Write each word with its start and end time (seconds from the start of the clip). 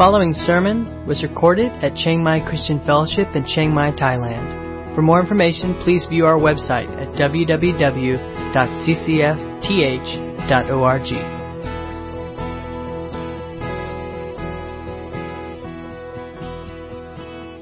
following 0.00 0.32
sermon 0.32 1.06
was 1.06 1.22
recorded 1.22 1.70
at 1.84 1.94
Chiang 1.94 2.24
Mai 2.24 2.40
Christian 2.48 2.82
Fellowship 2.86 3.28
in 3.36 3.44
Chiang 3.44 3.74
Mai, 3.74 3.90
Thailand. 3.90 4.94
For 4.94 5.02
more 5.02 5.20
information, 5.20 5.78
please 5.84 6.06
view 6.08 6.24
our 6.24 6.38
website 6.38 6.88
at 6.96 7.08
www.ccfth.org. 7.20 8.16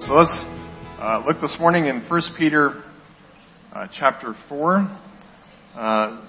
So 0.02 0.14
let's 0.14 0.44
uh, 1.00 1.24
look 1.26 1.40
this 1.40 1.56
morning 1.58 1.86
in 1.86 2.02
1 2.08 2.22
Peter 2.38 2.84
uh, 3.74 3.88
chapter 3.98 4.36
4. 4.48 4.96
Uh, 5.74 6.24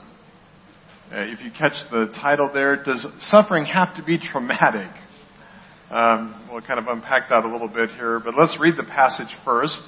if 1.11 1.39
you 1.41 1.51
catch 1.51 1.73
the 1.91 2.07
title 2.19 2.49
there, 2.51 2.83
does 2.83 3.05
suffering 3.19 3.65
have 3.65 3.95
to 3.95 4.03
be 4.03 4.17
traumatic? 4.17 4.89
Um, 5.89 6.47
we'll 6.51 6.61
kind 6.61 6.79
of 6.79 6.85
unpack 6.85 7.29
that 7.29 7.43
a 7.43 7.47
little 7.51 7.67
bit 7.67 7.89
here, 7.91 8.19
but 8.19 8.35
let's 8.37 8.55
read 8.59 8.75
the 8.77 8.83
passage 8.83 9.35
first. 9.43 9.79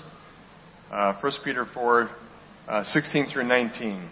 Uh, 0.91 1.13
1 1.21 1.31
Peter 1.43 1.67
4, 1.71 2.09
uh, 2.67 2.83
16 2.85 3.27
through 3.31 3.47
19. 3.47 4.09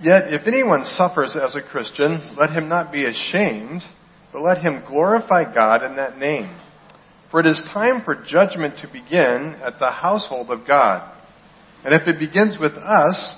Yet, 0.00 0.32
if 0.32 0.46
anyone 0.46 0.84
suffers 0.84 1.36
as 1.36 1.56
a 1.56 1.68
Christian, 1.68 2.36
let 2.38 2.50
him 2.50 2.68
not 2.68 2.92
be 2.92 3.06
ashamed, 3.06 3.82
but 4.32 4.42
let 4.42 4.58
him 4.58 4.84
glorify 4.86 5.52
God 5.52 5.82
in 5.82 5.96
that 5.96 6.18
name. 6.18 6.56
For 7.32 7.40
it 7.40 7.46
is 7.46 7.60
time 7.72 8.02
for 8.04 8.14
judgment 8.14 8.74
to 8.82 8.86
begin 8.86 9.58
at 9.66 9.80
the 9.80 9.90
household 9.90 10.50
of 10.50 10.64
God. 10.64 11.12
And 11.84 11.92
if 11.92 12.06
it 12.06 12.20
begins 12.20 12.56
with 12.60 12.74
us, 12.74 13.36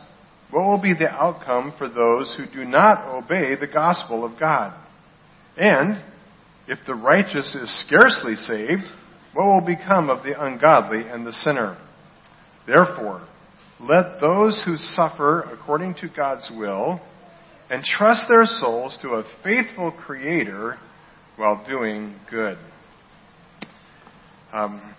what 0.51 0.61
will 0.61 0.83
be 0.83 0.93
the 0.93 1.09
outcome 1.09 1.73
for 1.79 1.89
those 1.89 2.37
who 2.37 2.45
do 2.53 2.69
not 2.69 3.09
obey 3.09 3.55
the 3.59 3.67
gospel 3.67 4.23
of 4.23 4.39
God? 4.39 4.83
And 5.57 6.03
if 6.69 6.79
the 6.87 6.95
righteous 6.95 7.55
is 7.55 7.85
scarcely 7.87 8.35
saved, 8.35 8.83
what 9.33 9.45
will 9.47 9.67
become 9.67 10.11
of 10.11 10.25
the 10.25 10.43
ungodly 10.43 11.03
and 11.03 11.27
the 11.27 11.33
sinner? 11.33 11.79
Therefore, 12.67 13.27
let 13.81 14.21
those 14.21 14.63
who 14.65 14.77
suffer 14.77 15.43
according 15.43 15.95
to 16.01 16.09
God's 16.15 16.51
will 16.57 17.01
entrust 17.71 18.23
their 18.29 18.47
souls 18.47 18.99
to 19.03 19.09
a 19.11 19.25
faithful 19.45 19.93
Creator 19.93 20.79
while 21.37 21.65
doing 21.67 22.15
good. 22.31 22.59
Um, 24.53 24.95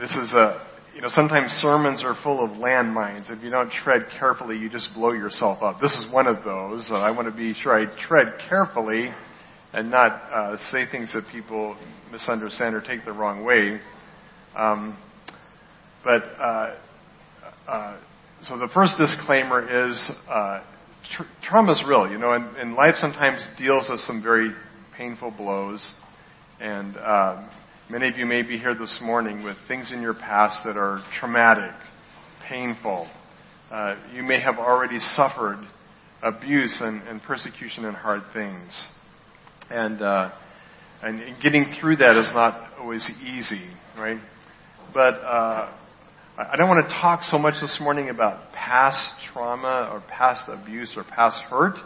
this 0.00 0.10
is 0.10 0.32
a, 0.32 0.65
you 0.96 1.02
know, 1.02 1.08
sometimes 1.10 1.50
sermons 1.60 2.02
are 2.02 2.16
full 2.22 2.42
of 2.42 2.52
landmines. 2.52 3.30
If 3.30 3.44
you 3.44 3.50
don't 3.50 3.70
tread 3.84 4.06
carefully, 4.18 4.56
you 4.56 4.70
just 4.70 4.94
blow 4.94 5.12
yourself 5.12 5.62
up. 5.62 5.78
This 5.78 5.92
is 5.92 6.10
one 6.10 6.26
of 6.26 6.42
those. 6.42 6.88
I 6.90 7.10
want 7.10 7.28
to 7.28 7.36
be 7.36 7.52
sure 7.52 7.78
I 7.78 7.84
tread 8.08 8.28
carefully 8.48 9.10
and 9.74 9.90
not 9.90 10.12
uh, 10.32 10.56
say 10.70 10.90
things 10.90 11.12
that 11.12 11.24
people 11.30 11.76
misunderstand 12.10 12.74
or 12.74 12.80
take 12.80 13.04
the 13.04 13.12
wrong 13.12 13.44
way. 13.44 13.78
Um, 14.56 14.96
but 16.02 16.22
uh, 16.40 16.76
uh, 17.68 17.98
so 18.44 18.56
the 18.56 18.68
first 18.72 18.96
disclaimer 18.96 19.90
is 19.90 20.10
uh, 20.30 20.64
tr- 21.14 21.24
trauma 21.46 21.72
is 21.72 21.84
real. 21.86 22.10
You 22.10 22.16
know, 22.16 22.32
and, 22.32 22.56
and, 22.56 22.72
life 22.72 22.94
sometimes 22.96 23.46
deals 23.58 23.90
with 23.90 24.00
some 24.00 24.22
very 24.22 24.50
painful 24.96 25.32
blows, 25.32 25.92
and 26.58 26.96
uh, 26.96 27.46
Many 27.88 28.08
of 28.08 28.16
you 28.16 28.26
may 28.26 28.42
be 28.42 28.58
here 28.58 28.74
this 28.74 28.98
morning 29.00 29.44
with 29.44 29.56
things 29.68 29.92
in 29.92 30.02
your 30.02 30.12
past 30.12 30.64
that 30.64 30.76
are 30.76 31.04
traumatic, 31.20 31.72
painful. 32.48 33.08
Uh, 33.70 33.94
you 34.12 34.24
may 34.24 34.40
have 34.40 34.56
already 34.56 34.98
suffered 34.98 35.64
abuse 36.20 36.80
and, 36.82 37.06
and 37.06 37.22
persecution 37.22 37.84
and 37.84 37.96
hard 37.96 38.22
things. 38.32 38.88
And, 39.70 40.02
uh, 40.02 40.32
and 41.00 41.40
getting 41.40 41.76
through 41.80 41.98
that 41.98 42.18
is 42.18 42.28
not 42.34 42.72
always 42.80 43.08
easy, 43.22 43.70
right? 43.96 44.18
But 44.92 45.14
uh, 45.20 45.72
I 46.38 46.56
don't 46.56 46.68
want 46.68 46.88
to 46.88 46.92
talk 46.92 47.22
so 47.22 47.38
much 47.38 47.54
this 47.60 47.78
morning 47.80 48.08
about 48.08 48.52
past 48.52 49.12
trauma 49.32 49.90
or 49.92 50.02
past 50.10 50.48
abuse 50.48 50.94
or 50.96 51.04
past 51.04 51.40
hurt. 51.44 51.76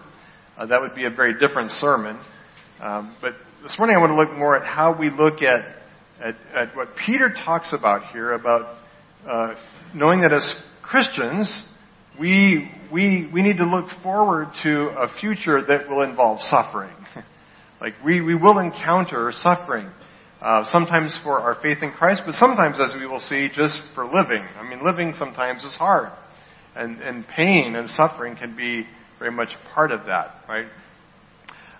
Uh, 0.56 0.64
that 0.64 0.80
would 0.80 0.94
be 0.94 1.04
a 1.04 1.10
very 1.10 1.34
different 1.38 1.70
sermon. 1.72 2.18
Um, 2.80 3.14
but 3.20 3.32
this 3.62 3.76
morning 3.78 3.96
I 3.98 4.00
want 4.00 4.12
to 4.12 4.16
look 4.16 4.34
more 4.38 4.56
at 4.56 4.64
how 4.64 4.98
we 4.98 5.10
look 5.10 5.42
at 5.42 5.76
at, 6.22 6.36
at 6.54 6.76
what 6.76 6.88
Peter 7.06 7.34
talks 7.44 7.72
about 7.72 8.12
here 8.12 8.32
about 8.32 8.76
uh, 9.26 9.54
knowing 9.94 10.20
that 10.22 10.32
as 10.32 10.54
Christians, 10.82 11.66
we, 12.18 12.70
we, 12.92 13.28
we 13.32 13.42
need 13.42 13.56
to 13.56 13.64
look 13.64 13.86
forward 14.02 14.48
to 14.62 14.88
a 14.88 15.08
future 15.20 15.60
that 15.66 15.88
will 15.88 16.02
involve 16.02 16.40
suffering. 16.42 16.94
like 17.80 17.94
we, 18.04 18.20
we 18.20 18.34
will 18.34 18.58
encounter 18.58 19.32
suffering. 19.40 19.90
Uh, 20.40 20.64
sometimes 20.70 21.18
for 21.22 21.38
our 21.38 21.60
faith 21.60 21.78
in 21.82 21.92
Christ, 21.92 22.22
but 22.24 22.34
sometimes, 22.34 22.80
as 22.80 22.94
we 22.98 23.06
will 23.06 23.20
see, 23.20 23.48
just 23.54 23.82
for 23.94 24.06
living. 24.06 24.42
I 24.56 24.66
mean, 24.66 24.82
living 24.82 25.12
sometimes 25.18 25.64
is 25.64 25.76
hard. 25.76 26.10
And, 26.74 27.02
and 27.02 27.26
pain 27.28 27.74
and 27.76 27.90
suffering 27.90 28.36
can 28.36 28.56
be 28.56 28.86
very 29.18 29.32
much 29.32 29.50
part 29.74 29.90
of 29.90 30.06
that, 30.06 30.36
right? 30.48 30.66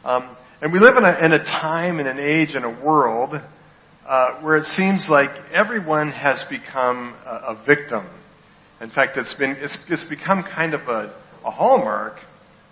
Um, 0.04 0.36
and 0.60 0.74
we 0.74 0.78
live 0.78 0.94
in 0.98 1.04
a, 1.04 1.24
in 1.24 1.32
a 1.32 1.38
time 1.38 2.00
in 2.00 2.06
an 2.06 2.18
age 2.18 2.54
in 2.54 2.64
a 2.64 2.84
world 2.84 3.34
uh, 4.06 4.41
where 4.41 4.56
it 4.56 4.65
seems 4.65 5.06
like 5.09 5.31
everyone 5.55 6.11
has 6.11 6.43
become 6.50 7.15
a, 7.25 7.55
a 7.55 7.65
victim. 7.66 8.09
In 8.81 8.91
fact, 8.91 9.16
it's, 9.16 9.34
been, 9.38 9.56
it's, 9.59 9.77
it's 9.88 10.05
become 10.09 10.43
kind 10.43 10.75
of 10.75 10.81
a, 10.83 11.15
a 11.44 11.50
hallmark 11.50 12.15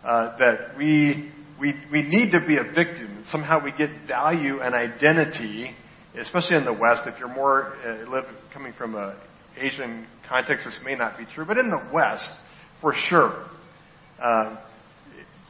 uh, 0.05 0.39
that 0.39 0.77
we, 0.77 1.31
we, 1.61 1.75
we 1.93 2.03
need 2.03 2.33
to 2.33 2.41
be 2.47 2.57
a 2.57 2.65
victim. 2.65 3.25
Somehow 3.31 3.63
we 3.63 3.73
get 3.73 3.91
value 4.07 4.61
and 4.61 4.75
identity, 4.75 5.75
especially 6.19 6.57
in 6.57 6.65
the 6.65 6.73
West. 6.73 7.03
If 7.07 7.19
you're 7.19 7.33
more 7.33 7.75
uh, 7.87 8.11
live, 8.11 8.25
coming 8.55 8.73
from 8.79 8.95
an 8.95 9.15
Asian 9.59 10.07
context, 10.29 10.65
this 10.65 10.81
may 10.85 10.95
not 10.95 11.19
be 11.19 11.25
true, 11.35 11.45
but 11.45 11.59
in 11.59 11.69
the 11.69 11.91
West, 11.93 12.31
for 12.81 12.95
sure, 13.09 13.45
uh, 14.21 14.57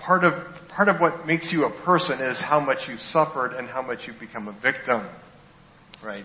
part 0.05 0.25
of 0.25 0.33
part 0.71 0.89
of 0.89 1.01
what 1.01 1.27
makes 1.27 1.51
you 1.53 1.65
a 1.65 1.85
person 1.85 2.21
is 2.21 2.41
how 2.41 2.61
much 2.61 2.79
you've 2.89 3.01
suffered 3.01 3.53
and 3.53 3.69
how 3.69 3.83
much 3.83 3.99
you've 4.07 4.21
become 4.21 4.49
a 4.49 4.61
victim 4.61 5.07
right? 6.03 6.25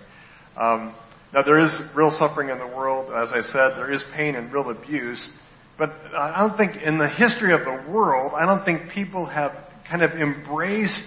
Um, 0.57 0.95
now, 1.33 1.41
there 1.41 1.59
is 1.59 1.81
real 1.95 2.15
suffering 2.19 2.49
in 2.49 2.59
the 2.59 2.67
world. 2.67 3.11
As 3.11 3.29
I 3.33 3.41
said, 3.41 3.77
there 3.77 3.91
is 3.91 4.03
pain 4.15 4.35
and 4.35 4.53
real 4.53 4.69
abuse. 4.69 5.31
But 5.79 5.89
I 6.15 6.39
don't 6.39 6.55
think 6.57 6.81
in 6.81 6.99
the 6.99 7.09
history 7.09 7.53
of 7.53 7.61
the 7.61 7.91
world, 7.91 8.33
I 8.35 8.45
don't 8.45 8.63
think 8.63 8.91
people 8.91 9.25
have 9.25 9.51
kind 9.89 10.03
of 10.03 10.11
embraced 10.11 11.03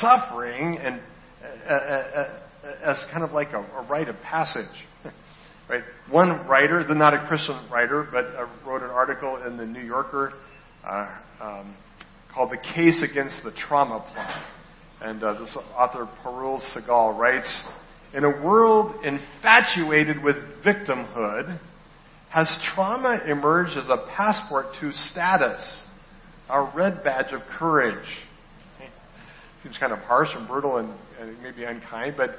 suffering 0.00 0.78
and 0.78 1.00
uh, 1.68 1.72
uh, 1.72 1.74
uh 1.74 2.40
as 2.82 3.02
kind 3.12 3.24
of 3.24 3.32
like 3.32 3.48
a, 3.48 3.58
a 3.58 3.86
rite 3.88 4.08
of 4.08 4.16
passage. 4.22 4.64
right? 5.68 5.82
One 6.10 6.46
writer, 6.48 6.82
the 6.86 6.94
not 6.94 7.14
a 7.14 7.26
Christian 7.26 7.68
writer, 7.70 8.06
but 8.10 8.26
uh, 8.26 8.48
wrote 8.66 8.82
an 8.82 8.90
article 8.90 9.42
in 9.46 9.56
the 9.56 9.66
New 9.66 9.82
Yorker 9.82 10.32
uh, 10.86 11.16
um, 11.40 11.76
called 12.34 12.50
"The 12.50 12.58
Case 12.74 13.06
Against 13.10 13.42
the 13.44 13.52
Trauma 13.52 14.06
Plot." 14.12 14.46
And 15.02 15.22
uh, 15.22 15.38
this 15.40 15.56
author, 15.76 16.08
Parul 16.22 16.60
Sehgal, 16.74 17.18
writes 17.18 17.64
in 18.14 18.24
a 18.24 18.44
world 18.44 19.04
infatuated 19.04 20.22
with 20.22 20.36
victimhood, 20.64 21.58
has 22.30 22.52
trauma 22.74 23.20
emerged 23.26 23.76
as 23.76 23.88
a 23.88 24.06
passport 24.16 24.66
to 24.80 24.92
status, 24.92 25.82
a 26.48 26.70
red 26.74 27.02
badge 27.04 27.32
of 27.32 27.40
courage? 27.58 28.06
Seems 29.62 29.76
kind 29.78 29.92
of 29.92 29.98
harsh 30.00 30.30
and 30.34 30.48
brutal 30.48 30.78
and, 30.78 30.92
and 31.20 31.40
maybe 31.42 31.64
unkind, 31.64 32.14
but 32.16 32.30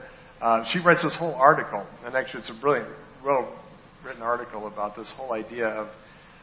uh, 0.42 0.66
she 0.72 0.80
writes 0.80 1.04
this 1.04 1.16
whole 1.20 1.36
article, 1.36 1.86
and 2.04 2.16
actually 2.16 2.40
it's 2.40 2.50
a 2.50 2.60
brilliant, 2.60 2.90
well 3.24 3.58
written 4.04 4.24
article 4.24 4.68
about 4.68 4.96
this 4.96 5.12
whole 5.16 5.34
idea 5.34 5.68
of, 5.68 5.88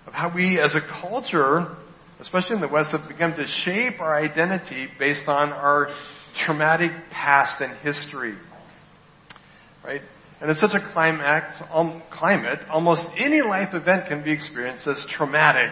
of 0.07 0.13
how 0.13 0.33
we 0.33 0.61
as 0.61 0.75
a 0.77 1.01
culture, 1.01 1.77
especially 2.21 2.55
in 2.55 2.61
the 2.61 2.69
West, 2.69 2.91
have 2.93 3.09
begun 3.09 3.37
to 3.37 3.45
shape 3.65 4.01
our 4.01 4.15
identity 4.15 4.87
based 4.99 5.27
on 5.27 5.53
our 5.53 5.89
traumatic 6.47 6.93
past 7.11 7.61
and 7.61 7.77
history 7.79 8.37
right? 9.89 10.03
And 10.43 10.51
in 10.51 10.57
such 10.57 10.73
a 10.75 10.93
climax, 10.93 11.63
um, 11.73 12.03
climate, 12.13 12.61
almost 12.69 13.03
any 13.17 13.41
life 13.41 13.73
event 13.73 14.07
can 14.07 14.23
be 14.23 14.33
experienced 14.33 14.87
as 14.87 15.05
traumatic, 15.17 15.71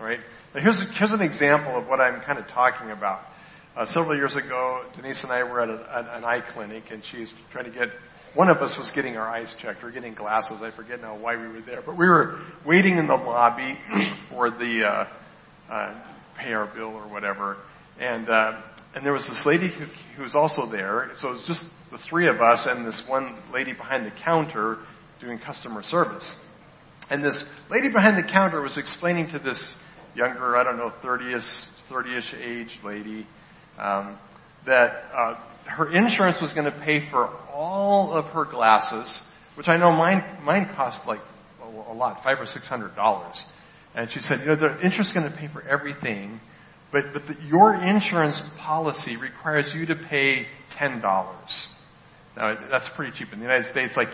right? 0.00 0.18
Now 0.54 0.62
here's, 0.62 0.82
here's 0.98 1.12
an 1.12 1.20
example 1.20 1.76
of 1.76 1.86
what 1.86 2.00
I'm 2.00 2.22
kind 2.22 2.38
of 2.38 2.46
talking 2.48 2.90
about. 2.90 3.20
Uh, 3.76 3.84
several 3.86 4.16
years 4.16 4.36
ago, 4.36 4.84
Denise 4.96 5.22
and 5.22 5.32
I 5.32 5.44
were 5.44 5.60
at, 5.60 5.68
a, 5.68 5.86
at 5.94 6.16
an 6.16 6.24
eye 6.24 6.42
clinic, 6.54 6.84
and 6.90 7.02
she 7.10 7.20
was 7.20 7.34
trying 7.52 7.66
to 7.66 7.70
get 7.70 7.88
one 8.34 8.48
of 8.48 8.56
us 8.58 8.74
was 8.78 8.90
getting 8.94 9.18
our 9.18 9.28
eyes 9.28 9.54
checked 9.60 9.84
or 9.84 9.90
getting 9.90 10.14
glasses. 10.14 10.62
I 10.62 10.74
forget 10.74 11.02
now 11.02 11.18
why 11.18 11.36
we 11.36 11.48
were 11.48 11.60
there, 11.60 11.82
but 11.84 11.98
we 11.98 12.08
were 12.08 12.38
waiting 12.66 12.96
in 12.96 13.06
the 13.06 13.14
lobby 13.14 13.78
for 14.30 14.50
the 14.50 14.82
uh, 14.86 15.72
uh, 15.72 16.04
pay 16.38 16.54
our 16.54 16.72
bill 16.74 16.94
or 16.96 17.06
whatever. 17.10 17.58
And 18.00 18.30
uh, 18.30 18.62
and 18.94 19.04
there 19.04 19.12
was 19.12 19.26
this 19.26 19.42
lady 19.46 19.70
who, 19.72 19.86
who 20.16 20.22
was 20.22 20.34
also 20.34 20.70
there. 20.70 21.10
So 21.20 21.28
it 21.28 21.32
was 21.32 21.44
just 21.46 21.64
the 21.90 21.98
three 22.08 22.28
of 22.28 22.40
us 22.40 22.66
and 22.68 22.86
this 22.86 23.02
one 23.08 23.38
lady 23.52 23.72
behind 23.72 24.04
the 24.06 24.12
counter 24.24 24.78
doing 25.20 25.38
customer 25.38 25.82
service. 25.82 26.30
And 27.10 27.24
this 27.24 27.44
lady 27.70 27.92
behind 27.92 28.22
the 28.22 28.28
counter 28.30 28.60
was 28.60 28.76
explaining 28.76 29.30
to 29.32 29.38
this 29.38 29.74
younger, 30.14 30.56
I 30.56 30.64
don't 30.64 30.76
know, 30.76 30.92
30ish, 31.02 31.64
30ish 31.90 32.34
age 32.42 32.78
lady, 32.84 33.26
um, 33.78 34.18
that 34.66 35.04
uh, 35.16 35.34
her 35.66 35.92
insurance 35.92 36.38
was 36.40 36.52
going 36.52 36.66
to 36.66 36.82
pay 36.84 37.08
for 37.10 37.28
all 37.52 38.12
of 38.12 38.26
her 38.26 38.44
glasses, 38.44 39.20
which 39.56 39.68
I 39.68 39.76
know 39.76 39.90
mine 39.90 40.22
mine 40.42 40.70
cost 40.74 41.00
like 41.06 41.20
a 41.62 41.92
lot, 41.92 42.22
five 42.22 42.38
or 42.38 42.46
six 42.46 42.68
hundred 42.68 42.94
dollars. 42.94 43.40
And 43.94 44.10
she 44.10 44.20
said, 44.20 44.40
you 44.40 44.46
know, 44.46 44.56
the 44.56 44.74
interest 44.84 45.10
is 45.10 45.12
going 45.12 45.30
to 45.30 45.36
pay 45.36 45.48
for 45.52 45.62
everything, 45.62 46.40
but 46.92 47.04
but 47.12 47.22
the, 47.26 47.34
your 47.46 47.74
insurance 47.74 48.40
policy 48.60 49.16
requires 49.16 49.72
you 49.74 49.86
to 49.86 49.96
pay 50.08 50.46
ten 50.78 51.00
dollars. 51.00 51.68
Now 52.36 52.56
that's 52.70 52.88
pretty 52.96 53.12
cheap 53.18 53.32
in 53.32 53.38
the 53.38 53.44
United 53.44 53.70
States. 53.70 53.94
Like 53.96 54.08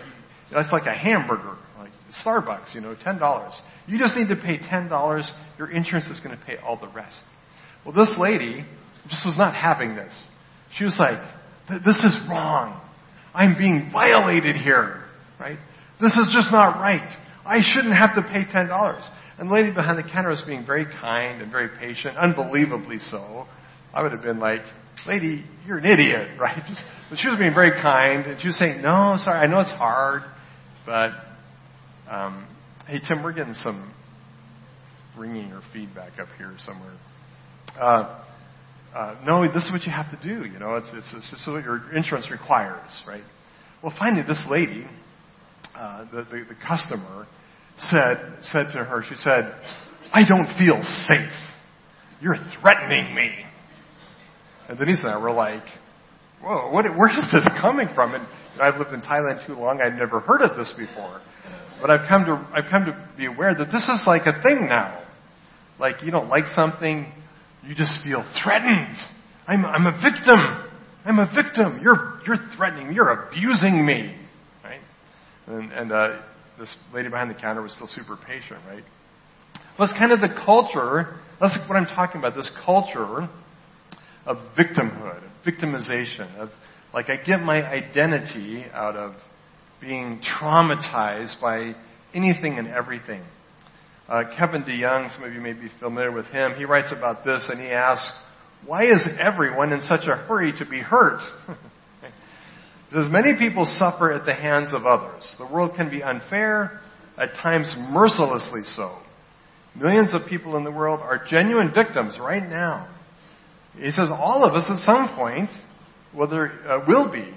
that's 0.53 0.73
like 0.73 0.87
a 0.87 0.95
hamburger, 0.95 1.57
like 1.79 1.91
Starbucks, 2.25 2.75
you 2.75 2.81
know, 2.81 2.95
ten 3.03 3.19
dollars. 3.19 3.53
You 3.87 3.99
just 3.99 4.17
need 4.17 4.29
to 4.29 4.37
pay 4.37 4.59
ten 4.59 4.89
dollars. 4.89 5.31
Your 5.59 5.71
insurance 5.71 6.07
is 6.09 6.21
going 6.21 6.39
to 6.39 6.45
pay 6.45 6.57
all 6.57 6.79
the 6.79 6.89
rest. 6.89 7.19
Well, 7.85 7.95
this 7.95 8.15
lady 8.19 8.65
just 9.09 9.27
was 9.27 9.37
not 9.37 9.55
having 9.55 9.95
this. 9.97 10.13
She 10.77 10.85
was 10.85 10.97
like, 10.99 11.19
"This 11.85 11.97
is 12.05 12.19
wrong. 12.31 12.81
I'm 13.35 13.57
being 13.59 13.91
violated 13.93 14.57
here, 14.57 15.05
right? 15.41 15.59
This 16.01 16.13
is 16.17 16.31
just 16.33 16.53
not 16.53 16.81
right. 16.81 17.09
I 17.45 17.59
shouldn't 17.63 17.95
have 17.95 18.15
to 18.15 18.23
pay 18.23 18.51
ten 18.51 18.69
dollars." 18.69 19.03
And 19.39 19.49
the 19.49 19.55
lady 19.55 19.73
behind 19.73 19.99
the 19.99 20.11
counter 20.11 20.31
was 20.31 20.43
being 20.47 20.67
very 20.67 20.85
kind 20.85 21.41
and 21.41 21.51
very 21.51 21.69
patient, 21.79 22.17
unbelievably 22.17 22.99
so. 22.99 23.47
I 23.95 24.03
would 24.03 24.13
have 24.13 24.23
been 24.23 24.41
like, 24.41 24.63
lady, 25.07 25.45
you're 25.67 25.79
an 25.79 25.85
idiot, 25.85 26.31
right? 26.41 26.63
But 27.09 27.19
she 27.19 27.29
was 27.29 27.39
being 27.39 27.55
very 27.55 27.71
kind, 27.71 28.27
and 28.27 28.41
she 28.41 28.49
was 28.49 28.59
saying, 28.59 28.83
no, 28.83 29.17
sorry, 29.19 29.39
I 29.39 29.47
know 29.47 29.61
it's 29.61 29.71
hard, 29.71 30.23
but, 30.85 31.11
um, 32.11 32.47
hey, 32.87 33.01
Tim, 33.07 33.23
we're 33.23 33.33
getting 33.33 33.55
some 33.55 33.95
ringing 35.17 35.53
or 35.53 35.63
feedback 35.73 36.19
up 36.19 36.29
here 36.37 36.55
somewhere. 36.59 36.97
Uh, 37.81 38.25
uh, 38.95 39.17
no, 39.25 39.43
this 39.53 39.65
is 39.65 39.71
what 39.71 39.83
you 39.83 39.93
have 39.93 40.11
to 40.11 40.27
do. 40.27 40.47
You 40.47 40.59
know, 40.59 40.77
it's, 40.77 40.91
it's, 40.93 41.15
it's, 41.15 41.33
is 41.33 41.47
what 41.47 41.63
your 41.63 41.95
insurance 41.95 42.31
requires, 42.31 43.03
right? 43.07 43.23
Well, 43.83 43.95
finally, 43.99 44.23
this 44.27 44.43
lady, 44.51 44.87
uh, 45.77 46.07
the, 46.11 46.25
the, 46.25 46.45
the 46.49 46.57
customer, 46.67 47.27
said, 47.81 48.39
said 48.43 48.73
to 48.73 48.85
her, 48.85 49.03
she 49.09 49.15
said, 49.17 49.55
I 50.13 50.27
don't 50.29 50.47
feel 50.59 50.83
safe. 51.07 51.33
You're 52.21 52.37
threatening 52.61 53.15
me. 53.15 53.31
And 54.69 54.79
Denise 54.79 55.01
and 55.01 55.09
I 55.09 55.19
were 55.19 55.31
like, 55.31 55.65
whoa, 56.43 56.71
what, 56.73 56.85
where 56.97 57.11
is 57.11 57.27
this 57.33 57.47
coming 57.61 57.89
from? 57.95 58.15
And 58.15 58.27
I've 58.61 58.79
lived 58.79 58.93
in 58.93 59.01
Thailand 59.01 59.47
too 59.47 59.55
long. 59.55 59.81
I'd 59.81 59.97
never 59.97 60.21
heard 60.21 60.43
of 60.43 60.57
this 60.57 60.73
before. 60.77 61.21
But 61.81 61.91
I've 61.91 62.09
come 62.09 62.25
to, 62.25 62.47
I've 62.53 62.71
come 62.71 62.87
to 62.87 63.09
be 63.17 63.27
aware 63.27 63.55
that 63.55 63.67
this 63.67 63.89
is 63.89 64.03
like 64.07 64.23
a 64.27 64.43
thing 64.43 64.67
now. 64.69 65.05
Like 65.79 66.03
you 66.03 66.11
don't 66.11 66.29
like 66.29 66.47
something, 66.55 67.13
you 67.65 67.75
just 67.75 68.03
feel 68.03 68.29
threatened. 68.43 68.97
I'm, 69.47 69.65
I'm 69.65 69.87
a 69.87 69.93
victim. 70.03 70.65
I'm 71.05 71.19
a 71.19 71.31
victim. 71.35 71.81
You're, 71.83 72.21
you're 72.27 72.37
threatening 72.57 72.89
me. 72.89 72.95
You're 72.95 73.29
abusing 73.29 73.87
me. 73.87 74.17
Right? 74.65 74.81
And, 75.47 75.73
and 75.73 75.93
uh, 75.93 76.21
this 76.59 76.75
lady 76.93 77.09
behind 77.09 77.31
the 77.31 77.35
counter 77.35 77.63
was 77.63 77.73
still 77.73 77.87
super 77.87 78.17
patient, 78.17 78.61
right? 78.67 78.83
Well, 79.79 79.89
it's 79.89 79.99
kind 79.99 80.13
of 80.13 80.21
the 80.21 80.35
culture. 80.45 81.17
That's 81.41 81.57
what 81.69 81.77
I'm 81.77 81.87
talking 81.87 82.21
about. 82.21 82.35
This 82.35 82.51
culture 82.65 83.29
of 84.27 84.37
victimhood, 84.59 85.25
of 85.25 85.31
victimization, 85.47 86.37
of 86.37 86.51
like 86.93 87.09
I 87.09 87.17
get 87.17 87.41
my 87.41 87.65
identity 87.65 88.65
out 88.73 88.97
of 88.97 89.15
being 89.81 90.21
traumatized 90.21 91.41
by 91.41 91.75
anything 92.15 92.59
and 92.59 92.67
everything. 92.69 93.23
Uh, 94.09 94.25
Kevin 94.39 94.63
DeYoung, 94.65 95.15
some 95.15 95.25
of 95.25 95.33
you 95.33 95.41
may 95.41 95.53
be 95.53 95.69
familiar 95.79 96.11
with 96.11 96.27
him, 96.27 96.55
he 96.57 96.65
writes 96.65 96.93
about 96.97 97.25
this 97.25 97.49
and 97.51 97.61
he 97.61 97.69
asks, 97.69 98.11
why 98.67 98.85
is 98.85 99.07
everyone 99.21 99.73
in 99.73 99.83
such 99.83 100.07
a 100.07 100.17
hurry 100.17 100.53
to 100.59 100.67
be 100.69 100.81
hurt? 100.81 101.21
He 102.89 102.95
says, 102.95 103.07
Many 103.11 103.37
people 103.39 103.67
suffer 103.79 104.13
at 104.13 104.25
the 104.25 104.35
hands 104.35 104.73
of 104.73 104.87
others. 104.87 105.23
The 105.39 105.47
world 105.47 105.73
can 105.77 105.91
be 105.91 106.03
unfair, 106.03 106.81
at 107.19 107.33
times 107.35 107.75
mercilessly 107.91 108.63
so. 108.65 108.99
Millions 109.75 110.15
of 110.15 110.23
people 110.29 110.57
in 110.57 110.65
the 110.65 110.71
world 110.71 111.01
are 111.01 111.23
genuine 111.29 111.73
victims 111.75 112.17
right 112.21 112.49
now. 112.49 112.95
He 113.77 113.91
says, 113.91 114.09
all 114.11 114.45
of 114.45 114.55
us 114.55 114.65
at 114.69 114.79
some 114.85 115.15
point, 115.17 115.51
whether 116.13 116.51
uh, 116.67 116.85
will 116.89 117.13
be, 117.13 117.29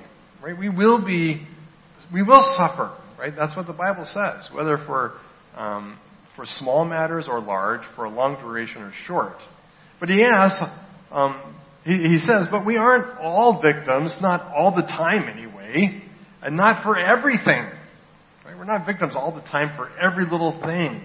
right? 0.41 0.57
We 0.57 0.69
will 0.69 1.03
be, 1.05 1.45
we 2.11 2.23
will 2.23 2.41
suffer, 2.57 2.97
right? 3.19 3.33
That's 3.37 3.55
what 3.55 3.67
the 3.67 3.73
Bible 3.73 4.05
says, 4.05 4.49
whether 4.53 4.77
for 4.85 5.13
um, 5.55 5.99
for 6.35 6.45
small 6.45 6.85
matters 6.85 7.27
or 7.29 7.41
large, 7.41 7.81
for 7.95 8.05
a 8.05 8.09
long 8.09 8.35
duration 8.35 8.81
or 8.81 8.93
short. 9.05 9.35
But 9.99 10.09
he 10.09 10.23
asks, 10.23 10.63
um, 11.11 11.55
he, 11.83 11.97
he 11.97 12.17
says, 12.19 12.47
but 12.51 12.65
we 12.65 12.77
aren't 12.77 13.19
all 13.19 13.61
victims, 13.61 14.15
not 14.21 14.41
all 14.53 14.75
the 14.75 14.83
time 14.83 15.27
anyway, 15.27 16.03
and 16.41 16.55
not 16.55 16.83
for 16.83 16.97
everything. 16.97 17.65
Right? 18.45 18.57
We're 18.57 18.65
not 18.65 18.85
victims 18.85 19.13
all 19.15 19.33
the 19.33 19.41
time 19.41 19.75
for 19.75 19.89
every 19.99 20.25
little 20.25 20.59
thing. 20.63 21.03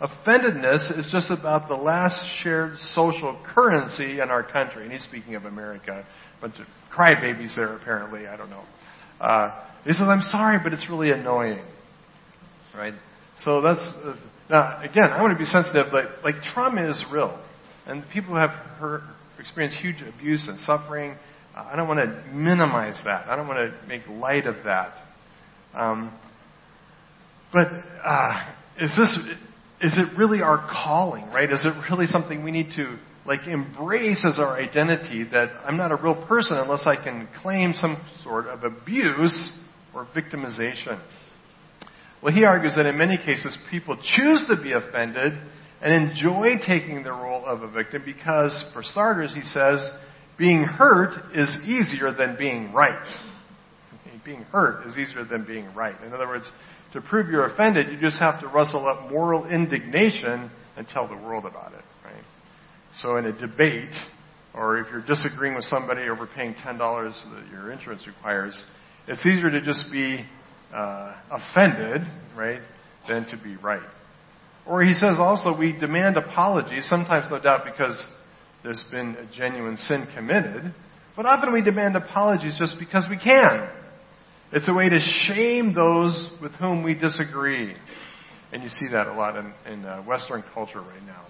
Offendedness 0.00 0.98
is 0.98 1.08
just 1.12 1.30
about 1.30 1.68
the 1.68 1.76
last 1.76 2.20
shared 2.42 2.76
social 2.92 3.40
currency 3.54 4.20
in 4.20 4.28
our 4.28 4.42
country. 4.42 4.82
And 4.82 4.92
he's 4.92 5.04
speaking 5.04 5.34
of 5.36 5.44
America. 5.44 6.04
A 6.38 6.40
bunch 6.40 6.56
of 6.58 6.66
crybabies 6.94 7.56
there, 7.56 7.76
apparently. 7.76 8.26
I 8.26 8.36
don't 8.36 8.50
know. 8.50 8.64
Uh, 9.20 9.64
he 9.84 9.92
says, 9.92 10.06
I'm 10.08 10.20
sorry, 10.30 10.58
but 10.62 10.72
it's 10.72 10.86
really 10.90 11.10
annoying. 11.10 11.64
Right? 12.74 12.94
So 13.42 13.62
that's, 13.62 13.80
uh, 13.80 14.16
now, 14.50 14.82
again, 14.82 15.04
I 15.04 15.22
want 15.22 15.32
to 15.32 15.38
be 15.38 15.44
sensitive. 15.44 15.92
Like, 15.92 16.06
like 16.24 16.34
trauma 16.52 16.90
is 16.90 17.02
real. 17.12 17.40
And 17.86 18.02
people 18.12 18.34
have 18.34 18.50
hurt, 18.50 19.02
experienced 19.38 19.78
huge 19.78 20.02
abuse 20.02 20.46
and 20.48 20.58
suffering. 20.60 21.16
Uh, 21.56 21.68
I 21.72 21.76
don't 21.76 21.88
want 21.88 22.00
to 22.00 22.32
minimize 22.32 23.00
that. 23.04 23.28
I 23.28 23.36
don't 23.36 23.48
want 23.48 23.58
to 23.58 23.86
make 23.86 24.02
light 24.08 24.46
of 24.46 24.56
that. 24.64 24.94
Um, 25.74 26.16
but 27.52 27.68
uh, 28.04 28.52
is 28.80 28.90
this 28.96 29.18
is 29.80 29.98
it 29.98 30.18
really 30.18 30.40
our 30.40 30.68
calling, 30.70 31.26
right? 31.26 31.50
Is 31.50 31.64
it 31.64 31.74
really 31.90 32.06
something 32.06 32.42
we 32.42 32.50
need 32.50 32.70
to 32.76 32.98
like 33.26 33.46
embrace 33.46 34.24
as 34.28 34.38
our 34.38 34.58
identity 34.60 35.24
that 35.32 35.50
I'm 35.64 35.76
not 35.76 35.92
a 35.92 35.96
real 35.96 36.26
person 36.26 36.58
unless 36.58 36.86
I 36.86 36.96
can 37.02 37.28
claim 37.42 37.74
some 37.76 38.02
sort 38.22 38.46
of 38.46 38.64
abuse 38.64 39.52
or 39.94 40.06
victimization? 40.14 41.00
Well, 42.22 42.34
he 42.34 42.44
argues 42.44 42.74
that 42.76 42.86
in 42.86 42.96
many 42.96 43.18
cases 43.18 43.56
people 43.70 43.96
choose 44.16 44.44
to 44.48 44.60
be 44.62 44.72
offended 44.72 45.34
and 45.84 46.10
enjoy 46.10 46.54
taking 46.66 47.02
the 47.02 47.12
role 47.12 47.44
of 47.44 47.62
a 47.62 47.70
victim 47.70 48.02
because, 48.06 48.70
for 48.72 48.82
starters, 48.82 49.34
he 49.34 49.42
says, 49.42 49.86
being 50.38 50.64
hurt 50.64 51.12
is 51.34 51.54
easier 51.66 52.10
than 52.10 52.36
being 52.38 52.72
right. 52.72 53.06
Being 54.24 54.44
hurt 54.44 54.86
is 54.86 54.96
easier 54.96 55.24
than 55.24 55.44
being 55.44 55.72
right. 55.74 55.94
In 56.04 56.14
other 56.14 56.26
words, 56.26 56.50
to 56.94 57.02
prove 57.02 57.28
you're 57.28 57.44
offended, 57.44 57.92
you 57.92 58.00
just 58.00 58.18
have 58.18 58.40
to 58.40 58.48
rustle 58.48 58.88
up 58.88 59.10
moral 59.10 59.46
indignation 59.46 60.50
and 60.78 60.88
tell 60.88 61.06
the 61.06 61.16
world 61.16 61.44
about 61.44 61.74
it, 61.74 61.84
right? 62.02 62.24
So 62.94 63.18
in 63.18 63.26
a 63.26 63.38
debate, 63.38 63.94
or 64.54 64.78
if 64.78 64.86
you're 64.90 65.04
disagreeing 65.04 65.54
with 65.54 65.64
somebody 65.64 66.08
over 66.08 66.26
paying 66.26 66.54
$10 66.54 66.78
that 66.78 67.50
your 67.50 67.70
insurance 67.70 68.06
requires, 68.06 68.58
it's 69.06 69.26
easier 69.26 69.50
to 69.50 69.60
just 69.60 69.92
be 69.92 70.24
uh, 70.72 71.14
offended, 71.30 72.00
right, 72.34 72.62
than 73.06 73.26
to 73.26 73.36
be 73.44 73.56
right. 73.56 73.82
Or 74.66 74.82
he 74.82 74.94
says 74.94 75.16
also 75.18 75.56
we 75.56 75.78
demand 75.78 76.16
apologies, 76.16 76.88
sometimes 76.88 77.30
no 77.30 77.40
doubt 77.40 77.64
because 77.64 78.02
there's 78.62 78.84
been 78.90 79.16
a 79.16 79.36
genuine 79.36 79.76
sin 79.76 80.06
committed, 80.14 80.74
but 81.16 81.26
often 81.26 81.52
we 81.52 81.62
demand 81.62 81.96
apologies 81.96 82.56
just 82.58 82.76
because 82.78 83.06
we 83.10 83.18
can. 83.18 83.70
It's 84.52 84.68
a 84.68 84.74
way 84.74 84.88
to 84.88 85.00
shame 85.26 85.74
those 85.74 86.30
with 86.40 86.52
whom 86.52 86.82
we 86.82 86.94
disagree. 86.94 87.74
And 88.52 88.62
you 88.62 88.68
see 88.68 88.88
that 88.92 89.06
a 89.06 89.12
lot 89.12 89.36
in, 89.36 89.52
in 89.70 89.84
uh, 89.84 90.02
Western 90.02 90.44
culture 90.54 90.80
right 90.80 91.02
now. 91.04 91.26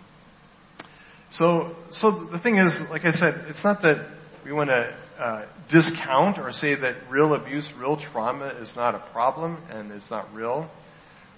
So, 1.33 1.75
so 1.91 2.29
the 2.31 2.39
thing 2.39 2.57
is, 2.57 2.73
like 2.91 3.05
I 3.05 3.13
said, 3.13 3.47
it's 3.49 3.65
not 3.65 3.83
that 3.83 4.15
we 4.45 4.53
want 4.53 4.71
to 4.71 4.97
uh, 5.19 5.47
discount 5.73 6.39
or 6.39 6.53
say 6.53 6.75
that 6.75 6.95
real 7.11 7.35
abuse, 7.35 7.69
real 7.79 7.99
trauma 8.13 8.49
is 8.61 8.73
not 8.77 8.95
a 8.95 9.05
problem 9.13 9.59
and 9.71 9.91
it's 9.91 10.11
not 10.11 10.33
real. 10.33 10.71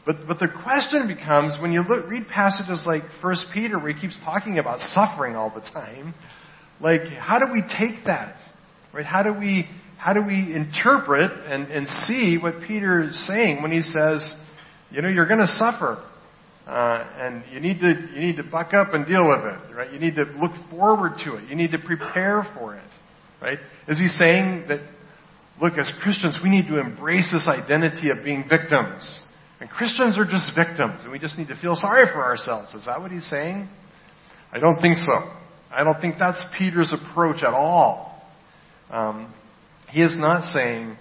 But, 0.06 0.28
but 0.28 0.38
the 0.38 0.46
question 0.62 1.08
becomes 1.08 1.58
when 1.60 1.72
you 1.72 1.82
look, 1.82 2.08
read 2.08 2.28
passages 2.28 2.84
like 2.86 3.02
1 3.20 3.36
Peter 3.52 3.76
where 3.78 3.92
he 3.92 4.00
keeps 4.00 4.18
talking 4.24 4.58
about 4.58 4.78
suffering 4.92 5.34
all 5.34 5.52
the 5.52 5.68
time, 5.72 6.14
like 6.80 7.02
how 7.02 7.40
do 7.40 7.46
we 7.52 7.62
take 7.62 8.06
that? 8.06 8.36
Right? 8.92 9.04
How 9.04 9.24
do 9.24 9.36
we 9.36 9.68
how 9.98 10.12
do 10.12 10.22
we 10.22 10.54
interpret 10.54 11.30
and, 11.32 11.68
and 11.68 11.88
see 12.06 12.38
what 12.40 12.54
Peter 12.66 13.08
is 13.08 13.26
saying 13.26 13.62
when 13.62 13.72
he 13.72 13.80
says, 13.82 14.34
you 14.90 15.02
know, 15.02 15.08
you're 15.08 15.26
going 15.26 15.40
to 15.40 15.46
suffer, 15.46 16.04
uh, 16.66 17.10
and 17.16 17.42
you 17.50 17.60
need 17.60 17.80
to 17.80 18.08
you 18.14 18.20
need 18.20 18.36
to 18.36 18.44
buck 18.44 18.74
up 18.74 18.94
and 18.94 19.06
deal 19.06 19.26
with 19.26 19.40
it, 19.40 19.74
right? 19.74 19.92
You 19.92 19.98
need 19.98 20.14
to 20.16 20.24
look 20.24 20.52
forward 20.70 21.12
to 21.24 21.36
it. 21.36 21.48
You 21.48 21.56
need 21.56 21.72
to 21.72 21.78
prepare 21.78 22.46
for 22.54 22.76
it, 22.76 22.88
right? 23.42 23.58
Is 23.88 23.98
he 23.98 24.08
saying 24.08 24.66
that, 24.68 24.80
look, 25.60 25.78
as 25.78 25.90
Christians, 26.02 26.38
we 26.42 26.50
need 26.50 26.68
to 26.68 26.78
embrace 26.78 27.32
this 27.32 27.48
identity 27.48 28.10
of 28.10 28.22
being 28.22 28.44
victims, 28.48 29.22
and 29.60 29.70
Christians 29.70 30.18
are 30.18 30.24
just 30.24 30.54
victims, 30.54 31.02
and 31.02 31.12
we 31.12 31.18
just 31.18 31.38
need 31.38 31.48
to 31.48 31.58
feel 31.60 31.76
sorry 31.76 32.06
for 32.12 32.22
ourselves? 32.22 32.74
Is 32.74 32.84
that 32.86 33.00
what 33.00 33.10
he's 33.10 33.28
saying? 33.28 33.68
I 34.52 34.58
don't 34.58 34.80
think 34.80 34.98
so. 34.98 35.12
I 35.70 35.82
don't 35.82 36.00
think 36.00 36.16
that's 36.18 36.42
Peter's 36.58 36.94
approach 36.94 37.42
at 37.42 37.54
all. 37.54 38.22
Um, 38.90 39.34
he 39.88 40.02
is 40.02 40.14
not 40.16 40.52
saying 40.52 40.96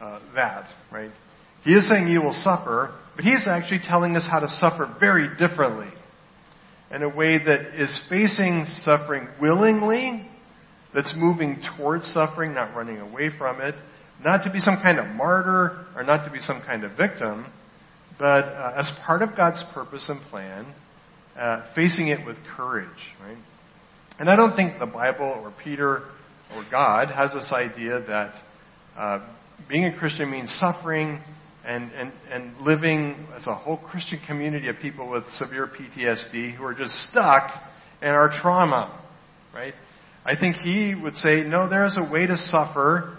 uh, 0.00 0.20
that, 0.34 0.68
right? 0.92 1.10
He 1.64 1.72
is 1.72 1.88
saying 1.88 2.08
you 2.08 2.22
will 2.22 2.38
suffer, 2.42 2.94
but 3.16 3.24
he's 3.24 3.46
actually 3.48 3.80
telling 3.86 4.16
us 4.16 4.26
how 4.30 4.40
to 4.40 4.48
suffer 4.48 4.94
very 4.98 5.28
differently. 5.36 5.90
In 6.90 7.02
a 7.02 7.08
way 7.08 7.38
that 7.38 7.80
is 7.80 8.00
facing 8.08 8.66
suffering 8.82 9.28
willingly, 9.40 10.28
that's 10.92 11.14
moving 11.16 11.62
towards 11.76 12.04
suffering, 12.12 12.54
not 12.54 12.74
running 12.74 12.98
away 12.98 13.30
from 13.38 13.60
it, 13.60 13.76
not 14.24 14.44
to 14.44 14.50
be 14.50 14.58
some 14.58 14.80
kind 14.82 14.98
of 14.98 15.06
martyr 15.06 15.86
or 15.94 16.02
not 16.02 16.24
to 16.24 16.32
be 16.32 16.40
some 16.40 16.62
kind 16.66 16.82
of 16.82 16.96
victim, 16.96 17.46
but 18.20 18.44
uh, 18.44 18.74
as 18.78 18.90
part 19.06 19.22
of 19.22 19.30
God's 19.34 19.64
purpose 19.72 20.04
and 20.10 20.20
plan, 20.30 20.74
uh, 21.38 21.72
facing 21.74 22.08
it 22.08 22.24
with 22.26 22.36
courage, 22.54 22.88
right? 23.18 23.38
And 24.18 24.28
I 24.28 24.36
don't 24.36 24.54
think 24.54 24.78
the 24.78 24.84
Bible 24.84 25.40
or 25.42 25.54
Peter 25.64 26.02
or 26.54 26.64
God 26.70 27.08
has 27.08 27.32
this 27.32 27.50
idea 27.50 28.04
that 28.06 28.34
uh, 28.94 29.26
being 29.70 29.86
a 29.86 29.98
Christian 29.98 30.30
means 30.30 30.54
suffering 30.60 31.22
and, 31.64 31.90
and, 31.92 32.12
and 32.30 32.58
living 32.60 33.26
as 33.34 33.46
a 33.46 33.54
whole 33.54 33.78
Christian 33.78 34.20
community 34.26 34.68
of 34.68 34.76
people 34.82 35.10
with 35.10 35.24
severe 35.38 35.66
PTSD 35.66 36.54
who 36.54 36.64
are 36.64 36.74
just 36.74 36.92
stuck 37.10 37.50
in 38.02 38.08
our 38.08 38.28
trauma, 38.42 39.02
right? 39.54 39.72
I 40.26 40.38
think 40.38 40.56
he 40.56 40.94
would 40.94 41.14
say, 41.14 41.42
no, 41.42 41.70
there 41.70 41.86
is 41.86 41.98
a 41.98 42.12
way 42.12 42.26
to 42.26 42.36
suffer 42.36 43.16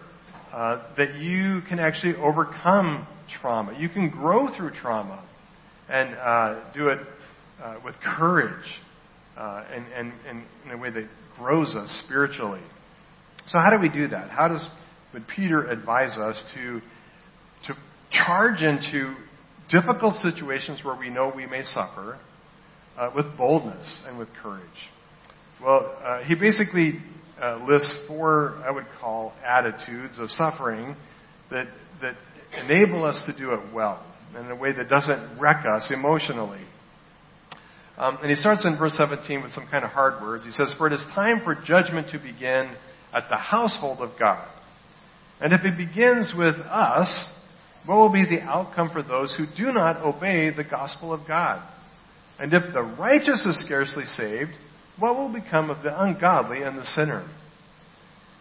uh, 0.53 0.83
that 0.97 1.15
you 1.15 1.61
can 1.67 1.79
actually 1.79 2.15
overcome 2.17 3.07
trauma. 3.39 3.77
You 3.77 3.89
can 3.89 4.09
grow 4.09 4.47
through 4.55 4.71
trauma 4.71 5.23
and 5.89 6.15
uh, 6.15 6.71
do 6.73 6.89
it 6.89 6.99
uh, 7.61 7.79
with 7.83 7.95
courage 8.17 8.65
uh, 9.37 9.63
and, 9.71 9.85
and, 9.93 10.13
and 10.27 10.43
in 10.65 10.71
a 10.71 10.77
way 10.77 10.89
that 10.89 11.07
grows 11.37 11.75
us 11.75 12.03
spiritually. 12.05 12.61
So, 13.47 13.59
how 13.59 13.75
do 13.75 13.81
we 13.81 13.89
do 13.89 14.07
that? 14.09 14.29
How 14.29 14.47
does 14.47 14.67
would 15.13 15.27
Peter 15.27 15.67
advise 15.67 16.17
us 16.17 16.41
to 16.55 16.81
to 17.67 17.73
charge 18.11 18.61
into 18.61 19.15
difficult 19.69 20.15
situations 20.15 20.81
where 20.83 20.97
we 20.97 21.09
know 21.09 21.31
we 21.35 21.45
may 21.45 21.63
suffer 21.63 22.19
uh, 22.97 23.09
with 23.15 23.25
boldness 23.37 24.01
and 24.07 24.17
with 24.17 24.29
courage? 24.41 24.65
Well, 25.61 25.95
uh, 26.03 26.23
he 26.23 26.35
basically 26.35 26.99
uh, 27.41 27.65
lists 27.67 27.93
four, 28.07 28.61
I 28.65 28.71
would 28.71 28.85
call, 28.99 29.33
attitudes 29.43 30.19
of 30.19 30.29
suffering 30.31 30.95
that, 31.49 31.67
that 32.01 32.15
enable 32.53 33.05
us 33.05 33.21
to 33.25 33.37
do 33.37 33.53
it 33.53 33.73
well 33.73 34.05
in 34.37 34.49
a 34.49 34.55
way 34.55 34.71
that 34.73 34.89
doesn't 34.89 35.39
wreck 35.39 35.65
us 35.65 35.91
emotionally. 35.93 36.61
Um, 37.97 38.17
and 38.21 38.29
he 38.29 38.35
starts 38.35 38.65
in 38.65 38.77
verse 38.77 38.93
17 38.97 39.43
with 39.43 39.51
some 39.51 39.67
kind 39.69 39.83
of 39.83 39.91
hard 39.91 40.21
words. 40.21 40.45
He 40.45 40.51
says, 40.51 40.73
For 40.77 40.87
it 40.87 40.93
is 40.93 41.03
time 41.13 41.41
for 41.43 41.55
judgment 41.55 42.07
to 42.11 42.19
begin 42.19 42.75
at 43.13 43.29
the 43.29 43.37
household 43.37 43.99
of 43.99 44.17
God. 44.17 44.47
And 45.39 45.53
if 45.53 45.61
it 45.65 45.77
begins 45.77 46.33
with 46.37 46.55
us, 46.55 47.29
what 47.85 47.95
will 47.97 48.11
be 48.11 48.25
the 48.25 48.41
outcome 48.41 48.91
for 48.91 49.03
those 49.03 49.35
who 49.37 49.45
do 49.57 49.71
not 49.71 49.97
obey 49.97 50.55
the 50.55 50.63
gospel 50.63 51.13
of 51.13 51.27
God? 51.27 51.67
And 52.39 52.53
if 52.53 52.73
the 52.73 52.81
righteous 52.81 53.45
is 53.45 53.63
scarcely 53.65 54.05
saved, 54.05 54.51
what 54.99 55.15
will 55.15 55.31
become 55.31 55.69
of 55.69 55.83
the 55.83 56.01
ungodly 56.01 56.61
and 56.63 56.77
the 56.77 56.85
sinner? 56.85 57.27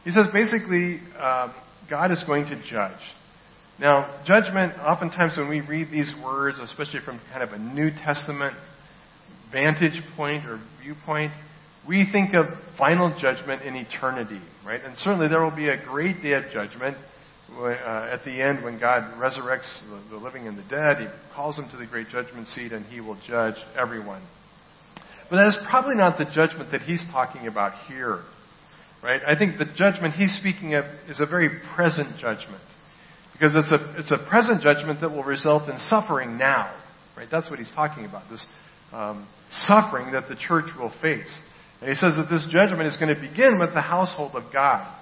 He 0.05 0.11
says 0.11 0.27
basically, 0.33 1.01
um, 1.19 1.55
God 1.89 2.11
is 2.11 2.23
going 2.27 2.47
to 2.47 2.63
judge. 2.71 3.01
Now, 3.81 4.23
judgment, 4.27 4.75
oftentimes 4.79 5.39
when 5.39 5.49
we 5.49 5.63
read 5.63 5.89
these 5.91 6.13
words, 6.23 6.59
especially 6.59 7.01
from 7.03 7.19
kind 7.33 7.43
of 7.43 7.53
a 7.53 7.59
New 7.59 7.91
Testament 7.91 8.55
vantage 9.51 10.03
point 10.17 10.45
or 10.45 10.61
viewpoint, 10.83 11.33
we 11.89 12.07
think 12.13 12.35
of 12.35 12.45
final 12.77 13.17
judgment 13.19 13.63
in 13.63 13.75
eternity, 13.77 14.41
right? 14.67 14.85
And 14.85 14.99
certainly 14.99 15.29
there 15.29 15.43
will 15.43 15.57
be 15.57 15.69
a 15.69 15.83
great 15.83 16.23
day 16.23 16.35
of 16.35 16.45
judgment 16.53 16.99
uh, 17.59 18.11
at 18.13 18.23
the 18.27 18.43
end 18.43 18.63
when 18.63 18.79
God 18.79 19.19
resurrects 19.19 19.81
the, 19.89 20.11
the 20.11 20.23
living 20.23 20.47
and 20.47 20.59
the 20.59 20.69
dead. 20.69 20.99
He 21.01 21.07
calls 21.35 21.57
them 21.57 21.67
to 21.71 21.79
the 21.79 21.87
great 21.87 22.09
judgment 22.09 22.49
seat 22.49 22.73
and 22.73 22.85
he 22.85 23.01
will 23.01 23.19
judge 23.27 23.57
everyone. 23.79 24.23
But 25.31 25.37
that 25.37 25.47
is 25.47 25.59
probably 25.71 25.95
not 25.95 26.19
the 26.19 26.27
judgment 26.27 26.71
that 26.73 26.83
he's 26.83 27.03
talking 27.13 27.47
about 27.47 27.73
here, 27.89 28.25
right? 29.03 29.23
I 29.27 29.39
think 29.39 29.57
the 29.57 29.65
judgment 29.75 30.15
he's 30.15 30.37
speaking 30.39 30.75
of 30.75 30.85
is 31.09 31.19
a 31.19 31.27
very 31.27 31.49
present 31.75 32.19
judgment. 32.21 32.61
Because 33.41 33.55
it's 33.57 33.73
a, 33.73 33.95
it's 33.99 34.11
a 34.11 34.29
present 34.29 34.63
judgment 34.63 35.01
that 35.01 35.09
will 35.09 35.25
result 35.25 35.71
in 35.71 35.79
suffering 35.79 36.37
now, 36.37 36.77
right? 37.17 37.27
That's 37.31 37.49
what 37.49 37.59
he's 37.59 37.73
talking 37.75 38.05
about, 38.05 38.29
this 38.29 38.45
um, 38.93 39.27
suffering 39.51 40.13
that 40.13 40.29
the 40.29 40.37
church 40.37 40.67
will 40.79 40.93
face. 41.01 41.41
And 41.81 41.89
he 41.89 41.95
says 41.95 42.17
that 42.19 42.29
this 42.31 42.47
judgment 42.53 42.83
is 42.83 42.99
going 42.99 43.15
to 43.15 43.19
begin 43.19 43.59
with 43.59 43.73
the 43.73 43.81
household 43.81 44.33
of 44.35 44.53
God. 44.53 44.95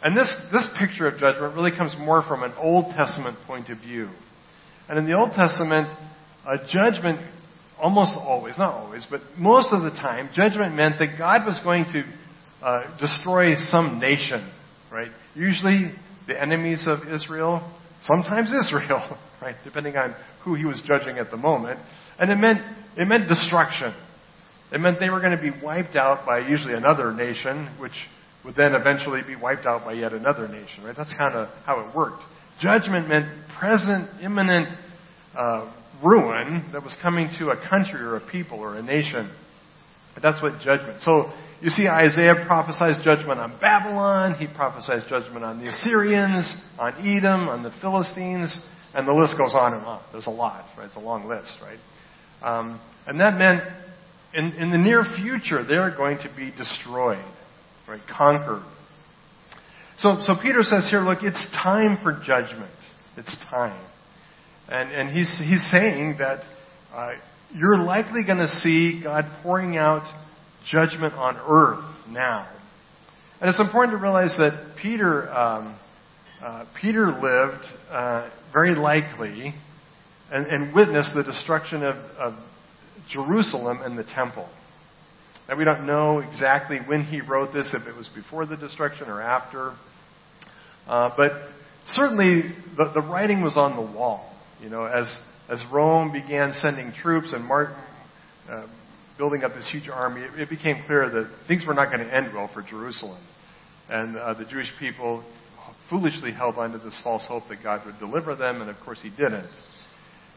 And 0.00 0.16
this, 0.16 0.32
this 0.52 0.68
picture 0.78 1.08
of 1.08 1.18
judgment 1.18 1.56
really 1.56 1.76
comes 1.76 1.96
more 1.98 2.22
from 2.22 2.44
an 2.44 2.52
Old 2.56 2.94
Testament 2.94 3.36
point 3.48 3.68
of 3.68 3.78
view. 3.78 4.08
And 4.88 4.96
in 4.96 5.04
the 5.04 5.16
Old 5.16 5.32
Testament, 5.32 5.88
a 6.46 6.58
judgment 6.68 7.18
almost 7.80 8.12
always, 8.16 8.56
not 8.58 8.74
always, 8.74 9.04
but 9.10 9.22
most 9.36 9.70
of 9.72 9.82
the 9.82 9.90
time, 9.90 10.30
judgment 10.36 10.76
meant 10.76 11.00
that 11.00 11.18
God 11.18 11.44
was 11.44 11.60
going 11.64 11.86
to 11.86 12.04
uh, 12.64 12.96
destroy 12.98 13.56
some 13.56 13.98
nation, 13.98 14.48
right? 14.92 15.10
Usually 15.34 15.92
the 16.26 16.40
enemies 16.40 16.86
of 16.86 17.00
Israel, 17.12 17.62
sometimes 18.02 18.52
Israel, 18.52 19.18
right? 19.42 19.56
Depending 19.64 19.96
on 19.96 20.14
who 20.44 20.54
he 20.54 20.64
was 20.64 20.82
judging 20.86 21.18
at 21.18 21.30
the 21.30 21.36
moment. 21.36 21.78
And 22.18 22.30
it 22.30 22.36
meant, 22.36 22.60
it 22.96 23.06
meant 23.06 23.28
destruction. 23.28 23.94
It 24.72 24.80
meant 24.80 24.98
they 25.00 25.10
were 25.10 25.20
going 25.20 25.36
to 25.36 25.42
be 25.42 25.50
wiped 25.62 25.96
out 25.96 26.26
by 26.26 26.38
usually 26.40 26.74
another 26.74 27.12
nation, 27.12 27.76
which 27.78 27.92
would 28.44 28.54
then 28.56 28.74
eventually 28.74 29.20
be 29.26 29.36
wiped 29.36 29.66
out 29.66 29.84
by 29.84 29.92
yet 29.92 30.12
another 30.12 30.48
nation, 30.48 30.84
right? 30.84 30.96
That's 30.96 31.14
kind 31.16 31.34
of 31.34 31.48
how 31.64 31.80
it 31.80 31.94
worked. 31.94 32.22
Judgment 32.60 33.08
meant 33.08 33.26
present, 33.58 34.08
imminent 34.22 34.68
uh, 35.36 35.72
ruin 36.02 36.70
that 36.72 36.82
was 36.82 36.96
coming 37.02 37.28
to 37.38 37.50
a 37.50 37.68
country 37.68 38.00
or 38.00 38.16
a 38.16 38.30
people 38.30 38.58
or 38.58 38.76
a 38.76 38.82
nation. 38.82 39.30
But 40.14 40.22
that's 40.22 40.42
what 40.42 40.60
judgment. 40.60 41.02
So 41.02 41.32
you 41.62 41.70
see, 41.70 41.86
Isaiah 41.86 42.44
prophesies 42.44 42.96
judgment 43.04 43.38
on 43.38 43.56
Babylon. 43.60 44.34
He 44.34 44.48
prophesies 44.48 45.04
judgment 45.08 45.44
on 45.44 45.60
the 45.60 45.68
Assyrians, 45.68 46.52
on 46.76 46.94
Edom, 47.06 47.48
on 47.48 47.62
the 47.62 47.70
Philistines, 47.80 48.58
and 48.94 49.06
the 49.06 49.12
list 49.12 49.38
goes 49.38 49.54
on 49.54 49.74
and 49.74 49.84
on. 49.86 50.02
There's 50.10 50.26
a 50.26 50.30
lot, 50.30 50.64
right? 50.76 50.86
It's 50.86 50.96
a 50.96 51.00
long 51.00 51.28
list, 51.28 51.52
right? 51.62 51.78
Um, 52.42 52.80
and 53.06 53.20
that 53.20 53.38
meant 53.38 53.62
in, 54.34 54.52
in 54.60 54.70
the 54.72 54.78
near 54.78 55.04
future, 55.16 55.64
they're 55.64 55.96
going 55.96 56.18
to 56.18 56.30
be 56.36 56.50
destroyed, 56.50 57.24
right? 57.86 58.00
Conquered. 58.10 58.64
So, 59.98 60.18
so 60.22 60.34
Peter 60.42 60.64
says 60.64 60.88
here, 60.90 61.00
look, 61.00 61.18
it's 61.22 61.46
time 61.62 61.98
for 62.02 62.20
judgment. 62.26 62.74
It's 63.16 63.36
time. 63.50 63.86
And, 64.68 64.90
and 64.90 65.08
he's, 65.10 65.30
he's 65.38 65.70
saying 65.70 66.16
that 66.18 66.42
uh, 66.92 67.10
you're 67.54 67.78
likely 67.78 68.24
going 68.24 68.38
to 68.38 68.48
see 68.48 69.00
God 69.00 69.26
pouring 69.44 69.76
out 69.76 70.02
judgment 70.70 71.14
on 71.14 71.36
earth 71.36 71.84
now. 72.08 72.48
And 73.40 73.50
it's 73.50 73.60
important 73.60 73.98
to 73.98 74.02
realize 74.02 74.34
that 74.38 74.76
Peter, 74.80 75.30
um, 75.32 75.78
uh, 76.42 76.64
Peter 76.80 77.06
lived 77.06 77.64
uh, 77.90 78.30
very 78.52 78.74
likely 78.74 79.54
and, 80.30 80.46
and 80.46 80.74
witnessed 80.74 81.10
the 81.14 81.22
destruction 81.22 81.82
of, 81.82 81.96
of 82.18 82.34
Jerusalem 83.10 83.80
and 83.82 83.98
the 83.98 84.04
temple. 84.04 84.48
Now, 85.48 85.56
we 85.56 85.64
don't 85.64 85.86
know 85.86 86.20
exactly 86.20 86.78
when 86.86 87.04
he 87.04 87.20
wrote 87.20 87.52
this, 87.52 87.68
if 87.74 87.86
it 87.88 87.96
was 87.96 88.08
before 88.14 88.46
the 88.46 88.56
destruction 88.56 89.08
or 89.08 89.20
after. 89.20 89.74
Uh, 90.86 91.10
but 91.16 91.32
certainly 91.88 92.54
the, 92.76 92.92
the 92.94 93.00
writing 93.00 93.42
was 93.42 93.56
on 93.56 93.74
the 93.74 93.98
wall. 93.98 94.32
You 94.60 94.70
know, 94.70 94.84
as, 94.84 95.12
as 95.48 95.62
Rome 95.72 96.12
began 96.12 96.52
sending 96.54 96.92
troops 96.92 97.32
and 97.32 97.44
Mark, 97.44 97.70
uh, 98.48 98.66
building 99.18 99.44
up 99.44 99.52
this 99.54 99.68
huge 99.70 99.88
army, 99.88 100.22
it, 100.22 100.40
it, 100.40 100.50
became 100.50 100.82
clear 100.86 101.08
that 101.08 101.30
things 101.48 101.64
were 101.66 101.74
not 101.74 101.92
going 101.92 102.06
to 102.06 102.14
end 102.14 102.34
well 102.34 102.50
for 102.52 102.62
Jerusalem. 102.62 103.22
And 103.88 104.16
uh, 104.16 104.34
the 104.34 104.44
Jewish 104.44 104.72
people 104.78 105.24
foolishly 105.90 106.32
held 106.32 106.56
on 106.56 106.72
to 106.72 106.78
this 106.78 106.98
false 107.04 107.24
hope 107.28 107.44
that 107.48 107.62
God 107.62 107.84
would 107.84 107.98
deliver 107.98 108.34
them, 108.34 108.60
and 108.60 108.70
of 108.70 108.76
course 108.84 108.98
he 109.02 109.10
didn't. 109.10 109.50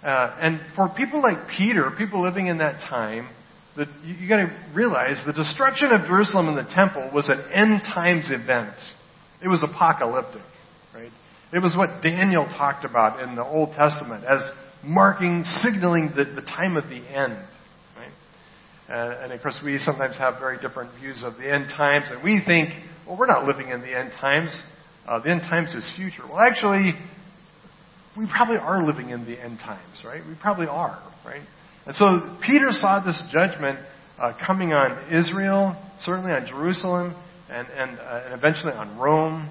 Uh, 0.04 0.38
and 0.40 0.60
for 0.76 0.90
people 0.90 1.22
like 1.22 1.48
Peter, 1.58 1.90
people 1.98 2.22
living 2.22 2.48
in 2.48 2.58
that 2.60 2.80
time, 2.82 3.30
you, 3.78 3.86
you 4.04 4.30
got 4.30 4.38
to 4.38 4.66
realize 4.74 5.22
the 5.26 5.34
destruction 5.34 5.92
of 5.92 6.06
Jerusalem 6.06 6.48
and 6.48 6.58
the 6.58 6.72
temple 6.74 7.10
was 7.14 7.30
an 7.30 7.40
end 7.52 7.82
times 7.82 8.30
event. 8.32 8.76
It 9.44 9.48
was 9.48 9.64
apocalyptic, 9.64 10.42
right? 10.94 11.12
It 11.54 11.60
was 11.60 11.76
what 11.78 12.04
Daniel 12.04 12.46
talked 12.46 12.86
about 12.86 13.22
in 13.22 13.36
the 13.36 13.44
Old 13.44 13.70
Testament 13.76 14.26
as 14.26 14.42
marking, 14.84 15.44
signaling 15.62 16.12
the, 16.16 16.26
the 16.26 16.42
time 16.42 16.78
of 16.78 16.86
the 16.90 16.98
end. 16.98 17.38
Right? 18.90 18.96
Uh, 18.96 19.24
and 19.24 19.34
of 19.34 19.42
course, 19.42 19.60
we 19.64 19.78
sometimes 19.80 20.18
have 20.18 20.40
very 20.40 20.58
different 20.60 20.92
views 21.00 21.24
of 21.24 21.38
the 21.38 21.52
end 21.52 21.66
times, 21.76 22.06
and 22.10 22.24
we 22.24 22.42
think, 22.46 22.70
well, 23.08 23.18
we're 23.18 23.28
not 23.28 23.46
living 23.46 23.70
in 23.70 23.82
the 23.82 23.98
end 23.98 24.12
times. 24.20 24.62
Uh, 25.08 25.20
the 25.20 25.30
end 25.30 25.42
times 25.42 25.74
is 25.76 25.92
future. 25.96 26.24
Well, 26.28 26.40
actually, 26.40 26.94
we 28.18 28.28
probably 28.28 28.58
are 28.58 28.86
living 28.86 29.10
in 29.10 29.26
the 29.26 29.42
end 29.42 29.60
times, 29.60 30.02
right? 30.04 30.22
We 30.26 30.36
probably 30.42 30.68
are, 30.68 31.02
right? 31.26 31.42
And 31.86 31.96
so 31.96 32.38
Peter 32.46 32.70
saw 32.72 33.04
this 33.04 33.22
judgment 33.32 33.80
uh, 34.18 34.34
coming 34.46 34.74
on 34.74 35.14
Israel, 35.14 35.76
certainly 36.00 36.32
on 36.32 36.48
Jerusalem, 36.48 37.16
and, 37.50 37.68
and, 37.68 38.00
uh, 38.00 38.22
and 38.26 38.34
eventually 38.34 38.74
on 38.74 38.98
Rome, 38.98 39.50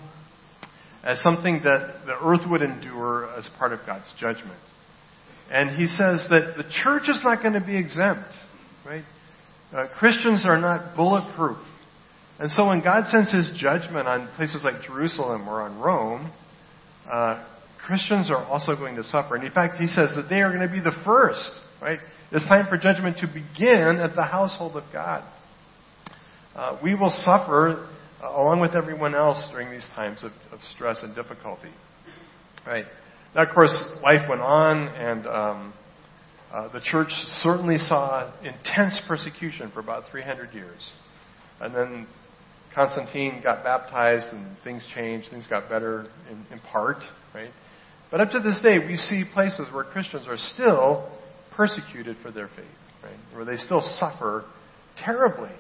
as 1.05 1.21
something 1.23 1.61
that 1.65 2.07
the 2.07 2.17
earth 2.25 2.41
would 2.51 2.63
endure 2.63 3.31
as 3.39 3.49
part 3.59 3.73
of 3.73 3.81
God's 3.87 4.13
judgment. 4.19 4.59
And 5.51 5.71
he 5.71 5.87
says 5.87 6.27
that 6.31 6.55
the 6.57 6.65
church 6.83 7.09
is 7.09 7.21
not 7.23 7.43
going 7.43 7.53
to 7.53 7.65
be 7.65 7.77
exempt, 7.77 8.31
right? 8.87 9.05
Uh, 9.75 9.89
Christians 9.99 10.45
are 10.47 10.61
not 10.61 10.95
bulletproof. 10.95 11.59
And 12.39 12.51
so 12.51 12.69
when 12.69 12.81
God 12.81 13.07
sends 13.11 13.33
his 13.33 13.51
judgment 13.59 14.07
on 14.07 14.29
places 14.37 14.63
like 14.65 14.83
Jerusalem 14.87 15.49
or 15.49 15.63
on 15.63 15.81
Rome, 15.81 16.33
uh, 17.11 17.45
Christians 17.85 18.31
are 18.31 18.45
also 18.45 18.77
going 18.77 18.95
to 18.97 19.05
suffer. 19.05 19.35
And 19.35 19.45
in 19.45 19.53
fact, 19.53 19.77
he 19.77 19.87
says 19.87 20.11
that 20.17 20.29
they 20.31 20.43
are 20.43 20.51
going 20.55 20.67
to 20.67 20.73
be 20.73 20.81
the 20.81 20.95
first, 21.05 21.51
right? 21.83 21.99
It's 22.31 22.47
time 22.47 22.67
for 22.69 22.79
judgment 22.79 23.19
to 23.19 23.27
begin 23.27 24.01
at 24.01 24.15
the 24.15 24.23
household 24.23 24.77
of 24.77 24.85
God. 24.93 25.25
Uh, 26.55 26.79
we 26.83 26.95
will 26.95 27.11
suffer 27.11 27.89
uh, 28.23 28.29
along 28.29 28.61
with 28.61 28.77
everyone 28.77 29.15
else 29.15 29.45
during 29.51 29.71
these 29.71 29.87
times 29.97 30.23
of, 30.23 30.31
of, 30.53 30.61
stress 30.75 31.03
and 31.03 31.17
difficulty. 31.17 31.73
Right? 32.65 32.85
Now, 33.35 33.43
of 33.43 33.55
course, 33.55 33.75
life 34.03 34.29
went 34.29 34.41
on, 34.41 34.89
and 34.89 35.27
um, 35.27 35.75
uh, 36.55 36.73
the 36.73 36.81
church 36.81 37.09
certainly 37.43 37.79
saw 37.79 38.33
intense 38.45 39.03
persecution 39.09 39.73
for 39.75 39.81
about 39.81 40.05
300 40.13 40.55
years. 40.55 40.93
And 41.61 41.75
then 41.75 42.07
Constantine 42.73 43.41
got 43.43 43.65
baptized, 43.65 44.27
and 44.33 44.57
things 44.63 44.87
changed. 44.95 45.31
Things 45.31 45.49
got 45.49 45.69
better 45.69 46.07
in, 46.31 46.47
in 46.53 46.61
part, 46.61 46.99
right? 47.35 47.51
But 48.13 48.21
up 48.21 48.31
to 48.31 48.39
this 48.39 48.61
day, 48.63 48.79
we 48.79 48.95
see 48.95 49.25
places 49.35 49.67
where 49.73 49.83
Christians 49.83 50.27
are 50.29 50.37
still 50.37 51.11
persecuted 51.57 52.17
for 52.23 52.31
their 52.31 52.47
faith, 52.49 52.67
right? 53.03 53.35
Where 53.35 53.45
they 53.45 53.57
still 53.57 53.83
suffer 53.99 54.45
terribly 55.05 55.51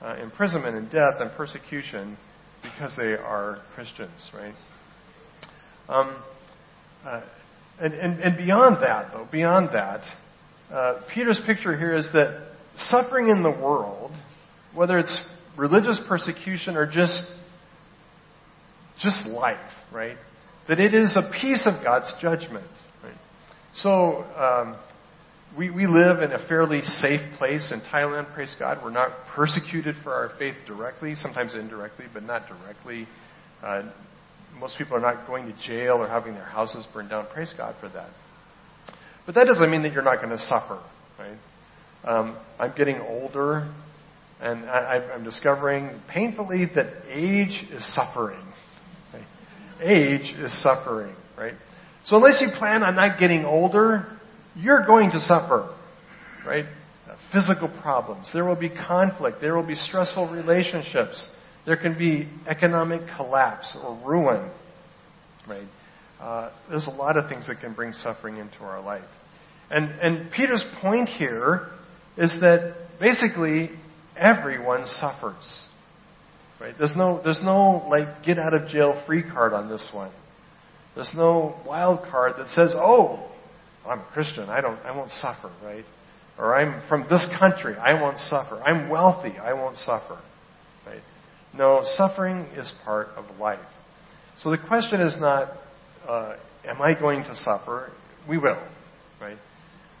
uh, 0.00 0.16
imprisonment 0.22 0.76
and 0.76 0.88
death 0.88 1.14
and 1.18 1.32
persecution 1.32 2.16
because 2.62 2.92
they 2.96 3.14
are 3.14 3.58
Christians, 3.74 4.30
right? 4.32 4.54
Um, 5.88 6.22
uh, 7.04 7.22
and, 7.80 7.94
and, 7.94 8.20
and, 8.20 8.36
beyond 8.36 8.82
that, 8.82 9.12
though, 9.12 9.26
beyond 9.30 9.70
that, 9.72 10.02
uh, 10.72 11.00
Peter's 11.12 11.40
picture 11.46 11.76
here 11.76 11.96
is 11.96 12.08
that 12.12 12.52
suffering 12.76 13.28
in 13.28 13.42
the 13.42 13.50
world, 13.50 14.12
whether 14.74 14.98
it's 14.98 15.20
religious 15.56 16.00
persecution 16.08 16.76
or 16.76 16.86
just 16.86 17.24
just 19.00 19.26
life, 19.26 19.58
right? 19.92 20.16
That 20.68 20.78
it 20.78 20.94
is 20.94 21.16
a 21.16 21.30
piece 21.40 21.66
of 21.66 21.82
God's 21.84 22.12
judgment. 22.20 22.66
Right? 23.02 23.16
So 23.74 24.24
um, 24.36 24.76
we, 25.56 25.70
we 25.70 25.86
live 25.86 26.22
in 26.22 26.32
a 26.32 26.46
fairly 26.48 26.82
safe 26.82 27.20
place 27.36 27.72
in 27.72 27.80
Thailand, 27.92 28.32
praise 28.32 28.54
God. 28.58 28.78
We're 28.82 28.90
not 28.90 29.10
persecuted 29.34 29.96
for 30.02 30.12
our 30.12 30.30
faith 30.38 30.54
directly, 30.66 31.14
sometimes 31.16 31.54
indirectly, 31.54 32.06
but 32.12 32.22
not 32.22 32.46
directly. 32.46 33.08
Uh, 33.62 33.90
most 34.58 34.78
people 34.78 34.96
are 34.96 35.00
not 35.00 35.26
going 35.26 35.46
to 35.46 35.66
jail 35.66 35.94
or 35.94 36.08
having 36.08 36.34
their 36.34 36.44
houses 36.44 36.86
burned 36.92 37.10
down. 37.10 37.26
Praise 37.32 37.52
God 37.56 37.74
for 37.80 37.88
that. 37.88 38.10
But 39.26 39.34
that 39.36 39.44
doesn't 39.44 39.70
mean 39.70 39.82
that 39.82 39.92
you're 39.92 40.02
not 40.02 40.16
going 40.16 40.30
to 40.30 40.38
suffer, 40.38 40.82
right? 41.18 41.38
Um, 42.04 42.36
I'm 42.58 42.74
getting 42.76 42.98
older, 43.00 43.72
and 44.40 44.64
I, 44.68 45.14
am 45.14 45.22
discovering 45.22 46.00
painfully 46.12 46.66
that 46.74 47.04
age 47.08 47.64
is 47.70 47.94
suffering. 47.94 48.44
Right? 49.12 49.24
Age 49.80 50.34
is 50.38 50.62
suffering, 50.62 51.14
right? 51.38 51.54
So 52.04 52.16
unless 52.16 52.40
you 52.40 52.48
plan 52.58 52.82
on 52.82 52.96
not 52.96 53.20
getting 53.20 53.44
older, 53.44 54.18
you're 54.56 54.84
going 54.84 55.12
to 55.12 55.20
suffer, 55.20 55.72
right? 56.44 56.64
Physical 57.32 57.72
problems. 57.80 58.30
There 58.34 58.44
will 58.44 58.56
be 58.56 58.68
conflict. 58.68 59.38
There 59.40 59.54
will 59.54 59.66
be 59.66 59.76
stressful 59.76 60.28
relationships. 60.30 61.30
There 61.64 61.76
can 61.76 61.96
be 61.96 62.28
economic 62.48 63.02
collapse 63.16 63.76
or 63.82 64.00
ruin, 64.04 64.50
right? 65.48 65.68
Uh, 66.20 66.50
there's 66.68 66.86
a 66.86 66.90
lot 66.90 67.16
of 67.16 67.28
things 67.28 67.46
that 67.48 67.60
can 67.60 67.74
bring 67.74 67.92
suffering 67.92 68.36
into 68.36 68.58
our 68.60 68.80
life. 68.80 69.04
And, 69.70 69.90
and 70.00 70.30
Peter's 70.30 70.64
point 70.80 71.08
here 71.08 71.68
is 72.16 72.32
that 72.40 72.74
basically 73.00 73.70
everyone 74.16 74.86
suffers. 74.86 75.66
Right? 76.60 76.74
There's 76.78 76.94
no, 76.96 77.20
there's 77.24 77.40
no 77.42 77.84
like 77.88 78.24
get 78.24 78.38
out 78.38 78.54
of 78.54 78.68
jail 78.68 79.02
free 79.06 79.22
card 79.22 79.52
on 79.52 79.68
this 79.68 79.88
one. 79.92 80.12
There's 80.94 81.12
no 81.16 81.56
wild 81.66 82.08
card 82.10 82.34
that 82.38 82.48
says, 82.50 82.74
oh, 82.76 83.28
I'm 83.86 84.00
a 84.00 84.06
Christian. 84.12 84.48
I 84.48 84.60
don't, 84.60 84.78
I 84.80 84.96
won't 84.96 85.10
suffer, 85.10 85.50
right? 85.64 85.84
Or 86.38 86.54
I'm 86.54 86.86
from 86.88 87.06
this 87.10 87.26
country. 87.38 87.74
I 87.76 88.00
won't 88.00 88.18
suffer. 88.18 88.62
I'm 88.62 88.88
wealthy. 88.88 89.36
I 89.38 89.54
won't 89.54 89.76
suffer, 89.78 90.20
right? 90.86 91.00
No, 91.56 91.82
suffering 91.96 92.46
is 92.56 92.72
part 92.84 93.08
of 93.16 93.24
life. 93.38 93.60
So 94.38 94.50
the 94.50 94.58
question 94.58 95.00
is 95.00 95.14
not, 95.20 95.52
uh, 96.08 96.36
am 96.64 96.80
I 96.80 96.98
going 96.98 97.22
to 97.24 97.36
suffer? 97.36 97.90
We 98.28 98.38
will, 98.38 98.62
right? 99.20 99.36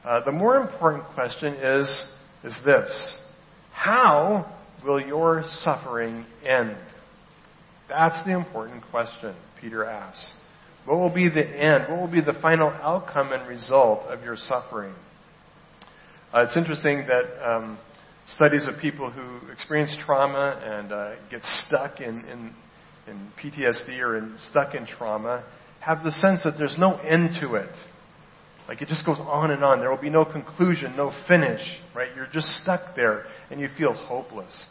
Uh, 0.04 0.24
the 0.24 0.32
more 0.32 0.56
important 0.56 1.04
question 1.14 1.54
is, 1.54 2.12
is 2.42 2.58
this. 2.64 3.18
How 3.72 4.52
will 4.84 5.00
your 5.00 5.44
suffering 5.60 6.26
end? 6.44 6.76
That's 7.88 8.24
the 8.24 8.32
important 8.32 8.82
question 8.90 9.36
Peter 9.60 9.84
asks. 9.84 10.32
What 10.86 10.98
will 10.98 11.14
be 11.14 11.28
the 11.28 11.46
end? 11.46 11.84
What 11.88 12.00
will 12.00 12.10
be 12.10 12.20
the 12.20 12.36
final 12.40 12.70
outcome 12.70 13.32
and 13.32 13.46
result 13.46 14.00
of 14.08 14.22
your 14.22 14.36
suffering? 14.36 14.94
Uh, 16.34 16.42
it's 16.42 16.56
interesting 16.56 17.04
that 17.06 17.48
um, 17.48 17.78
studies 18.28 18.66
of 18.68 18.80
people 18.80 19.10
who 19.10 19.50
experience 19.50 19.96
trauma 20.04 20.60
and 20.62 20.92
uh, 20.92 21.14
get 21.30 21.42
stuck 21.66 22.00
in, 22.00 22.24
in, 22.26 22.54
in 23.06 23.30
PTSD 23.42 23.98
or 24.00 24.18
in, 24.18 24.36
stuck 24.50 24.74
in 24.74 24.86
trauma 24.86 25.44
have 25.80 26.04
the 26.04 26.12
sense 26.12 26.44
that 26.44 26.54
there's 26.58 26.76
no 26.78 26.96
end 26.98 27.30
to 27.40 27.54
it. 27.54 27.74
Like 28.68 28.80
it 28.80 28.88
just 28.88 29.04
goes 29.04 29.18
on 29.18 29.50
and 29.50 29.64
on. 29.64 29.80
There 29.80 29.90
will 29.90 30.00
be 30.00 30.10
no 30.10 30.24
conclusion, 30.24 30.96
no 30.96 31.12
finish, 31.26 31.60
right? 31.94 32.10
You're 32.14 32.28
just 32.32 32.46
stuck 32.62 32.94
there 32.94 33.24
and 33.50 33.60
you 33.60 33.68
feel 33.76 33.92
hopeless. 33.92 34.66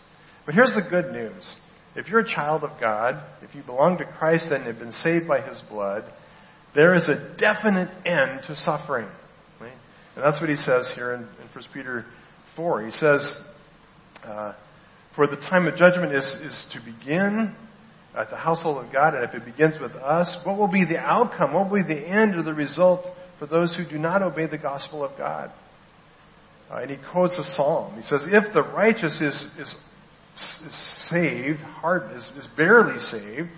But 0.45 0.55
here's 0.55 0.73
the 0.73 0.89
good 0.89 1.11
news. 1.11 1.55
If 1.95 2.07
you're 2.07 2.21
a 2.21 2.27
child 2.27 2.63
of 2.63 2.79
God, 2.79 3.21
if 3.41 3.53
you 3.53 3.63
belong 3.63 3.97
to 3.97 4.05
Christ 4.05 4.47
and 4.51 4.63
have 4.63 4.79
been 4.79 4.93
saved 4.93 5.27
by 5.27 5.41
His 5.41 5.61
blood, 5.69 6.05
there 6.73 6.95
is 6.95 7.09
a 7.09 7.35
definite 7.37 7.89
end 8.05 8.41
to 8.47 8.55
suffering. 8.55 9.09
Right? 9.59 9.73
And 10.15 10.23
that's 10.23 10.39
what 10.39 10.49
he 10.49 10.55
says 10.55 10.91
here 10.95 11.13
in, 11.13 11.21
in 11.21 11.49
1 11.53 11.63
Peter 11.73 12.05
4. 12.55 12.85
He 12.85 12.91
says, 12.91 13.35
uh, 14.23 14.53
For 15.15 15.27
the 15.27 15.37
time 15.37 15.67
of 15.67 15.75
judgment 15.75 16.13
is, 16.13 16.25
is 16.43 16.65
to 16.73 16.79
begin 16.79 17.55
at 18.15 18.29
the 18.29 18.35
household 18.35 18.85
of 18.85 18.91
God, 18.91 19.15
and 19.15 19.23
if 19.23 19.33
it 19.33 19.45
begins 19.45 19.79
with 19.79 19.93
us, 19.93 20.37
what 20.45 20.57
will 20.57 20.71
be 20.71 20.85
the 20.85 20.97
outcome? 20.97 21.53
What 21.53 21.69
will 21.69 21.83
be 21.83 21.93
the 21.93 22.07
end 22.07 22.35
or 22.35 22.43
the 22.43 22.53
result 22.53 23.05
for 23.39 23.47
those 23.47 23.75
who 23.75 23.89
do 23.89 23.97
not 23.97 24.21
obey 24.21 24.47
the 24.47 24.57
gospel 24.57 25.03
of 25.03 25.17
God? 25.17 25.51
Uh, 26.69 26.77
and 26.77 26.91
he 26.91 26.97
quotes 27.11 27.37
a 27.37 27.43
psalm. 27.55 27.95
He 27.95 28.01
says, 28.03 28.21
If 28.27 28.53
the 28.53 28.63
righteous 28.63 29.21
is, 29.21 29.51
is 29.57 29.75
is 30.35 31.09
saved, 31.09 31.59
hard 31.59 32.15
is, 32.15 32.29
is 32.37 32.47
barely 32.57 32.99
saved, 32.99 33.49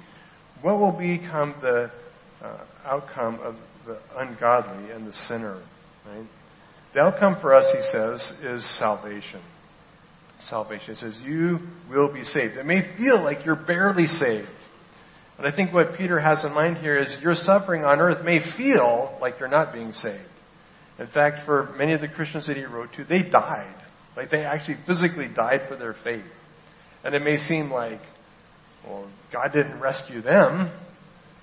what 0.61 0.79
will 0.79 0.91
become 0.91 1.55
the 1.61 1.91
uh, 2.41 2.65
outcome 2.85 3.39
of 3.41 3.55
the 3.85 3.99
ungodly 4.17 4.91
and 4.91 5.07
the 5.07 5.13
sinner? 5.13 5.63
Right? 6.05 6.25
The 6.93 7.01
outcome 7.01 7.37
for 7.41 7.53
us, 7.53 7.65
he 7.73 7.81
says, 7.91 8.33
is 8.43 8.77
salvation. 8.79 9.41
Salvation. 10.49 10.95
He 10.95 10.95
says, 10.95 11.19
You 11.23 11.59
will 11.89 12.13
be 12.13 12.23
saved. 12.23 12.55
It 12.55 12.65
may 12.65 12.95
feel 12.97 13.23
like 13.23 13.45
you're 13.45 13.55
barely 13.55 14.07
saved. 14.07 14.47
But 15.37 15.47
I 15.47 15.55
think 15.55 15.73
what 15.73 15.97
Peter 15.97 16.19
has 16.19 16.43
in 16.43 16.53
mind 16.53 16.77
here 16.77 17.01
is 17.01 17.17
your 17.21 17.33
suffering 17.33 17.83
on 17.83 17.99
earth 17.99 18.23
may 18.23 18.39
feel 18.57 19.17
like 19.19 19.35
you're 19.39 19.49
not 19.49 19.73
being 19.73 19.91
saved. 19.93 20.29
In 20.99 21.07
fact, 21.07 21.45
for 21.45 21.73
many 21.77 21.93
of 21.93 22.01
the 22.01 22.07
Christians 22.07 22.45
that 22.47 22.55
he 22.55 22.65
wrote 22.65 22.89
to, 22.97 23.03
they 23.03 23.23
died. 23.23 23.75
Like 24.15 24.29
they 24.29 24.43
actually 24.43 24.77
physically 24.85 25.27
died 25.35 25.61
for 25.67 25.75
their 25.75 25.95
faith. 26.03 26.25
And 27.03 27.15
it 27.15 27.23
may 27.23 27.37
seem 27.37 27.71
like, 27.71 27.99
well, 28.85 29.09
God 29.31 29.49
didn't 29.53 29.79
rescue 29.79 30.21
them. 30.21 30.71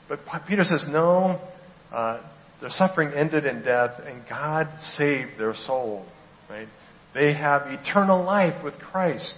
But 0.09 0.21
Peter 0.49 0.63
says, 0.63 0.85
no, 0.89 1.41
uh, 1.93 2.21
their 2.61 2.71
suffering 2.71 3.13
ended 3.15 3.47
in 3.47 3.63
death, 3.63 4.01
and 4.05 4.23
God 4.29 4.69
saved 4.97 5.39
their 5.39 5.55
soul. 5.67 6.07
Right? 6.49 6.69
They 7.15 7.33
have 7.35 7.63
eternal 7.67 8.23
life 8.23 8.63
with 8.63 8.75
Christ, 8.75 9.35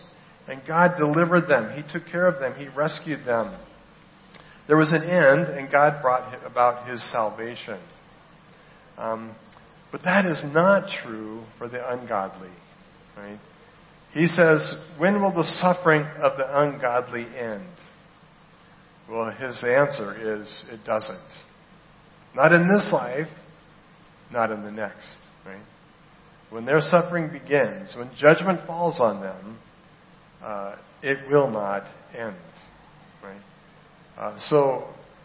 and 0.48 0.60
God 0.66 0.94
delivered 0.98 1.48
them. 1.48 1.72
He 1.74 1.82
took 1.92 2.08
care 2.10 2.26
of 2.26 2.40
them. 2.40 2.54
He 2.54 2.68
rescued 2.68 3.24
them. 3.24 3.56
There 4.66 4.76
was 4.76 4.92
an 4.92 5.02
end, 5.02 5.48
and 5.48 5.70
God 5.70 6.02
brought 6.02 6.44
about 6.44 6.88
His 6.88 7.02
salvation. 7.10 7.80
Um, 8.98 9.34
but 9.90 10.02
that 10.04 10.26
is 10.26 10.42
not 10.52 10.88
true 11.04 11.44
for 11.58 11.68
the 11.68 11.92
ungodly. 11.92 12.50
Right? 13.16 13.38
He 14.12 14.26
says, 14.26 14.74
When 14.98 15.22
will 15.22 15.32
the 15.32 15.44
suffering 15.60 16.02
of 16.22 16.36
the 16.36 16.60
ungodly 16.60 17.26
end? 17.36 17.66
Well, 19.10 19.30
his 19.30 19.62
answer 19.64 20.40
is, 20.40 20.64
It 20.70 20.84
doesn't. 20.84 21.18
Not 22.34 22.52
in 22.52 22.68
this 22.68 22.90
life, 22.92 23.28
not 24.32 24.50
in 24.50 24.62
the 24.62 24.70
next. 24.70 25.18
Right? 25.44 25.62
when 26.52 26.66
their 26.66 26.80
suffering 26.80 27.30
begins, 27.32 27.94
when 27.96 28.10
judgment 28.18 28.60
falls 28.66 29.00
on 29.00 29.22
them, 29.22 29.58
uh, 30.42 30.76
it 31.02 31.18
will 31.30 31.50
not 31.50 31.84
end. 32.16 32.36
Right? 33.22 33.40
Uh, 34.18 34.38
so, 34.38 34.84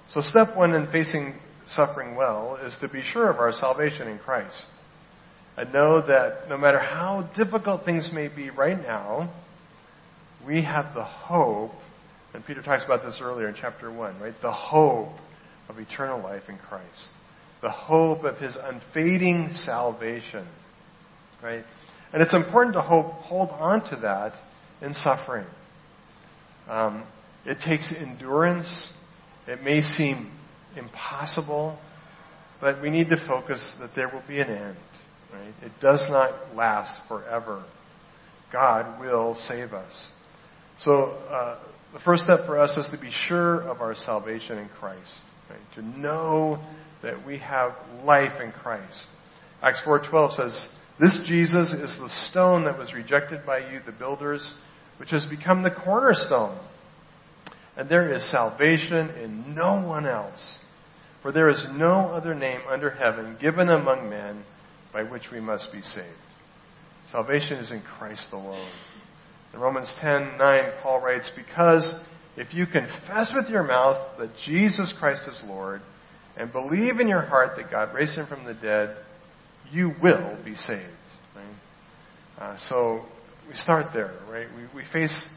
so 0.09 0.21
step 0.21 0.55
one 0.55 0.73
in 0.73 0.89
facing 0.89 1.35
suffering 1.67 2.15
well 2.15 2.57
is 2.65 2.77
to 2.79 2.87
be 2.87 3.03
sure 3.03 3.29
of 3.29 3.37
our 3.39 3.51
salvation 3.51 4.07
in 4.07 4.19
Christ. 4.19 4.67
And 5.57 5.73
know 5.73 6.05
that 6.07 6.47
no 6.47 6.57
matter 6.57 6.79
how 6.79 7.29
difficult 7.35 7.83
things 7.83 8.09
may 8.13 8.29
be 8.29 8.49
right 8.49 8.79
now, 8.81 9.33
we 10.45 10.63
have 10.63 10.93
the 10.93 11.03
hope, 11.03 11.71
and 12.33 12.45
Peter 12.45 12.61
talks 12.61 12.85
about 12.85 13.03
this 13.03 13.19
earlier 13.21 13.49
in 13.49 13.55
chapter 13.59 13.91
1, 13.91 14.21
right? 14.21 14.33
The 14.41 14.51
hope 14.53 15.09
of 15.69 15.77
eternal 15.79 16.21
life 16.21 16.43
in 16.47 16.57
Christ. 16.57 17.09
The 17.61 17.69
hope 17.71 18.23
of 18.23 18.37
his 18.37 18.57
unfading 18.61 19.49
salvation. 19.53 20.47
Right? 21.41 21.63
And 22.13 22.21
it's 22.21 22.33
important 22.33 22.75
to 22.75 22.81
hope, 22.81 23.05
hold 23.05 23.49
on 23.49 23.81
to 23.89 23.95
that 24.01 24.33
in 24.81 24.93
suffering. 24.93 25.47
Um, 26.67 27.05
it 27.45 27.57
takes 27.65 27.93
endurance. 27.97 28.91
It 29.47 29.63
may 29.63 29.81
seem 29.81 30.31
impossible, 30.75 31.79
but 32.61 32.81
we 32.81 32.89
need 32.89 33.09
to 33.09 33.17
focus 33.27 33.75
that 33.79 33.91
there 33.95 34.09
will 34.09 34.23
be 34.27 34.39
an 34.39 34.49
end. 34.49 34.77
Right? 35.33 35.53
It 35.63 35.71
does 35.81 36.05
not 36.09 36.55
last 36.55 36.99
forever. 37.07 37.65
God 38.51 38.99
will 38.99 39.35
save 39.47 39.73
us. 39.73 40.11
So 40.79 41.17
uh, 41.29 41.59
the 41.93 41.99
first 41.99 42.23
step 42.23 42.45
for 42.45 42.59
us 42.59 42.75
is 42.77 42.87
to 42.91 42.99
be 42.99 43.11
sure 43.27 43.61
of 43.61 43.81
our 43.81 43.95
salvation 43.95 44.57
in 44.57 44.69
Christ. 44.69 45.01
Right? 45.49 45.59
To 45.75 45.81
know 45.99 46.59
that 47.03 47.25
we 47.25 47.37
have 47.39 47.73
life 48.03 48.41
in 48.41 48.51
Christ. 48.51 49.05
Acts 49.61 49.81
4:12 49.81 50.33
says, 50.33 50.69
"This 50.99 51.19
Jesus 51.25 51.73
is 51.73 51.97
the 51.97 52.09
stone 52.09 52.65
that 52.65 52.77
was 52.77 52.93
rejected 52.93 53.45
by 53.45 53.59
you, 53.59 53.79
the 53.85 53.91
builders, 53.91 54.53
which 54.97 55.11
has 55.11 55.25
become 55.25 55.63
the 55.63 55.71
cornerstone." 55.71 56.57
And 57.75 57.87
there 57.89 58.11
is 58.11 58.23
salvation 58.31 59.11
in 59.11 59.53
no 59.53 59.75
one 59.75 60.07
else. 60.07 60.59
For 61.21 61.31
there 61.31 61.49
is 61.49 61.63
no 61.73 62.09
other 62.09 62.33
name 62.33 62.61
under 62.69 62.89
heaven 62.89 63.37
given 63.39 63.69
among 63.69 64.09
men 64.09 64.43
by 64.91 65.03
which 65.03 65.29
we 65.31 65.39
must 65.39 65.71
be 65.71 65.81
saved. 65.81 66.07
Salvation 67.11 67.57
is 67.57 67.71
in 67.71 67.81
Christ 67.81 68.31
alone. 68.31 68.69
In 69.53 69.59
Romans 69.59 69.93
10:9, 70.01 70.71
Paul 70.81 70.99
writes, 70.99 71.29
"Because 71.35 72.01
if 72.37 72.53
you 72.53 72.65
confess 72.65 73.31
with 73.35 73.49
your 73.49 73.63
mouth 73.63 74.17
that 74.19 74.29
Jesus 74.45 74.93
Christ 74.99 75.21
is 75.27 75.41
Lord 75.45 75.81
and 76.37 76.51
believe 76.51 76.99
in 76.99 77.07
your 77.07 77.23
heart 77.23 77.57
that 77.57 77.71
God 77.71 77.93
raised 77.93 78.15
him 78.15 78.27
from 78.27 78.45
the 78.45 78.53
dead, 78.53 78.95
you 79.71 79.91
will 80.01 80.37
be 80.45 80.55
saved." 80.55 80.93
Right? 81.35 81.55
Uh, 82.39 82.57
so 82.69 83.05
we 83.49 83.55
start 83.55 83.87
there, 83.93 84.13
right? 84.29 84.47
We, 84.55 84.81
we 84.81 84.87
face 84.93 85.27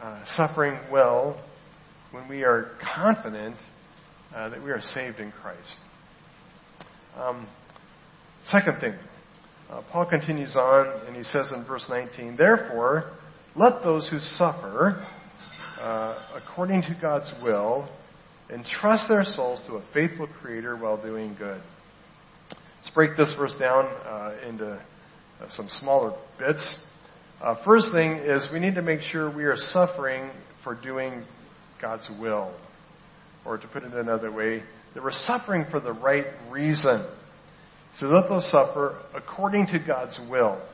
uh, 0.00 0.24
suffering 0.36 0.78
well 0.90 1.42
when 2.10 2.28
we 2.28 2.42
are 2.42 2.70
confident 2.94 3.56
uh, 4.34 4.48
that 4.48 4.62
we 4.62 4.70
are 4.70 4.80
saved 4.80 5.18
in 5.18 5.32
Christ. 5.32 5.76
Um, 7.16 7.46
second 8.46 8.80
thing, 8.80 8.94
uh, 9.70 9.82
Paul 9.90 10.06
continues 10.06 10.56
on 10.56 11.06
and 11.06 11.16
he 11.16 11.22
says 11.22 11.50
in 11.54 11.64
verse 11.66 11.86
19, 11.88 12.36
Therefore, 12.36 13.12
let 13.56 13.82
those 13.82 14.08
who 14.10 14.18
suffer 14.18 15.06
uh, 15.84 16.40
according 16.42 16.80
to 16.80 16.96
God's 16.98 17.30
will 17.42 17.86
entrust 18.48 19.06
their 19.06 19.22
souls 19.22 19.62
to 19.66 19.74
a 19.74 19.84
faithful 19.92 20.26
Creator 20.40 20.78
while 20.78 21.00
doing 21.00 21.36
good. 21.38 21.60
Let's 22.50 22.94
break 22.94 23.18
this 23.18 23.34
verse 23.36 23.54
down 23.60 23.84
uh, 23.84 24.34
into 24.48 24.72
uh, 24.72 25.46
some 25.50 25.68
smaller 25.68 26.16
bits. 26.38 26.78
Uh, 27.42 27.62
first 27.66 27.88
thing 27.92 28.12
is 28.12 28.48
we 28.50 28.60
need 28.60 28.76
to 28.76 28.82
make 28.82 29.00
sure 29.02 29.34
we 29.34 29.44
are 29.44 29.56
suffering 29.56 30.30
for 30.62 30.74
doing 30.74 31.22
God's 31.82 32.08
will. 32.18 32.58
Or 33.44 33.58
to 33.58 33.68
put 33.68 33.82
it 33.82 33.92
another 33.92 34.32
way, 34.32 34.62
that 34.94 35.02
we're 35.02 35.12
suffering 35.12 35.66
for 35.70 35.80
the 35.80 35.92
right 35.92 36.24
reason. 36.50 37.06
So 37.98 38.06
let 38.06 38.30
those 38.30 38.50
suffer 38.50 38.98
according 39.14 39.66
to 39.66 39.78
God's 39.86 40.18
will. 40.30 40.66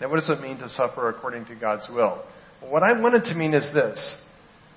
Now, 0.00 0.10
what 0.10 0.16
does 0.16 0.30
it 0.30 0.40
mean 0.40 0.58
to 0.58 0.68
suffer 0.68 1.08
according 1.08 1.44
to 1.44 1.54
God's 1.54 1.86
will? 1.88 2.24
What 2.68 2.82
I 2.82 3.00
want 3.00 3.14
it 3.14 3.24
to 3.30 3.34
mean 3.34 3.54
is 3.54 3.68
this 3.74 4.22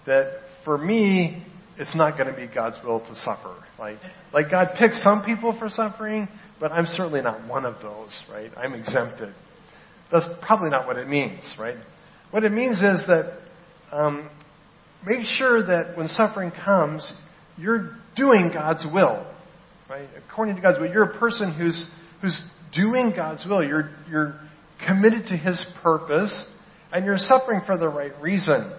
that 0.05 0.39
for 0.65 0.77
me, 0.77 1.45
it's 1.77 1.95
not 1.95 2.17
going 2.17 2.27
to 2.27 2.35
be 2.35 2.53
God's 2.53 2.77
will 2.83 2.99
to 2.99 3.15
suffer. 3.15 3.55
Like, 3.79 3.97
like 4.33 4.51
God 4.51 4.69
picks 4.77 5.01
some 5.03 5.23
people 5.25 5.55
for 5.57 5.69
suffering, 5.69 6.27
but 6.59 6.71
I'm 6.71 6.85
certainly 6.85 7.21
not 7.21 7.47
one 7.47 7.65
of 7.65 7.75
those, 7.81 8.21
right? 8.31 8.51
I'm 8.57 8.73
exempted. 8.73 9.33
That's 10.11 10.27
probably 10.45 10.69
not 10.69 10.85
what 10.85 10.97
it 10.97 11.07
means, 11.07 11.55
right? 11.59 11.77
What 12.31 12.43
it 12.43 12.51
means 12.51 12.77
is 12.77 13.03
that 13.07 13.39
um, 13.91 14.29
make 15.05 15.25
sure 15.25 15.65
that 15.65 15.97
when 15.97 16.07
suffering 16.07 16.51
comes, 16.63 17.11
you're 17.57 17.95
doing 18.15 18.51
God's 18.53 18.85
will, 18.93 19.25
right? 19.89 20.07
According 20.29 20.55
to 20.55 20.61
God's 20.61 20.79
will, 20.79 20.91
you're 20.91 21.11
a 21.11 21.19
person 21.19 21.53
who's 21.53 21.89
who's 22.21 22.47
doing 22.73 23.13
God's 23.15 23.45
will. 23.45 23.63
You're 23.63 23.91
you're 24.09 24.39
committed 24.87 25.27
to 25.27 25.37
His 25.37 25.65
purpose, 25.81 26.47
and 26.93 27.03
you're 27.05 27.17
suffering 27.17 27.61
for 27.65 27.77
the 27.77 27.89
right 27.89 28.13
reason. 28.21 28.71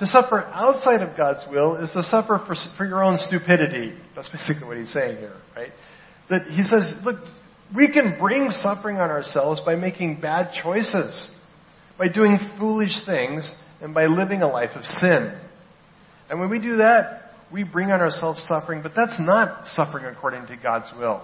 To 0.00 0.06
suffer 0.06 0.40
outside 0.52 1.02
of 1.02 1.16
God's 1.16 1.40
will 1.50 1.76
is 1.76 1.90
to 1.92 2.02
suffer 2.02 2.42
for, 2.46 2.54
for 2.76 2.84
your 2.84 3.04
own 3.04 3.16
stupidity. 3.18 3.96
That's 4.16 4.28
basically 4.28 4.66
what 4.66 4.76
he's 4.76 4.92
saying 4.92 5.18
here, 5.18 5.36
right? 5.54 5.70
That 6.30 6.42
he 6.48 6.64
says, 6.64 6.92
look, 7.04 7.16
we 7.74 7.92
can 7.92 8.18
bring 8.18 8.50
suffering 8.50 8.96
on 8.96 9.10
ourselves 9.10 9.60
by 9.64 9.76
making 9.76 10.20
bad 10.20 10.52
choices, 10.62 11.30
by 11.96 12.08
doing 12.08 12.38
foolish 12.58 13.04
things, 13.06 13.50
and 13.80 13.94
by 13.94 14.06
living 14.06 14.42
a 14.42 14.48
life 14.48 14.70
of 14.74 14.84
sin. 14.84 15.38
And 16.28 16.40
when 16.40 16.50
we 16.50 16.60
do 16.60 16.76
that, 16.76 17.32
we 17.52 17.62
bring 17.64 17.90
on 17.90 18.00
ourselves 18.00 18.42
suffering, 18.48 18.82
but 18.82 18.92
that's 18.96 19.16
not 19.20 19.66
suffering 19.66 20.06
according 20.06 20.46
to 20.46 20.56
God's 20.56 20.90
will. 20.98 21.22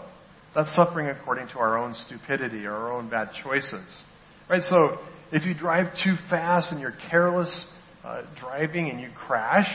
That's 0.54 0.74
suffering 0.76 1.08
according 1.08 1.48
to 1.48 1.58
our 1.58 1.76
own 1.78 1.94
stupidity 1.94 2.66
or 2.66 2.72
our 2.72 2.92
own 2.92 3.08
bad 3.08 3.30
choices. 3.42 4.02
Right? 4.48 4.62
So, 4.62 4.98
if 5.32 5.44
you 5.44 5.54
drive 5.54 5.92
too 6.04 6.14
fast 6.30 6.72
and 6.72 6.80
you're 6.80 6.94
careless, 7.10 7.66
uh, 8.04 8.22
driving 8.40 8.90
and 8.90 9.00
you 9.00 9.08
crash, 9.26 9.68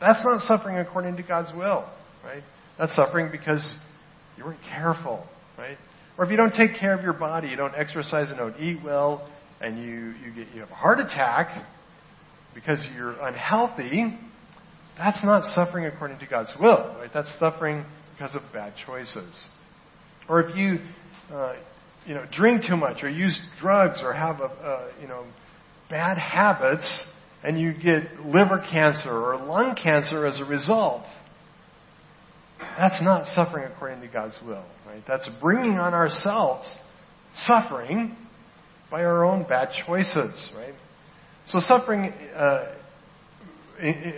that's 0.00 0.22
not 0.24 0.42
suffering 0.42 0.78
according 0.78 1.16
to 1.16 1.22
God's 1.22 1.52
will, 1.56 1.88
right? 2.24 2.42
That's 2.78 2.94
suffering 2.94 3.30
because 3.30 3.76
you 4.36 4.44
weren't 4.44 4.60
careful, 4.68 5.26
right? 5.56 5.78
Or 6.18 6.24
if 6.24 6.30
you 6.30 6.36
don't 6.36 6.54
take 6.54 6.78
care 6.78 6.94
of 6.96 7.02
your 7.02 7.12
body, 7.12 7.48
you 7.48 7.56
don't 7.56 7.74
exercise 7.74 8.28
and 8.28 8.38
don't 8.38 8.58
eat 8.60 8.80
well, 8.84 9.30
and 9.60 9.78
you, 9.78 10.14
you, 10.24 10.34
get, 10.34 10.54
you 10.54 10.60
have 10.60 10.70
a 10.70 10.74
heart 10.74 10.98
attack 10.98 11.66
because 12.54 12.86
you're 12.94 13.12
unhealthy, 13.22 14.18
that's 14.98 15.24
not 15.24 15.44
suffering 15.54 15.86
according 15.86 16.18
to 16.18 16.26
God's 16.26 16.54
will, 16.60 16.94
right? 16.98 17.10
That's 17.14 17.32
suffering 17.38 17.84
because 18.12 18.34
of 18.34 18.42
bad 18.52 18.74
choices. 18.86 19.48
Or 20.28 20.42
if 20.42 20.56
you, 20.56 20.78
uh, 21.34 21.54
you 22.06 22.14
know, 22.14 22.24
drink 22.32 22.62
too 22.68 22.76
much 22.76 23.02
or 23.02 23.08
use 23.08 23.40
drugs 23.60 24.00
or 24.02 24.12
have 24.12 24.40
a, 24.40 24.92
you 25.00 25.08
know, 25.08 25.24
bad 25.88 26.18
habits, 26.18 27.04
and 27.44 27.58
you 27.58 27.72
get 27.72 28.20
liver 28.24 28.64
cancer 28.70 29.10
or 29.10 29.36
lung 29.36 29.76
cancer 29.80 30.26
as 30.26 30.40
a 30.40 30.44
result. 30.44 31.02
That's 32.78 33.02
not 33.02 33.26
suffering 33.26 33.70
according 33.70 34.00
to 34.00 34.08
God's 34.08 34.38
will, 34.44 34.64
right? 34.86 35.02
That's 35.06 35.28
bringing 35.40 35.78
on 35.78 35.94
ourselves 35.94 36.74
suffering 37.46 38.16
by 38.90 39.04
our 39.04 39.24
own 39.24 39.44
bad 39.48 39.70
choices, 39.86 40.50
right? 40.56 40.74
So 41.48 41.60
suffering 41.60 42.12
uh, 42.36 42.74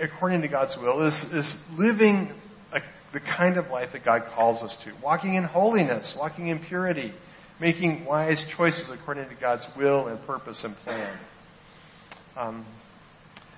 according 0.03 0.43
to 0.43 0.49
God's 0.49 0.77
will 0.81 1.07
is, 1.07 1.15
is 1.33 1.55
living 1.79 2.33
a, 2.73 2.81
the 3.13 3.21
kind 3.21 3.57
of 3.57 3.69
life 3.69 3.91
that 3.93 4.05
God 4.05 4.23
calls 4.35 4.63
us 4.63 4.77
to. 4.85 4.93
Walking 5.03 5.35
in 5.35 5.45
holiness, 5.45 6.15
walking 6.19 6.49
in 6.49 6.59
purity, 6.61 7.13
making 7.61 8.05
wise 8.05 8.45
choices 8.57 8.89
according 8.91 9.29
to 9.29 9.35
God's 9.41 9.67
will 9.77 10.09
and 10.09 10.25
purpose 10.27 10.63
and 10.65 10.77
plan. 10.85 11.19
Um, 12.37 12.67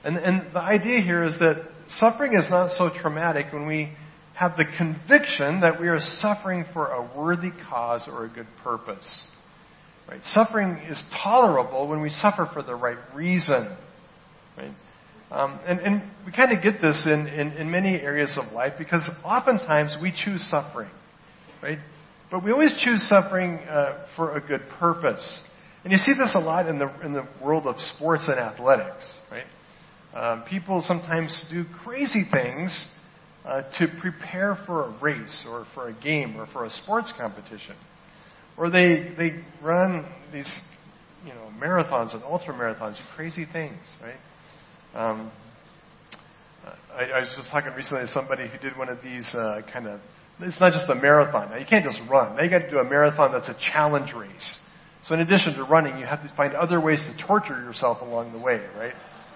and, 0.04 0.16
and 0.16 0.54
the 0.54 0.60
idea 0.60 1.00
here 1.00 1.24
is 1.24 1.38
that 1.38 1.68
suffering 1.88 2.34
is 2.34 2.46
not 2.50 2.76
so 2.76 2.90
traumatic 3.00 3.46
when 3.52 3.66
we 3.66 3.92
have 4.34 4.52
the 4.58 4.64
conviction 4.76 5.60
that 5.62 5.80
we 5.80 5.88
are 5.88 5.98
suffering 6.20 6.64
for 6.72 6.88
a 6.88 7.10
worthy 7.16 7.50
cause 7.68 8.04
or 8.06 8.26
a 8.26 8.28
good 8.28 8.46
purpose. 8.62 9.26
Right? 10.08 10.20
Suffering 10.24 10.78
is 10.88 11.02
tolerable 11.22 11.88
when 11.88 12.02
we 12.02 12.10
suffer 12.10 12.48
for 12.52 12.62
the 12.62 12.74
right 12.74 12.98
reason. 13.14 13.76
Right? 14.56 14.72
Um, 15.30 15.58
and, 15.66 15.80
and, 15.80 16.02
we 16.24 16.30
kind 16.30 16.56
of 16.56 16.62
get 16.62 16.80
this 16.80 17.02
in, 17.04 17.26
in, 17.26 17.52
in, 17.54 17.68
many 17.68 17.96
areas 17.96 18.38
of 18.40 18.52
life 18.52 18.74
because 18.78 19.08
oftentimes 19.24 19.96
we 20.00 20.12
choose 20.12 20.40
suffering. 20.48 20.90
Right? 21.60 21.78
But 22.30 22.44
we 22.44 22.50
always 22.50 22.74
choose 22.82 23.08
suffering 23.08 23.58
uh, 23.58 24.06
for 24.16 24.36
a 24.36 24.40
good 24.40 24.62
purpose. 24.78 25.40
And 25.84 25.92
you 25.92 25.98
see 25.98 26.12
this 26.12 26.32
a 26.34 26.40
lot 26.40 26.68
in 26.68 26.78
the, 26.78 26.92
in 27.04 27.12
the 27.12 27.28
world 27.42 27.66
of 27.66 27.78
sports 27.78 28.24
and 28.26 28.38
athletics. 28.38 29.06
Right? 29.30 29.46
Um, 30.14 30.44
people 30.48 30.82
sometimes 30.84 31.46
do 31.50 31.64
crazy 31.84 32.24
things 32.32 32.90
uh, 33.44 33.62
to 33.78 33.86
prepare 34.00 34.58
for 34.66 34.86
a 34.86 35.00
race 35.00 35.46
or 35.48 35.66
for 35.74 35.88
a 35.88 35.94
game 36.02 36.36
or 36.36 36.48
for 36.52 36.64
a 36.64 36.70
sports 36.70 37.12
competition. 37.16 37.76
Or 38.56 38.70
they, 38.70 39.14
they 39.16 39.44
run 39.62 40.06
these, 40.32 40.58
you 41.24 41.32
know, 41.32 41.52
marathons 41.60 42.14
and 42.14 42.24
ultra 42.24 42.54
marathons, 42.54 42.96
crazy 43.14 43.46
things, 43.52 43.78
right? 44.02 44.16
Um, 44.94 45.30
I, 46.92 47.04
I 47.04 47.20
was 47.20 47.28
just 47.36 47.50
talking 47.50 47.72
recently 47.74 48.06
to 48.06 48.12
somebody 48.12 48.48
who 48.48 48.58
did 48.58 48.76
one 48.76 48.88
of 48.88 48.98
these 49.02 49.28
uh, 49.34 49.60
kind 49.72 49.86
of, 49.86 50.00
it's 50.40 50.60
not 50.60 50.72
just 50.72 50.88
a 50.90 50.94
marathon. 50.94 51.50
Now, 51.50 51.56
you 51.56 51.66
can't 51.66 51.84
just 51.84 51.98
run. 52.10 52.36
Now 52.36 52.42
you 52.42 52.50
got 52.50 52.58
to 52.60 52.70
do 52.70 52.78
a 52.78 52.84
marathon 52.84 53.32
that's 53.32 53.48
a 53.48 53.56
challenge 53.72 54.12
race. 54.14 54.58
So 55.04 55.14
in 55.14 55.20
addition 55.20 55.54
to 55.54 55.64
running, 55.64 55.98
you 55.98 56.06
have 56.06 56.22
to 56.22 56.32
find 56.36 56.54
other 56.54 56.80
ways 56.80 56.98
to 56.98 57.26
torture 57.26 57.60
yourself 57.62 57.98
along 58.02 58.32
the 58.32 58.38
way, 58.38 58.60
right? 58.76 58.92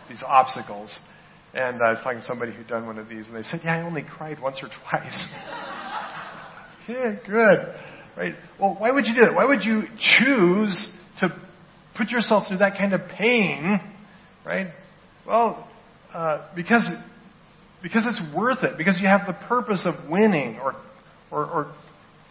These 0.09 0.23
obstacles. 0.27 0.99
And 1.55 1.83
I 1.83 1.91
was 1.91 2.01
talking 2.03 2.21
to 2.21 2.27
somebody 2.27 2.53
who'd 2.53 2.69
done 2.69 2.87
one 2.87 2.99
of 2.99 3.09
these, 3.09 3.27
and 3.27 3.37
they 3.37 3.43
said, 3.43 3.61
"Yeah, 3.65 3.79
I 3.79 3.83
only 3.83 4.03
cried 4.03 4.41
once 4.41 4.61
or 4.63 4.69
twice." 4.69 5.29
yeah, 6.89 7.17
good, 7.27 7.75
right? 8.17 8.35
Well, 8.61 8.77
why 8.79 8.93
would 8.93 9.07
you 9.07 9.15
do 9.15 9.25
it? 9.25 9.35
Why 9.35 9.47
would 9.47 9.65
you 9.65 9.83
choose 10.19 10.93
to 11.21 11.37
put 11.97 12.11
yourself 12.11 12.47
through 12.47 12.59
that 12.59 12.79
kind 12.79 12.93
of 12.93 13.01
pain, 13.17 13.81
right? 14.45 14.69
Well, 15.27 15.69
uh, 16.13 16.49
because 16.55 16.89
because 17.83 18.07
it's 18.07 18.37
worth 18.37 18.63
it. 18.63 18.77
Because 18.77 18.99
you 19.01 19.09
have 19.09 19.27
the 19.27 19.37
purpose 19.47 19.87
of 19.87 20.11
winning 20.11 20.59
or 20.59 20.75
or, 21.31 21.45
or 21.45 21.75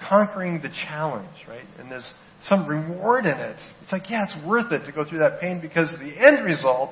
conquering 0.07 0.61
the 0.61 0.69
challenge, 0.87 1.29
right? 1.47 1.65
And 1.77 1.91
there's 1.91 2.13
some 2.45 2.67
reward 2.67 3.25
in 3.25 3.37
it. 3.37 3.57
It's 3.81 3.91
like, 3.91 4.09
yeah, 4.09 4.23
it's 4.23 4.47
worth 4.47 4.71
it 4.71 4.85
to 4.85 4.91
go 4.91 5.07
through 5.07 5.19
that 5.19 5.41
pain 5.41 5.59
because 5.61 5.91
the 5.99 6.25
end 6.25 6.45
result 6.45 6.91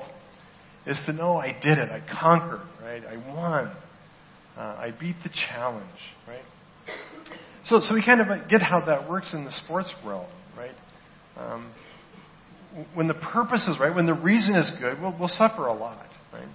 is 0.86 1.00
to 1.06 1.12
know 1.12 1.36
I 1.36 1.52
did 1.62 1.78
it. 1.78 1.90
I 1.90 2.02
conquered, 2.20 2.66
right? 2.82 3.02
I 3.04 3.16
won. 3.34 3.72
Uh, 4.56 4.60
I 4.60 4.92
beat 4.98 5.16
the 5.22 5.30
challenge, 5.48 5.86
right? 6.26 6.42
So, 7.66 7.80
so 7.80 7.94
we 7.94 8.04
kind 8.04 8.20
of 8.20 8.48
get 8.48 8.62
how 8.62 8.84
that 8.86 9.08
works 9.08 9.32
in 9.32 9.44
the 9.44 9.52
sports 9.52 9.92
realm, 10.04 10.28
right? 10.56 10.74
Um, 11.36 11.72
when 12.94 13.08
the 13.08 13.14
purpose 13.14 13.66
is 13.68 13.78
right, 13.80 13.94
when 13.94 14.06
the 14.06 14.14
reason 14.14 14.54
is 14.54 14.70
good, 14.80 15.00
we'll, 15.00 15.14
we'll 15.18 15.28
suffer 15.28 15.66
a 15.66 15.72
lot, 15.72 16.06
right? 16.32 16.48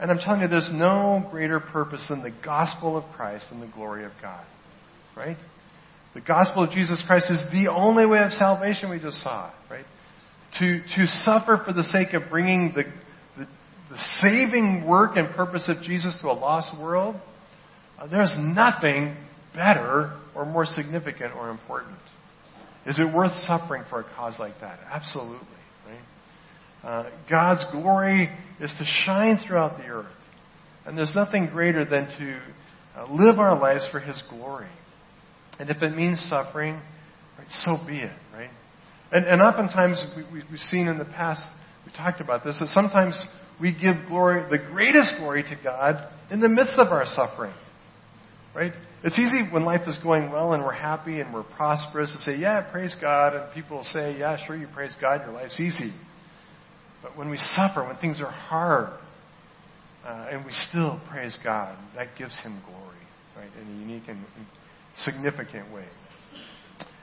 And 0.00 0.10
I'm 0.10 0.18
telling 0.18 0.42
you, 0.42 0.48
there's 0.48 0.70
no 0.72 1.26
greater 1.30 1.58
purpose 1.58 2.06
than 2.08 2.22
the 2.22 2.32
gospel 2.44 2.96
of 2.96 3.04
Christ 3.16 3.46
and 3.50 3.60
the 3.60 3.66
glory 3.66 4.04
of 4.04 4.12
God, 4.22 4.44
right? 5.16 5.36
The 6.14 6.20
gospel 6.20 6.64
of 6.64 6.70
Jesus 6.70 7.02
Christ 7.06 7.30
is 7.30 7.42
the 7.52 7.70
only 7.70 8.06
way 8.06 8.22
of 8.22 8.32
salvation 8.32 8.90
we 8.90 9.00
just 9.00 9.22
saw, 9.22 9.52
right? 9.70 9.84
To, 10.60 10.80
to 10.80 11.06
suffer 11.24 11.62
for 11.64 11.72
the 11.72 11.82
sake 11.82 12.14
of 12.14 12.30
bringing 12.30 12.72
the, 12.74 12.84
the, 13.36 13.48
the 13.90 13.98
saving 14.20 14.86
work 14.86 15.16
and 15.16 15.28
purpose 15.34 15.68
of 15.68 15.82
Jesus 15.82 16.16
to 16.22 16.28
a 16.28 16.32
lost 16.32 16.80
world, 16.80 17.16
uh, 17.98 18.06
there's 18.06 18.34
nothing 18.38 19.16
better 19.54 20.16
or 20.34 20.46
more 20.46 20.64
significant 20.64 21.34
or 21.34 21.50
important. 21.50 21.98
Is 22.86 22.98
it 22.98 23.14
worth 23.14 23.32
suffering 23.44 23.82
for 23.90 24.00
a 24.00 24.04
cause 24.16 24.36
like 24.38 24.54
that? 24.60 24.78
Absolutely. 24.90 25.57
Uh, 26.88 27.04
God's 27.28 27.62
glory 27.70 28.30
is 28.60 28.74
to 28.78 28.84
shine 29.04 29.38
throughout 29.46 29.76
the 29.76 29.84
earth. 29.84 30.06
And 30.86 30.96
there's 30.96 31.12
nothing 31.14 31.48
greater 31.52 31.84
than 31.84 32.06
to 32.18 32.40
uh, 32.96 33.12
live 33.12 33.38
our 33.38 33.58
lives 33.58 33.86
for 33.92 34.00
His 34.00 34.22
glory. 34.30 34.70
And 35.58 35.68
if 35.68 35.82
it 35.82 35.94
means 35.94 36.18
suffering, 36.30 36.80
right, 37.36 37.46
so 37.50 37.76
be 37.86 37.98
it, 37.98 38.12
right? 38.32 38.48
And, 39.12 39.26
and 39.26 39.42
oftentimes, 39.42 40.02
we, 40.32 40.42
we've 40.50 40.60
seen 40.60 40.86
in 40.86 40.96
the 40.96 41.04
past, 41.04 41.42
we 41.84 41.92
talked 41.92 42.22
about 42.22 42.42
this, 42.42 42.58
that 42.58 42.68
sometimes 42.68 43.22
we 43.60 43.72
give 43.72 43.96
glory, 44.08 44.48
the 44.50 44.56
greatest 44.56 45.12
glory 45.18 45.42
to 45.42 45.58
God 45.62 46.10
in 46.30 46.40
the 46.40 46.48
midst 46.48 46.78
of 46.78 46.88
our 46.88 47.04
suffering. 47.04 47.52
Right? 48.54 48.72
It's 49.04 49.18
easy 49.18 49.42
when 49.52 49.66
life 49.66 49.82
is 49.86 49.98
going 50.02 50.32
well 50.32 50.54
and 50.54 50.64
we're 50.64 50.72
happy 50.72 51.20
and 51.20 51.34
we're 51.34 51.42
prosperous 51.42 52.10
to 52.14 52.18
say, 52.20 52.38
yeah, 52.38 52.66
praise 52.72 52.96
God. 52.98 53.34
And 53.36 53.52
people 53.52 53.84
say, 53.84 54.16
yeah, 54.18 54.38
sure, 54.46 54.56
you 54.56 54.68
praise 54.72 54.96
God, 54.98 55.20
your 55.26 55.34
life's 55.34 55.60
easy. 55.60 55.92
But 57.02 57.16
when 57.16 57.30
we 57.30 57.38
suffer, 57.54 57.86
when 57.86 57.96
things 57.96 58.20
are 58.20 58.30
hard, 58.30 58.90
uh, 60.04 60.28
and 60.30 60.44
we 60.44 60.52
still 60.68 61.00
praise 61.10 61.36
God, 61.44 61.76
that 61.94 62.08
gives 62.16 62.38
Him 62.40 62.62
glory, 62.66 62.96
right, 63.36 63.50
in 63.60 63.68
a 63.68 63.80
unique 63.80 64.08
and, 64.08 64.24
significant 64.96 65.72
way. 65.72 65.84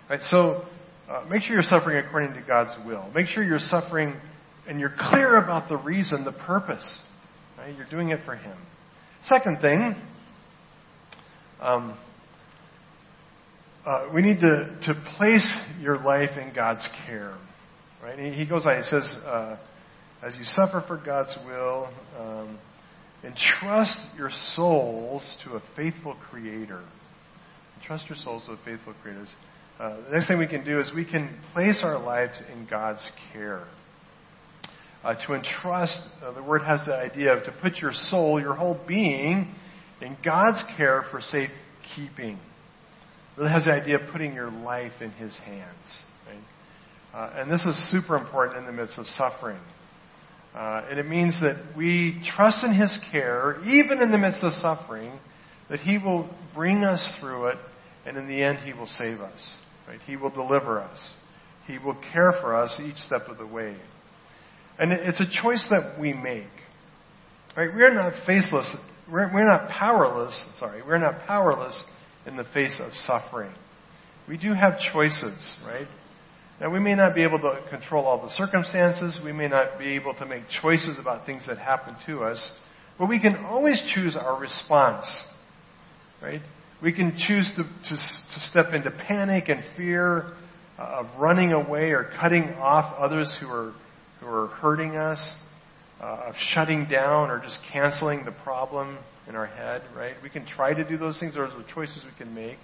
Right, 0.09 0.21
so 0.23 0.65
uh, 1.09 1.25
make 1.29 1.43
sure 1.43 1.55
you're 1.55 1.63
suffering 1.63 2.03
according 2.05 2.33
to 2.33 2.43
God's 2.45 2.75
will. 2.85 3.09
Make 3.13 3.27
sure 3.27 3.43
you're 3.43 3.59
suffering 3.59 4.15
and 4.67 4.79
you're 4.79 4.93
clear 4.97 5.37
about 5.37 5.69
the 5.69 5.77
reason, 5.77 6.25
the 6.25 6.31
purpose. 6.31 6.99
Right? 7.57 7.75
You're 7.75 7.89
doing 7.89 8.09
it 8.09 8.19
for 8.25 8.35
Him. 8.35 8.57
Second 9.25 9.61
thing, 9.61 9.95
um, 11.61 11.97
uh, 13.85 14.09
we 14.13 14.21
need 14.21 14.39
to, 14.41 14.77
to 14.83 15.05
place 15.17 15.47
your 15.79 15.97
life 15.97 16.37
in 16.39 16.53
God's 16.53 16.87
care. 17.05 17.37
Right? 18.03 18.19
He, 18.19 18.31
he 18.31 18.45
goes 18.45 18.65
on, 18.65 18.75
he 18.77 18.83
says, 18.83 19.15
uh, 19.25 19.57
as 20.23 20.35
you 20.35 20.43
suffer 20.43 20.83
for 20.87 20.97
God's 20.97 21.35
will, 21.45 21.89
um, 22.17 22.59
entrust 23.23 23.99
your 24.17 24.29
souls 24.55 25.37
to 25.43 25.55
a 25.55 25.61
faithful 25.75 26.15
Creator. 26.29 26.83
Entrust 27.81 28.05
your 28.09 28.17
souls 28.17 28.43
to 28.45 28.53
a 28.53 28.57
faithful 28.65 28.93
Creator. 29.01 29.25
Uh, 29.79 29.97
the 30.03 30.11
next 30.11 30.27
thing 30.27 30.39
we 30.39 30.47
can 30.47 30.63
do 30.63 30.79
is 30.79 30.91
we 30.95 31.05
can 31.05 31.37
place 31.53 31.81
our 31.83 31.99
lives 31.99 32.41
in 32.51 32.65
God's 32.69 33.07
care. 33.33 33.67
Uh, 35.03 35.13
to 35.27 35.33
entrust, 35.33 35.99
uh, 36.23 36.31
the 36.31 36.41
word 36.41 36.63
has 36.63 36.79
the 36.87 36.95
idea 36.95 37.37
of 37.37 37.43
to 37.43 37.53
put 37.61 37.75
your 37.77 37.91
soul, 37.93 38.39
your 38.39 38.55
whole 38.55 38.79
being, 38.87 39.53
in 40.01 40.17
God's 40.23 40.63
care 40.77 41.05
for 41.11 41.21
safekeeping. 41.21 42.37
It 42.37 43.39
really 43.39 43.51
has 43.51 43.65
the 43.65 43.71
idea 43.71 43.99
of 43.99 44.11
putting 44.11 44.33
your 44.33 44.49
life 44.49 44.93
in 45.01 45.11
His 45.11 45.37
hands. 45.37 46.03
Right? 46.25 46.39
Uh, 47.13 47.41
and 47.41 47.51
this 47.51 47.63
is 47.65 47.91
super 47.91 48.17
important 48.17 48.57
in 48.57 48.65
the 48.65 48.71
midst 48.71 48.97
of 48.97 49.05
suffering. 49.07 49.59
Uh, 50.55 50.85
and 50.89 50.99
it 50.99 51.05
means 51.05 51.37
that 51.41 51.73
we 51.75 52.21
trust 52.35 52.63
in 52.63 52.73
His 52.73 52.97
care, 53.11 53.59
even 53.65 54.01
in 54.01 54.11
the 54.11 54.17
midst 54.17 54.43
of 54.43 54.53
suffering, 54.53 55.19
that 55.69 55.79
He 55.79 55.97
will 55.97 56.29
bring 56.53 56.83
us 56.83 57.07
through 57.19 57.47
it, 57.47 57.57
and 58.05 58.17
in 58.17 58.27
the 58.27 58.41
end, 58.41 58.59
He 58.59 58.73
will 58.73 58.87
save 58.87 59.19
us. 59.19 59.57
Right? 59.87 59.99
He 60.05 60.15
will 60.15 60.29
deliver 60.29 60.79
us. 60.79 61.13
He 61.67 61.77
will 61.77 61.97
care 62.13 62.31
for 62.41 62.55
us 62.55 62.79
each 62.83 62.97
step 63.05 63.27
of 63.27 63.37
the 63.37 63.47
way. 63.47 63.75
And 64.79 64.91
it's 64.91 65.19
a 65.19 65.41
choice 65.41 65.65
that 65.71 65.99
we 65.99 66.13
make. 66.13 66.47
Right? 67.57 67.69
We're 67.73 67.93
not 67.93 68.13
faceless 68.25 68.75
we're, 69.11 69.31
we're 69.33 69.45
not 69.45 69.69
powerless, 69.69 70.45
sorry, 70.59 70.81
we're 70.85 70.97
not 70.97 71.25
powerless 71.25 71.85
in 72.25 72.37
the 72.37 72.45
face 72.53 72.81
of 72.83 72.93
suffering. 72.93 73.53
We 74.27 74.37
do 74.37 74.53
have 74.53 74.79
choices, 74.91 75.57
right? 75.65 75.87
Now, 76.59 76.71
we 76.71 76.79
may 76.79 76.95
not 76.95 77.13
be 77.13 77.23
able 77.23 77.39
to 77.39 77.61
control 77.69 78.05
all 78.05 78.21
the 78.21 78.31
circumstances. 78.31 79.19
We 79.23 79.33
may 79.33 79.49
not 79.49 79.77
be 79.77 79.95
able 79.95 80.13
to 80.15 80.25
make 80.25 80.43
choices 80.61 80.97
about 80.99 81.25
things 81.25 81.45
that 81.47 81.57
happen 81.57 81.95
to 82.05 82.23
us. 82.23 82.51
But 82.97 83.09
we 83.09 83.19
can 83.19 83.43
always 83.43 83.81
choose 83.93 84.15
our 84.15 84.39
response, 84.39 85.05
right? 86.21 86.41
We 86.81 86.93
can 86.93 87.17
choose 87.27 87.51
to, 87.57 87.63
to, 87.63 87.95
to 87.95 88.39
step 88.49 88.73
into 88.73 88.89
panic 88.89 89.49
and 89.49 89.63
fear 89.75 90.33
uh, 90.79 91.01
of 91.01 91.19
running 91.19 91.51
away 91.51 91.91
or 91.91 92.09
cutting 92.19 92.43
off 92.53 92.95
others 92.97 93.37
who 93.41 93.47
are, 93.47 93.73
who 94.21 94.27
are 94.27 94.47
hurting 94.47 94.95
us 94.95 95.35
uh, 95.99 96.27
of 96.27 96.35
shutting 96.53 96.87
down 96.89 97.31
or 97.31 97.41
just 97.41 97.59
canceling 97.71 98.23
the 98.23 98.31
problem 98.43 98.97
in 99.27 99.35
our 99.35 99.47
head, 99.47 99.81
right? 99.95 100.15
We 100.21 100.29
can 100.29 100.45
try 100.45 100.73
to 100.73 100.87
do 100.87 100.97
those 100.97 101.19
things. 101.19 101.35
Those 101.35 101.51
are 101.51 101.73
choices 101.73 102.03
we 102.05 102.17
can 102.17 102.33
make. 102.33 102.57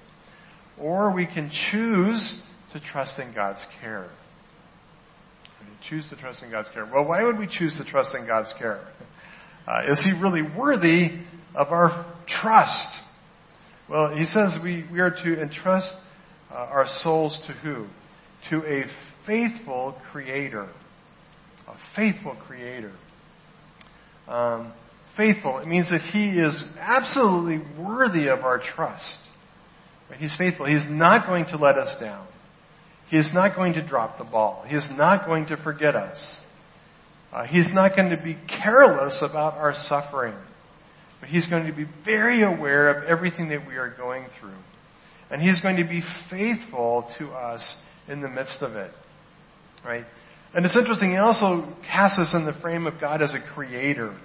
Or 0.79 1.13
we 1.13 1.25
can 1.25 1.51
choose 1.71 2.41
to 2.73 2.79
trust 2.79 3.19
in 3.19 3.33
God's 3.33 3.65
care. 3.81 4.09
choose 5.89 6.07
to 6.09 6.15
trust 6.15 6.43
in 6.43 6.51
God's 6.51 6.69
care. 6.73 6.85
Well, 6.85 7.07
why 7.07 7.23
would 7.23 7.37
we 7.37 7.47
choose 7.47 7.77
to 7.77 7.89
trust 7.89 8.15
in 8.15 8.25
God's 8.25 8.53
care? 8.57 8.87
Uh, 9.67 9.91
is 9.91 10.01
He 10.03 10.19
really 10.21 10.41
worthy 10.41 11.09
of 11.55 11.67
our 11.67 12.13
trust? 12.27 12.87
Well, 13.89 14.15
He 14.15 14.25
says 14.25 14.57
we, 14.63 14.85
we 14.91 14.99
are 14.99 15.11
to 15.11 15.41
entrust 15.41 15.93
uh, 16.51 16.55
our 16.55 16.87
souls 17.01 17.39
to 17.47 17.53
who? 17.53 17.87
To 18.49 18.65
a 18.65 18.85
faithful 19.25 19.95
Creator. 20.11 20.69
A 21.67 21.75
faithful 21.95 22.35
Creator 22.47 22.93
um, 24.31 24.73
faithful, 25.17 25.59
it 25.59 25.67
means 25.67 25.89
that 25.89 26.01
He 26.01 26.29
is 26.29 26.63
absolutely 26.79 27.61
worthy 27.81 28.27
of 28.29 28.39
our 28.39 28.59
trust. 28.59 29.17
He's 30.17 30.35
faithful. 30.37 30.65
He's 30.65 30.85
not 30.89 31.25
going 31.27 31.45
to 31.45 31.57
let 31.57 31.77
us 31.77 31.95
down. 31.99 32.27
He 33.11 33.17
is 33.17 33.29
not 33.33 33.55
going 33.55 33.73
to 33.73 33.85
drop 33.85 34.17
the 34.17 34.23
ball. 34.23 34.63
He 34.67 34.75
is 34.75 34.87
not 34.93 35.27
going 35.27 35.45
to 35.47 35.57
forget 35.57 35.95
us. 35.95 36.37
Uh, 37.31 37.45
he's 37.45 37.69
not 37.71 37.95
going 37.95 38.09
to 38.09 38.21
be 38.21 38.35
careless 38.63 39.23
about 39.23 39.53
our 39.53 39.73
suffering. 39.87 40.33
But 41.21 41.29
He's 41.29 41.47
going 41.47 41.67
to 41.67 41.73
be 41.73 41.85
very 42.03 42.43
aware 42.43 42.89
of 42.89 43.07
everything 43.07 43.49
that 43.49 43.65
we 43.65 43.77
are 43.77 43.95
going 43.95 44.25
through. 44.39 44.57
And 45.29 45.41
He's 45.41 45.61
going 45.61 45.77
to 45.77 45.87
be 45.87 46.01
faithful 46.29 47.09
to 47.19 47.29
us 47.29 47.77
in 48.09 48.21
the 48.21 48.27
midst 48.27 48.57
of 48.61 48.75
it. 48.75 48.91
Right? 49.85 50.03
And 50.53 50.65
it's 50.65 50.75
interesting, 50.75 51.11
he 51.11 51.17
also 51.17 51.73
casts 51.87 52.19
us 52.19 52.33
in 52.33 52.45
the 52.45 52.59
frame 52.61 52.85
of 52.85 52.99
God 52.99 53.21
as 53.21 53.33
a 53.33 53.53
creator. 53.53 54.19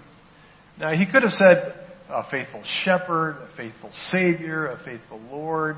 Now, 0.77 0.93
he 0.93 1.07
could 1.07 1.23
have 1.23 1.33
said 1.33 1.75
a 2.09 2.29
faithful 2.31 2.63
shepherd, 2.85 3.37
a 3.37 3.57
faithful 3.57 3.91
savior, 4.11 4.67
a 4.67 4.85
faithful 4.85 5.21
Lord. 5.31 5.77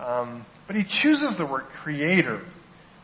Um, 0.00 0.46
but 0.66 0.76
he 0.76 0.84
chooses 1.02 1.36
the 1.36 1.46
word 1.46 1.64
creator. 1.82 2.42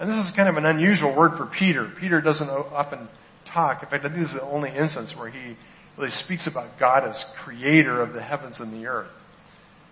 And 0.01 0.09
this 0.09 0.17
is 0.27 0.33
kind 0.35 0.49
of 0.49 0.57
an 0.57 0.67
unusual 0.67 1.17
word 1.17 1.33
for 1.37 1.51
Peter. 1.59 1.93
Peter 2.01 2.21
doesn't 2.21 2.49
often 2.49 3.09
talk. 3.53 3.83
In 3.83 3.89
fact, 3.89 4.05
I 4.05 4.09
think 4.09 4.21
this 4.21 4.29
is 4.29 4.35
the 4.35 4.47
only 4.47 4.71
instance 4.71 5.15
where 5.17 5.31
he 5.31 5.57
really 5.99 6.11
speaks 6.25 6.49
about 6.51 6.79
God 6.79 7.09
as 7.09 7.23
creator 7.45 8.03
of 8.03 8.13
the 8.13 8.23
heavens 8.23 8.61
and 8.61 8.73
the 8.73 8.87
earth. 8.87 9.11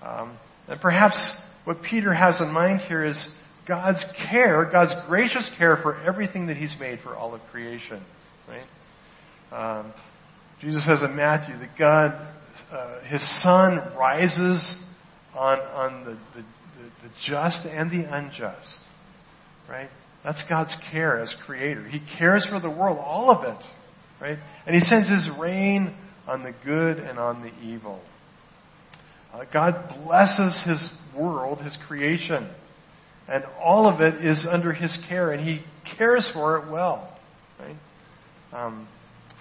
Um, 0.03 0.39
and 0.69 0.81
perhaps 0.81 1.19
what 1.65 1.79
Peter 1.83 2.13
has 2.13 2.41
in 2.41 2.51
mind 2.53 2.81
here 2.83 3.05
is 3.05 3.35
God's 3.67 4.05
care, 4.31 4.69
God's 4.71 4.95
gracious 5.07 5.51
care 5.57 5.79
for 5.83 5.97
everything 6.03 6.47
that 6.49 6.57
He's 6.57 6.77
made 6.79 7.01
for 7.03 7.17
all 7.17 7.35
of 7.35 7.41
creation. 7.51 8.03
Right? 8.47 9.81
Um, 9.81 9.93
Jesus 10.61 10.85
says 10.87 11.03
in 11.03 11.17
Matthew 11.17 11.59
that 11.59 11.71
God, 11.79 12.29
uh, 12.71 13.01
His 13.05 13.43
sun 13.43 13.95
rises 13.99 14.83
on, 15.35 15.59
on 15.59 16.05
the, 16.05 16.19
the, 16.39 16.47
the, 16.85 17.09
the 17.09 17.15
just 17.27 17.67
and 17.67 17.91
the 17.91 18.15
unjust. 18.15 18.79
Right? 19.69 19.89
That's 20.23 20.43
God's 20.49 20.77
care 20.91 21.21
as 21.21 21.35
creator. 21.47 21.87
He 21.87 22.01
cares 22.19 22.47
for 22.51 22.61
the 22.61 22.71
world, 22.71 22.99
all 22.99 23.31
of 23.31 23.45
it. 23.45 23.63
Right? 24.21 24.39
And 24.67 24.75
He 24.75 24.81
sends 24.81 25.09
His 25.09 25.29
rain 25.39 25.95
on 26.27 26.43
the 26.43 26.55
good 26.65 26.99
and 26.99 27.19
on 27.19 27.43
the 27.43 27.53
evil. 27.67 28.01
Uh, 29.33 29.45
God 29.53 29.95
blesses 30.05 30.61
His 30.67 30.91
world, 31.17 31.61
His 31.61 31.77
creation. 31.89 32.51
And 33.29 33.45
all 33.63 33.89
of 33.89 34.01
it 34.01 34.25
is 34.25 34.47
under 34.51 34.73
His 34.73 34.97
care, 35.09 35.33
and 35.33 35.47
He 35.47 35.65
cares 35.97 36.31
for 36.35 36.59
it 36.59 36.71
well. 36.71 37.19
Right? 37.59 37.77
Um, 38.53 38.89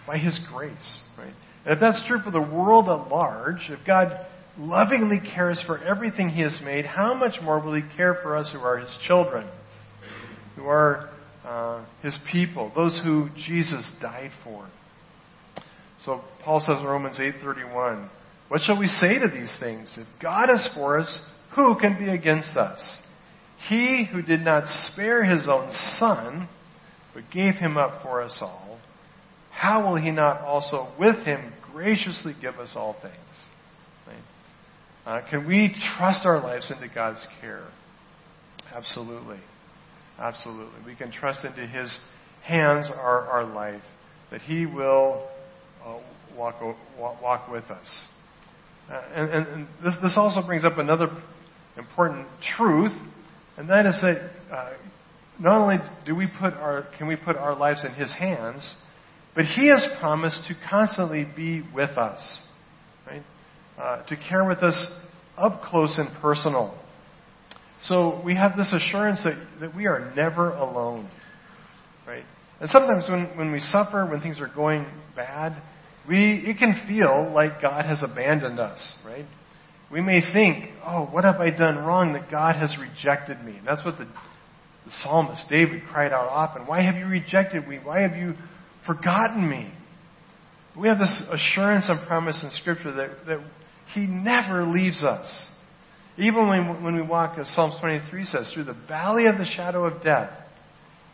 by 0.07 0.17
His 0.17 0.39
grace. 0.53 0.99
Right? 1.17 1.33
And 1.65 1.73
if 1.73 1.79
that's 1.79 2.01
true 2.07 2.19
for 2.23 2.31
the 2.31 2.41
world 2.41 2.89
at 2.89 3.09
large, 3.09 3.69
if 3.69 3.85
God 3.85 4.25
lovingly 4.57 5.19
cares 5.33 5.63
for 5.65 5.77
everything 5.83 6.29
He 6.29 6.41
has 6.41 6.59
made, 6.63 6.85
how 6.85 7.13
much 7.13 7.41
more 7.41 7.59
will 7.59 7.73
He 7.73 7.83
care 7.95 8.17
for 8.21 8.35
us 8.35 8.51
who 8.53 8.59
are 8.59 8.77
His 8.77 8.97
children, 9.07 9.47
who 10.55 10.65
are 10.65 11.09
uh, 11.45 11.85
His 12.01 12.17
people, 12.31 12.71
those 12.75 12.99
who 13.03 13.29
Jesus 13.35 13.89
died 14.01 14.31
for? 14.43 14.67
So 16.05 16.21
Paul 16.43 16.59
says 16.59 16.79
in 16.79 16.85
Romans 16.85 17.17
8:31, 17.19 18.09
"What 18.49 18.61
shall 18.61 18.77
we 18.77 18.87
say 18.87 19.19
to 19.19 19.27
these 19.27 19.55
things? 19.59 19.97
If 19.97 20.07
God 20.21 20.49
is 20.49 20.67
for 20.75 20.99
us, 20.99 21.19
who 21.55 21.75
can 21.79 21.97
be 21.97 22.09
against 22.09 22.57
us? 22.57 23.01
He 23.69 24.03
who 24.11 24.21
did 24.21 24.41
not 24.41 24.65
spare 24.91 25.23
his 25.23 25.47
own 25.47 25.71
son, 25.97 26.49
but 27.13 27.23
gave 27.31 27.55
him 27.55 27.77
up 27.77 28.03
for 28.03 28.21
us 28.21 28.37
all, 28.41 28.79
how 29.51 29.87
will 29.87 29.95
he 29.95 30.11
not 30.11 30.41
also 30.41 30.89
with 30.99 31.23
him 31.25 31.53
graciously 31.71 32.35
give 32.41 32.59
us 32.59 32.73
all 32.75 32.93
things?" 33.01 33.15
Right? 34.05 34.17
Uh, 35.05 35.21
can 35.29 35.47
we 35.47 35.75
trust 35.97 36.25
our 36.25 36.41
lives 36.41 36.71
into 36.71 36.93
God's 36.93 37.25
care? 37.41 37.67
Absolutely. 38.73 39.39
Absolutely. 40.17 40.79
We 40.85 40.95
can 40.95 41.11
trust 41.11 41.43
into 41.43 41.67
His 41.67 41.97
hands 42.43 42.89
our, 42.93 43.27
our 43.27 43.43
life, 43.43 43.81
that 44.31 44.41
He 44.41 44.65
will 44.65 45.27
uh, 45.85 45.99
walk, 46.37 46.55
walk 46.97 47.51
with 47.51 47.65
us. 47.65 48.01
Uh, 48.89 49.01
and, 49.13 49.29
and, 49.29 49.47
and 49.47 49.67
this, 49.83 49.93
this 50.01 50.13
also 50.15 50.45
brings 50.45 50.63
up 50.63 50.77
another 50.77 51.07
important 51.77 52.27
truth, 52.57 52.91
and 53.57 53.69
that 53.69 53.85
is 53.85 53.99
that 54.01 54.29
uh, 54.51 54.73
not 55.39 55.59
only 55.59 55.77
do 56.05 56.15
we 56.15 56.27
put 56.27 56.53
our, 56.53 56.87
can 56.97 57.07
we 57.07 57.15
put 57.15 57.35
our 57.35 57.55
lives 57.55 57.85
in 57.85 57.93
His 57.93 58.13
hands, 58.13 58.75
but 59.35 59.45
He 59.45 59.69
has 59.69 59.85
promised 59.99 60.47
to 60.47 60.55
constantly 60.69 61.25
be 61.35 61.63
with 61.73 61.97
us, 61.97 62.39
right? 63.07 63.23
Uh, 63.77 64.05
to 64.05 64.15
care 64.29 64.45
with 64.45 64.59
us 64.59 65.01
up 65.35 65.63
close 65.63 65.97
and 65.97 66.07
personal. 66.21 66.77
So 67.81 68.21
we 68.23 68.35
have 68.35 68.55
this 68.55 68.71
assurance 68.71 69.23
that, 69.23 69.35
that 69.61 69.75
we 69.75 69.87
are 69.87 70.13
never 70.15 70.51
alone, 70.51 71.09
right? 72.07 72.23
And 72.61 72.69
sometimes 72.69 73.07
when, 73.09 73.35
when 73.35 73.51
we 73.51 73.59
suffer, 73.59 74.05
when 74.05 74.21
things 74.21 74.39
are 74.39 74.51
going 74.53 74.85
bad, 75.15 75.61
we, 76.07 76.43
it 76.45 76.59
can 76.59 76.85
feel 76.87 77.31
like 77.33 77.61
God 77.61 77.85
has 77.85 78.03
abandoned 78.03 78.59
us, 78.59 78.93
right? 79.05 79.25
We 79.91 80.01
may 80.01 80.21
think, 80.31 80.69
oh, 80.85 81.05
what 81.05 81.23
have 81.23 81.41
I 81.41 81.49
done 81.49 81.77
wrong 81.77 82.13
that 82.13 82.29
God 82.29 82.55
has 82.55 82.77
rejected 82.79 83.43
me? 83.43 83.57
And 83.57 83.67
that's 83.67 83.83
what 83.83 83.97
the, 83.97 84.05
the 84.05 84.91
psalmist 85.01 85.45
David 85.49 85.81
cried 85.91 86.13
out 86.13 86.29
often. 86.29 86.67
Why 86.67 86.81
have 86.81 86.95
you 86.95 87.05
rejected 87.05 87.67
me? 87.67 87.79
Why 87.83 88.01
have 88.01 88.15
you 88.15 88.35
forgotten 88.85 89.49
me? 89.49 89.71
We 90.79 90.87
have 90.87 90.99
this 90.99 91.23
assurance 91.31 91.85
and 91.89 92.05
promise 92.07 92.41
in 92.43 92.51
Scripture 92.51 92.93
that, 92.93 93.25
that 93.27 93.39
He 93.93 94.07
never 94.07 94.63
leaves 94.63 95.03
us. 95.03 95.47
Even 96.17 96.47
when, 96.47 96.83
when 96.83 96.95
we 96.95 97.01
walk, 97.01 97.37
as 97.39 97.47
Psalms 97.55 97.75
23 97.79 98.23
says, 98.25 98.51
through 98.53 98.65
the 98.65 98.77
valley 98.87 99.25
of 99.25 99.37
the 99.37 99.45
shadow 99.45 99.85
of 99.85 100.03
death, 100.03 100.31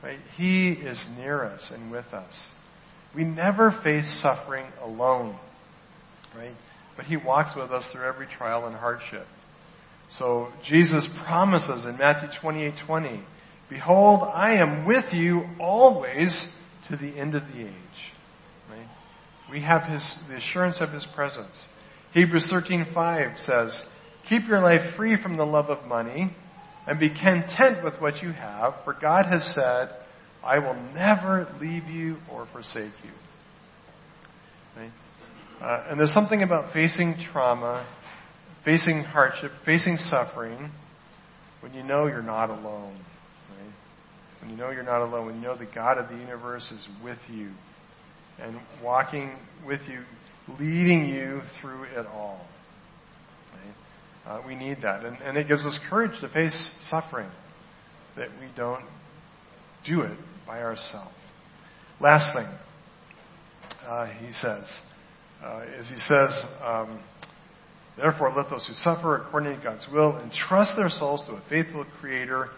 right, 0.03 0.19
He 0.35 0.71
is 0.71 1.03
near 1.17 1.43
us 1.43 1.71
and 1.73 1.91
with 1.91 2.05
us. 2.07 2.33
We 3.15 3.23
never 3.23 3.71
face 3.83 4.21
suffering 4.21 4.65
alone, 4.81 5.39
right? 6.35 6.55
But 6.95 7.05
He 7.05 7.17
walks 7.17 7.51
with 7.55 7.71
us 7.71 7.87
through 7.91 8.07
every 8.07 8.27
trial 8.27 8.65
and 8.65 8.75
hardship. 8.75 9.25
So 10.11 10.49
Jesus 10.67 11.07
promises 11.25 11.85
in 11.85 11.97
Matthew 11.97 12.29
28:20, 12.41 13.21
"Behold, 13.69 14.29
I 14.33 14.53
am 14.53 14.85
with 14.85 15.13
you 15.13 15.47
always 15.59 16.49
to 16.89 16.97
the 16.97 17.17
end 17.17 17.35
of 17.35 17.47
the 17.53 17.61
age." 17.61 18.13
Right? 18.69 18.87
We 19.51 19.61
have 19.61 19.83
His 19.83 20.19
the 20.27 20.37
assurance 20.37 20.81
of 20.81 20.91
His 20.91 21.05
presence. 21.15 21.67
Hebrews 22.13 22.47
13:5 22.51 23.37
says, 23.39 23.85
"Keep 24.27 24.47
your 24.47 24.59
life 24.59 24.95
free 24.95 25.15
from 25.21 25.37
the 25.37 25.45
love 25.45 25.69
of 25.69 25.85
money." 25.85 26.35
And 26.87 26.99
be 26.99 27.09
content 27.09 27.83
with 27.83 28.01
what 28.01 28.23
you 28.23 28.31
have, 28.31 28.73
for 28.83 28.93
God 28.99 29.27
has 29.27 29.45
said, 29.53 29.91
I 30.43 30.59
will 30.59 30.73
never 30.95 31.47
leave 31.59 31.83
you 31.83 32.17
or 32.31 32.47
forsake 32.51 32.93
you. 33.03 33.11
Right? 34.75 34.91
Uh, 35.61 35.87
and 35.89 35.99
there's 35.99 36.13
something 36.13 36.41
about 36.41 36.73
facing 36.73 37.15
trauma, 37.31 37.85
facing 38.63 39.03
hardship, 39.03 39.51
facing 39.65 39.97
suffering, 39.97 40.71
when 41.59 41.73
you 41.73 41.83
know 41.83 42.07
you're 42.07 42.23
not 42.23 42.49
alone. 42.49 42.95
Right? 43.49 43.73
When 44.41 44.49
you 44.49 44.57
know 44.57 44.71
you're 44.71 44.83
not 44.83 45.01
alone, 45.01 45.25
when 45.25 45.35
you 45.35 45.41
know 45.41 45.57
the 45.57 45.67
God 45.75 45.97
of 45.97 46.09
the 46.09 46.15
universe 46.15 46.71
is 46.71 46.87
with 47.03 47.19
you 47.29 47.51
and 48.41 48.57
walking 48.81 49.37
with 49.67 49.81
you, 49.89 49.99
leading 50.59 51.07
you 51.09 51.41
through 51.61 51.83
it 51.83 52.05
all. 52.07 52.45
Right? 53.53 54.39
Uh, 54.39 54.47
we 54.47 54.55
need 54.55 54.77
that. 54.83 55.05
And, 55.05 55.17
and 55.17 55.37
it 55.37 55.47
gives 55.47 55.63
us 55.65 55.77
courage 55.89 56.19
to 56.21 56.29
face 56.29 56.71
suffering 56.89 57.29
that 58.17 58.29
we 58.39 58.47
don't 58.55 58.85
do 59.85 60.01
it 60.01 60.17
by 60.45 60.61
ourselves. 60.61 61.13
Last 61.99 62.33
thing, 62.33 62.47
uh, 63.87 64.05
he 64.05 64.31
says, 64.33 64.69
uh, 65.43 65.63
is 65.77 65.87
he 65.87 65.97
says, 65.97 66.45
um, 66.63 67.01
therefore 67.97 68.33
let 68.35 68.49
those 68.49 68.65
who 68.67 68.73
suffer 68.75 69.17
according 69.17 69.57
to 69.57 69.63
God's 69.63 69.87
will 69.91 70.17
entrust 70.19 70.73
their 70.77 70.89
souls 70.89 71.23
to 71.27 71.33
a 71.33 71.43
faithful 71.49 71.85
Creator 71.99 72.49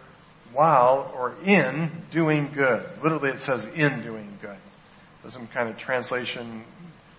while 0.54 1.12
or 1.16 1.36
in 1.44 2.04
doing 2.12 2.52
good. 2.54 2.84
Literally, 3.04 3.30
it 3.30 3.40
says 3.46 3.66
in 3.76 4.04
doing 4.04 4.38
good. 4.42 4.58
There's 5.22 5.34
some 5.34 5.50
kind 5.54 5.70
of 5.70 5.78
translation 5.78 6.66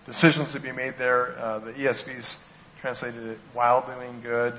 decisions 0.05 0.53
to 0.53 0.59
be 0.59 0.71
made 0.71 0.93
there. 0.97 1.37
Uh, 1.37 1.59
the 1.59 1.71
ESV's 1.71 2.35
translated 2.81 3.23
it 3.23 3.37
while 3.53 3.85
doing 3.85 4.21
good. 4.21 4.53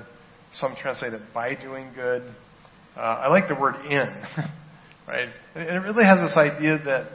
Some 0.53 0.75
translate 0.81 1.13
it 1.13 1.21
by 1.33 1.55
doing 1.55 1.91
good. 1.93 2.23
Uh, 2.95 2.99
I 2.99 3.27
like 3.27 3.47
the 3.47 3.55
word 3.55 3.75
in. 3.85 3.91
right? 5.07 5.29
And 5.53 5.69
it 5.69 5.79
really 5.79 6.05
has 6.05 6.19
this 6.19 6.37
idea 6.37 6.79
that 6.85 7.07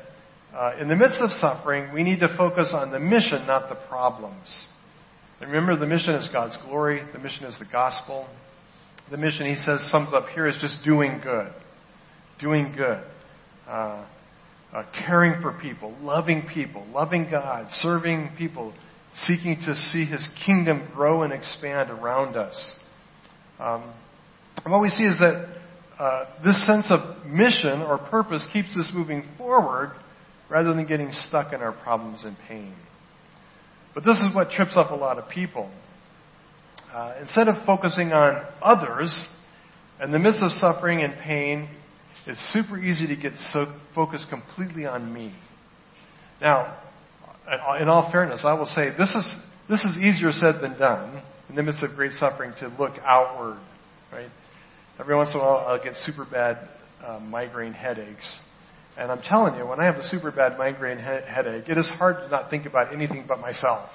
uh, 0.54 0.80
in 0.80 0.88
the 0.88 0.96
midst 0.96 1.20
of 1.20 1.30
suffering, 1.30 1.92
we 1.92 2.02
need 2.02 2.20
to 2.20 2.34
focus 2.36 2.72
on 2.74 2.90
the 2.90 3.00
mission, 3.00 3.46
not 3.46 3.68
the 3.68 3.76
problems. 3.88 4.66
And 5.40 5.50
remember, 5.50 5.76
the 5.76 5.86
mission 5.86 6.14
is 6.14 6.28
God's 6.32 6.58
glory. 6.66 7.02
The 7.12 7.18
mission 7.18 7.44
is 7.44 7.58
the 7.58 7.66
gospel. 7.70 8.28
The 9.10 9.16
mission, 9.16 9.46
he 9.46 9.56
says, 9.56 9.88
sums 9.90 10.12
up 10.12 10.28
here 10.34 10.46
is 10.46 10.56
just 10.60 10.84
doing 10.84 11.20
good. 11.22 11.52
Doing 12.40 12.74
good. 12.76 13.02
Uh, 13.66 14.04
uh, 14.72 14.84
caring 15.06 15.40
for 15.42 15.58
people, 15.60 15.94
loving 16.00 16.46
people, 16.52 16.86
loving 16.92 17.28
God, 17.30 17.66
serving 17.70 18.30
people, 18.38 18.72
seeking 19.14 19.56
to 19.66 19.74
see 19.74 20.04
his 20.04 20.28
kingdom 20.46 20.88
grow 20.94 21.22
and 21.22 21.32
expand 21.32 21.90
around 21.90 22.36
us. 22.36 22.76
Um, 23.58 23.92
and 24.64 24.72
what 24.72 24.80
we 24.80 24.88
see 24.88 25.04
is 25.04 25.18
that 25.18 25.56
uh, 25.98 26.24
this 26.44 26.66
sense 26.66 26.86
of 26.90 27.26
mission 27.26 27.82
or 27.82 27.98
purpose 27.98 28.46
keeps 28.52 28.76
us 28.76 28.90
moving 28.94 29.24
forward 29.36 29.92
rather 30.48 30.72
than 30.74 30.86
getting 30.86 31.10
stuck 31.12 31.52
in 31.52 31.60
our 31.60 31.72
problems 31.72 32.24
and 32.24 32.36
pain. 32.48 32.74
But 33.94 34.04
this 34.04 34.16
is 34.18 34.34
what 34.34 34.50
trips 34.50 34.76
up 34.76 34.90
a 34.90 34.94
lot 34.94 35.18
of 35.18 35.28
people. 35.28 35.70
Uh, 36.92 37.14
instead 37.20 37.48
of 37.48 37.54
focusing 37.66 38.12
on 38.12 38.46
others, 38.62 39.28
in 40.02 40.10
the 40.10 40.18
midst 40.18 40.42
of 40.42 40.50
suffering 40.52 41.02
and 41.02 41.14
pain, 41.22 41.68
it's 42.26 42.52
super 42.52 42.78
easy 42.78 43.06
to 43.06 43.16
get 43.16 43.32
so 43.52 43.66
focused 43.94 44.26
completely 44.28 44.86
on 44.86 45.12
me. 45.12 45.34
Now, 46.40 46.78
in 47.80 47.88
all 47.88 48.10
fairness, 48.12 48.42
I 48.44 48.54
will 48.54 48.66
say 48.66 48.90
this 48.96 49.14
is 49.14 49.30
this 49.68 49.84
is 49.84 49.98
easier 49.98 50.32
said 50.32 50.60
than 50.60 50.78
done 50.78 51.22
in 51.48 51.54
the 51.54 51.62
midst 51.62 51.82
of 51.82 51.96
great 51.96 52.12
suffering 52.12 52.52
to 52.60 52.68
look 52.78 52.94
outward, 53.04 53.58
right? 54.12 54.30
every 55.00 55.16
once 55.16 55.30
in 55.34 55.40
a 55.40 55.42
while 55.42 55.64
I'll 55.66 55.82
get 55.82 55.94
super 55.96 56.26
bad 56.30 56.68
uh, 57.02 57.18
migraine 57.20 57.72
headaches. 57.72 58.28
And 58.98 59.10
I'm 59.10 59.22
telling 59.22 59.54
you, 59.54 59.66
when 59.66 59.80
I 59.80 59.84
have 59.84 59.94
a 59.94 60.04
super 60.04 60.30
bad 60.30 60.58
migraine 60.58 60.98
he- 60.98 61.04
headache, 61.04 61.68
it 61.68 61.78
is 61.78 61.88
hard 61.96 62.16
to 62.16 62.28
not 62.28 62.50
think 62.50 62.66
about 62.66 62.92
anything 62.92 63.24
but 63.26 63.40
myself 63.40 63.88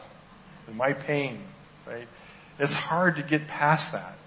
and 0.67 0.75
my 0.75 0.93
pain, 0.93 1.45
right? 1.85 2.07
It's 2.57 2.73
hard 2.73 3.17
to 3.17 3.21
get 3.21 3.47
past 3.47 3.93
that. 3.93 4.17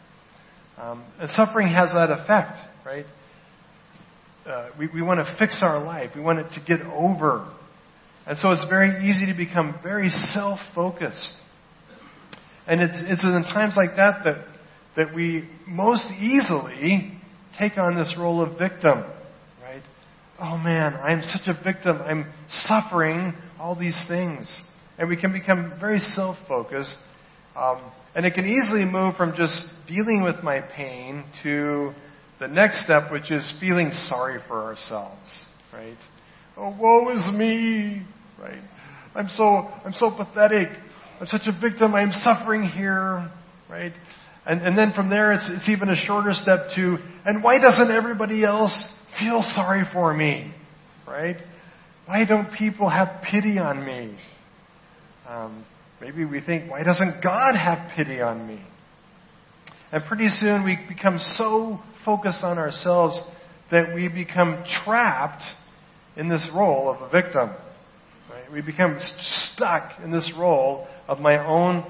Um, 0.81 1.05
and 1.19 1.29
suffering 1.31 1.67
has 1.69 1.91
that 1.95 2.11
effect, 2.11 2.59
right? 2.87 3.07
Uh, 4.49 4.71
we, 4.79 4.89
we 4.95 5.03
want 5.03 5.19
to 5.21 5.37
fix 5.39 5.61
our 5.63 5.79
life. 5.79 6.11
We 6.15 6.23
want 6.23 6.39
it 6.39 6.47
to 6.55 6.61
get 6.67 6.81
over. 6.87 7.53
And 8.27 8.39
so 8.39 8.51
it's 8.51 8.65
very 8.71 9.07
easy 9.07 9.27
to 9.31 9.37
become 9.37 9.79
very 9.83 10.09
self-focused. 10.09 11.35
And 12.67 12.81
it's, 12.81 12.95
it's 12.95 13.23
in 13.25 13.45
times 13.53 13.75
like 13.77 13.97
that 13.97 14.25
that, 14.25 14.47
that 14.97 15.15
we 15.15 15.47
most 15.67 16.07
easily 16.19 17.13
take 17.59 17.77
on 17.77 17.95
this 17.95 18.15
role 18.19 18.43
of 18.43 18.59
victim, 18.59 19.05
right? 19.61 19.83
Oh 20.41 20.57
man, 20.57 20.95
I'm 20.95 21.21
such 21.23 21.47
a 21.47 21.63
victim. 21.63 22.01
I'm 22.01 22.33
suffering 22.51 23.35
all 23.61 23.79
these 23.79 24.03
things. 24.09 24.51
And 24.99 25.11
we 25.11 25.21
can 25.21 25.31
become 25.31 25.75
very 25.79 25.99
self-focused. 25.99 26.97
Um, 27.55 27.83
and 28.15 28.25
it 28.25 28.33
can 28.33 28.47
easily 28.47 28.87
move 28.87 29.17
from 29.17 29.35
just 29.37 29.63
dealing 29.87 30.23
with 30.23 30.43
my 30.43 30.61
pain 30.61 31.25
to 31.43 31.93
the 32.41 32.49
next 32.49 32.85
step, 32.85 33.11
which 33.11 33.31
is 33.31 33.53
feeling 33.61 33.91
sorry 34.07 34.41
for 34.47 34.63
ourselves, 34.63 35.47
right? 35.73 35.97
Oh, 36.57 36.75
woe 36.79 37.11
is 37.13 37.39
me, 37.39 38.03
right? 38.41 38.63
I'm 39.15 39.29
so, 39.29 39.45
I'm 39.85 39.93
so 39.93 40.11
pathetic. 40.17 40.69
I'm 41.21 41.27
such 41.27 41.47
a 41.47 41.61
victim. 41.61 41.95
I'm 41.95 42.13
suffering 42.13 42.63
here, 42.63 43.31
right? 43.69 43.93
And, 44.47 44.63
and 44.63 44.79
then 44.79 44.93
from 44.95 45.11
there, 45.11 45.33
it's, 45.33 45.49
it's 45.53 45.69
even 45.69 45.89
a 45.89 45.97
shorter 45.97 46.33
step 46.33 46.69
to, 46.77 46.97
and 47.27 47.43
why 47.43 47.61
doesn't 47.61 47.91
everybody 47.91 48.45
else 48.45 48.89
feel 49.19 49.43
sorry 49.55 49.83
for 49.93 50.15
me, 50.15 50.55
right? 51.07 51.37
Why 52.07 52.25
don't 52.25 52.49
people 52.57 52.89
have 52.89 53.23
pity 53.31 53.59
on 53.59 53.85
me? 53.85 54.17
Um, 55.29 55.65
maybe 56.01 56.25
we 56.25 56.41
think, 56.41 56.71
why 56.71 56.83
doesn't 56.83 57.23
God 57.23 57.55
have 57.57 57.91
pity 57.95 58.21
on 58.21 58.47
me? 58.47 58.63
And 59.93 60.03
pretty 60.05 60.29
soon 60.29 60.65
we 60.65 60.79
become 60.89 61.19
so 61.37 61.81
focused 62.05 62.43
on 62.43 62.59
ourselves 62.59 63.21
that 63.71 63.95
we 63.95 64.09
become 64.09 64.65
trapped 64.85 65.43
in 66.17 66.29
this 66.29 66.49
role 66.55 66.91
of 66.91 67.03
a 67.03 67.11
victim. 67.11 67.51
Right? 68.31 68.53
We 68.53 68.61
become 68.61 68.99
stuck 69.55 69.93
in 70.03 70.11
this 70.11 70.33
role 70.39 70.87
of 71.07 71.19
my 71.19 71.45
own 71.47 71.85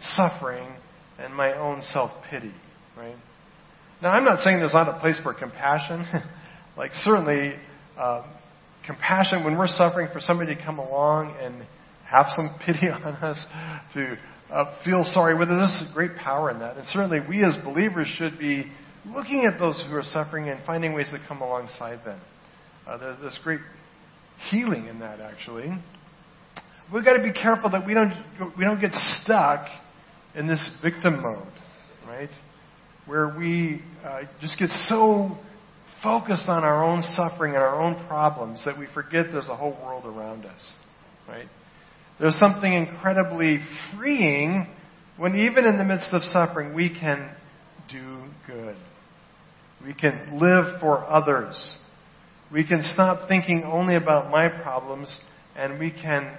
suffering 0.00 0.68
and 1.18 1.34
my 1.34 1.56
own 1.56 1.82
self 1.82 2.10
pity. 2.30 2.52
Right? 2.96 3.16
Now, 4.02 4.10
I'm 4.12 4.24
not 4.24 4.38
saying 4.40 4.58
there's 4.58 4.74
not 4.74 4.88
a 4.88 4.98
place 5.00 5.20
for 5.22 5.34
compassion. 5.34 6.04
like, 6.76 6.92
certainly, 6.94 7.54
uh, 7.98 8.26
compassion, 8.86 9.44
when 9.44 9.56
we're 9.56 9.68
suffering, 9.68 10.08
for 10.12 10.20
somebody 10.20 10.54
to 10.54 10.62
come 10.62 10.78
along 10.78 11.36
and 11.40 11.64
have 12.04 12.26
some 12.30 12.56
pity 12.66 12.88
on 12.88 13.02
us, 13.02 13.46
to 13.94 14.16
uh, 14.50 14.76
feel 14.84 15.04
sorry 15.04 15.36
with 15.38 15.48
us, 15.48 15.80
there's 15.80 15.94
great 15.94 16.16
power 16.16 16.50
in 16.50 16.58
that. 16.58 16.76
And 16.76 16.86
certainly, 16.88 17.20
we 17.26 17.44
as 17.44 17.56
believers 17.64 18.08
should 18.18 18.38
be 18.38 18.70
looking 19.06 19.44
at 19.44 19.58
those 19.58 19.84
who 19.88 19.96
are 19.96 20.02
suffering 20.02 20.48
and 20.48 20.64
finding 20.64 20.92
ways 20.92 21.08
to 21.12 21.18
come 21.28 21.40
alongside 21.40 22.04
them. 22.04 22.20
Uh, 22.86 22.98
there's, 22.98 23.20
this 23.20 23.38
great 23.42 23.60
healing 24.50 24.86
in 24.86 24.98
that, 25.00 25.20
actually. 25.20 25.70
We've 26.92 27.04
got 27.04 27.16
to 27.16 27.22
be 27.22 27.32
careful 27.32 27.70
that 27.70 27.86
we 27.86 27.94
don't, 27.94 28.12
we 28.58 28.64
don't 28.64 28.80
get 28.80 28.92
stuck 29.22 29.66
in 30.34 30.46
this 30.46 30.70
victim 30.82 31.22
mode, 31.22 31.46
right? 32.06 32.30
Where 33.06 33.34
we 33.36 33.82
uh, 34.04 34.22
just 34.40 34.58
get 34.58 34.68
so 34.88 35.36
focused 36.02 36.48
on 36.48 36.64
our 36.64 36.84
own 36.84 37.02
suffering 37.02 37.54
and 37.54 37.62
our 37.62 37.80
own 37.80 38.06
problems 38.06 38.62
that 38.66 38.78
we 38.78 38.86
forget 38.92 39.26
there's 39.32 39.48
a 39.48 39.56
whole 39.56 39.78
world 39.82 40.04
around 40.04 40.44
us, 40.44 40.74
right? 41.26 41.46
There's 42.20 42.38
something 42.38 42.72
incredibly 42.72 43.58
freeing 43.96 44.68
when, 45.16 45.36
even 45.36 45.64
in 45.64 45.78
the 45.78 45.84
midst 45.84 46.08
of 46.12 46.22
suffering, 46.24 46.74
we 46.74 46.90
can 46.90 47.34
do 47.90 48.22
good. 48.46 48.76
We 49.84 49.94
can 49.94 50.40
live 50.40 50.80
for 50.80 51.04
others. 51.04 51.76
We 52.52 52.66
can 52.66 52.82
stop 52.94 53.28
thinking 53.28 53.64
only 53.64 53.96
about 53.96 54.30
my 54.30 54.48
problems 54.48 55.18
and 55.56 55.78
we 55.78 55.90
can 55.90 56.36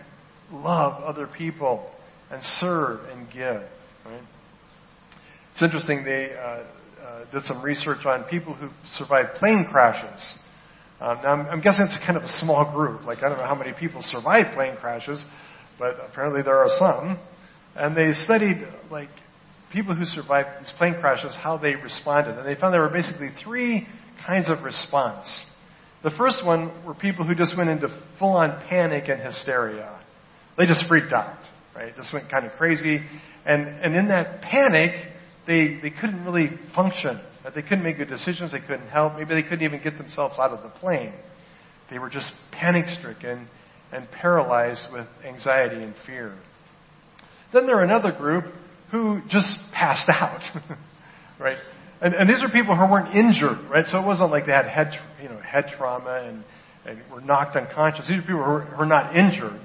love 0.51 1.03
other 1.03 1.27
people 1.27 1.91
and 2.31 2.41
serve 2.59 3.01
and 3.09 3.27
give. 3.31 3.61
Right? 4.05 4.23
It's 5.51 5.61
interesting. 5.61 6.03
They 6.03 6.33
uh, 6.33 6.63
uh, 7.05 7.31
did 7.31 7.43
some 7.43 7.63
research 7.63 8.05
on 8.05 8.23
people 8.25 8.55
who 8.55 8.69
survived 8.97 9.35
plane 9.35 9.67
crashes. 9.69 10.35
Um, 10.99 11.19
now, 11.23 11.33
I'm, 11.33 11.45
I'm 11.47 11.61
guessing 11.61 11.85
it's 11.85 11.97
kind 12.05 12.17
of 12.17 12.23
a 12.23 12.39
small 12.39 12.73
group. 12.73 13.05
Like 13.05 13.19
I 13.19 13.29
don't 13.29 13.37
know 13.37 13.45
how 13.45 13.55
many 13.55 13.73
people 13.77 14.01
survive 14.01 14.55
plane 14.55 14.75
crashes, 14.77 15.23
but 15.77 15.97
apparently 16.01 16.41
there 16.41 16.57
are 16.57 16.69
some. 16.79 17.19
And 17.75 17.95
they 17.95 18.13
studied 18.13 18.57
like 18.89 19.09
people 19.73 19.95
who 19.95 20.05
survived 20.05 20.49
these 20.59 20.73
plane 20.77 20.95
crashes, 20.99 21.35
how 21.41 21.57
they 21.57 21.75
responded. 21.75 22.37
And 22.37 22.47
they 22.47 22.59
found 22.59 22.73
there 22.73 22.81
were 22.81 22.89
basically 22.89 23.29
three 23.43 23.87
kinds 24.25 24.49
of 24.49 24.63
response. 24.63 25.27
The 26.03 26.11
first 26.17 26.45
one 26.45 26.83
were 26.85 26.93
people 26.93 27.25
who 27.25 27.35
just 27.35 27.57
went 27.57 27.69
into 27.69 27.87
full 28.19 28.37
on 28.37 28.63
panic 28.69 29.05
and 29.07 29.19
hysteria. 29.21 30.01
They 30.57 30.65
just 30.65 30.85
freaked 30.87 31.11
out, 31.11 31.37
right? 31.75 31.95
Just 31.95 32.13
went 32.13 32.29
kind 32.29 32.45
of 32.45 32.53
crazy. 32.53 32.99
And, 33.45 33.67
and 33.67 33.95
in 33.95 34.07
that 34.09 34.41
panic, 34.41 34.91
they, 35.47 35.79
they 35.81 35.89
couldn't 35.89 36.23
really 36.23 36.49
function. 36.75 37.19
They 37.53 37.61
couldn't 37.61 37.83
make 37.83 37.97
good 37.97 38.09
decisions. 38.09 38.51
They 38.51 38.59
couldn't 38.59 38.87
help. 38.87 39.17
Maybe 39.17 39.33
they 39.33 39.43
couldn't 39.43 39.63
even 39.63 39.81
get 39.83 39.97
themselves 39.97 40.35
out 40.39 40.51
of 40.51 40.63
the 40.63 40.69
plane. 40.79 41.13
They 41.89 41.99
were 41.99 42.09
just 42.09 42.31
panic 42.51 42.85
stricken 42.99 43.47
and 43.91 44.07
paralyzed 44.09 44.87
with 44.91 45.07
anxiety 45.23 45.83
and 45.83 45.93
fear. 46.05 46.35
Then 47.53 47.67
there 47.67 47.77
are 47.77 47.83
another 47.83 48.11
group 48.11 48.45
who 48.95 49.21
just 49.29 49.57
passed 49.73 50.09
out, 50.09 50.41
right? 51.39 51.57
And, 52.01 52.13
and 52.13 52.29
these 52.29 52.41
are 52.43 52.49
people 52.49 52.75
who 52.75 52.89
weren't 52.89 53.13
injured, 53.15 53.69
right? 53.69 53.85
So 53.87 53.99
it 53.99 54.05
wasn't 54.05 54.31
like 54.31 54.45
they 54.45 54.53
had 54.53 54.65
head, 54.65 54.91
you 55.21 55.29
know, 55.29 55.39
head 55.39 55.65
trauma 55.77 56.23
and, 56.27 56.43
and 56.85 57.11
were 57.11 57.21
knocked 57.21 57.55
unconscious. 57.55 58.07
These 58.07 58.19
are 58.19 58.21
people 58.21 58.43
who 58.43 58.51
were, 58.51 58.61
who 58.61 58.77
were 58.77 58.85
not 58.85 59.15
injured, 59.15 59.59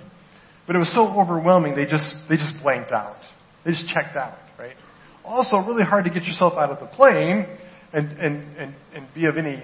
but 0.66 0.76
it 0.76 0.78
was 0.78 0.92
so 0.94 1.06
overwhelming 1.20 1.74
they 1.74 1.84
just 1.86 2.14
they 2.28 2.36
just 2.36 2.54
blanked 2.62 2.92
out. 2.92 3.18
They 3.64 3.72
just 3.72 3.88
checked 3.88 4.16
out, 4.16 4.38
right? 4.58 4.76
Also, 5.24 5.58
really 5.58 5.84
hard 5.84 6.04
to 6.04 6.10
get 6.10 6.24
yourself 6.24 6.54
out 6.54 6.70
of 6.70 6.80
the 6.80 6.86
plane 6.86 7.46
and 7.92 8.08
and 8.18 8.56
and, 8.56 8.74
and 8.94 9.06
be 9.14 9.26
of 9.26 9.36
any 9.36 9.62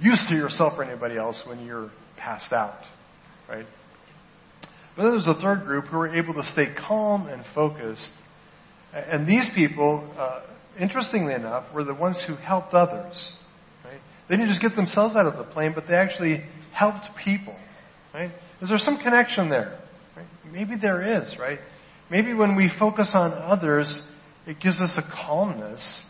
use 0.00 0.24
to 0.28 0.34
yourself 0.34 0.74
or 0.76 0.84
anybody 0.84 1.16
else 1.16 1.42
when 1.48 1.64
you're 1.64 1.90
passed 2.16 2.52
out, 2.52 2.80
right? 3.48 3.66
But 4.96 5.02
then 5.02 5.12
there's 5.12 5.26
a 5.26 5.40
third 5.40 5.64
group 5.64 5.86
who 5.86 5.98
were 5.98 6.14
able 6.14 6.34
to 6.34 6.44
stay 6.52 6.66
calm 6.86 7.28
and 7.28 7.42
focused. 7.54 8.12
And 8.94 9.26
these 9.26 9.50
people, 9.56 10.08
uh, 10.16 10.42
interestingly 10.78 11.34
enough, 11.34 11.72
were 11.74 11.82
the 11.82 11.94
ones 11.94 12.22
who 12.26 12.36
helped 12.36 12.74
others. 12.74 13.32
Right? 13.84 14.00
They 14.28 14.36
didn't 14.36 14.50
just 14.50 14.62
get 14.62 14.76
themselves 14.76 15.16
out 15.16 15.26
of 15.26 15.36
the 15.36 15.52
plane, 15.52 15.72
but 15.74 15.84
they 15.88 15.96
actually 15.96 16.44
helped 16.72 17.06
people. 17.24 17.56
Right? 18.12 18.30
Is 18.62 18.68
there 18.68 18.78
some 18.78 18.98
connection 18.98 19.50
there? 19.50 19.80
Right? 20.16 20.26
Maybe 20.50 20.76
there 20.80 21.02
is, 21.02 21.36
right? 21.40 21.58
Maybe 22.08 22.34
when 22.34 22.54
we 22.54 22.70
focus 22.78 23.10
on 23.14 23.32
others, 23.32 24.02
it 24.46 24.60
gives 24.60 24.80
us 24.80 24.96
a 24.96 25.26
calmness 25.26 26.02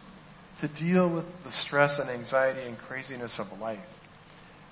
to 0.61 0.69
deal 0.69 1.13
with 1.13 1.25
the 1.45 1.53
stress 1.67 1.99
and 1.99 2.11
anxiety 2.11 2.69
and 2.69 2.77
craziness 2.77 3.39
of 3.39 3.59
life. 3.59 3.79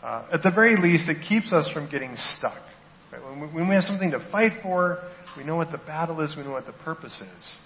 Uh, 0.02 0.26
at 0.32 0.42
the 0.42 0.50
very 0.50 0.76
least, 0.76 1.08
it 1.08 1.26
keeps 1.26 1.52
us 1.52 1.70
from 1.72 1.90
getting 1.90 2.12
stuck. 2.36 2.60
Right? 3.10 3.22
When, 3.22 3.40
we, 3.40 3.46
when 3.46 3.68
we 3.68 3.74
have 3.74 3.84
something 3.84 4.10
to 4.10 4.28
fight 4.30 4.52
for, 4.62 4.98
we 5.36 5.44
know 5.44 5.56
what 5.56 5.70
the 5.70 5.78
battle 5.78 6.20
is, 6.20 6.34
we 6.36 6.42
know 6.42 6.52
what 6.52 6.66
the 6.66 6.72
purpose 6.72 7.18
is. 7.20 7.58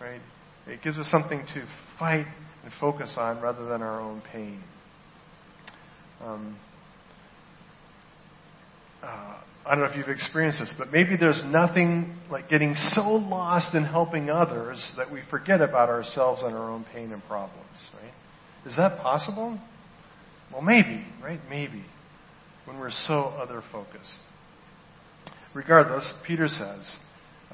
Right? 0.00 0.20
It 0.66 0.82
gives 0.82 0.98
us 0.98 1.10
something 1.10 1.40
to 1.54 1.66
fight 1.98 2.26
and 2.64 2.72
focus 2.80 3.14
on 3.16 3.42
rather 3.42 3.66
than 3.66 3.82
our 3.82 4.00
own 4.00 4.22
pain. 4.32 4.62
Um, 6.20 6.56
uh, 9.02 9.40
I 9.66 9.74
don't 9.74 9.80
know 9.80 9.90
if 9.90 9.96
you've 9.96 10.08
experienced 10.08 10.60
this, 10.60 10.72
but 10.78 10.90
maybe 10.90 11.16
there's 11.18 11.42
nothing 11.46 12.16
like 12.30 12.48
getting 12.48 12.74
so 12.92 13.02
lost 13.02 13.74
in 13.74 13.84
helping 13.84 14.30
others 14.30 14.92
that 14.96 15.10
we 15.12 15.20
forget 15.30 15.60
about 15.60 15.88
ourselves 15.88 16.42
and 16.42 16.54
our 16.54 16.70
own 16.70 16.84
pain 16.92 17.12
and 17.12 17.22
problems, 17.24 17.90
right? 18.02 18.12
Is 18.66 18.76
that 18.76 19.00
possible? 19.00 19.58
Well, 20.52 20.62
maybe, 20.62 21.04
right? 21.22 21.40
Maybe. 21.48 21.84
When 22.64 22.78
we're 22.78 22.90
so 22.90 23.34
other 23.38 23.62
focused. 23.70 24.20
Regardless, 25.54 26.12
Peter 26.26 26.48
says, 26.48 26.98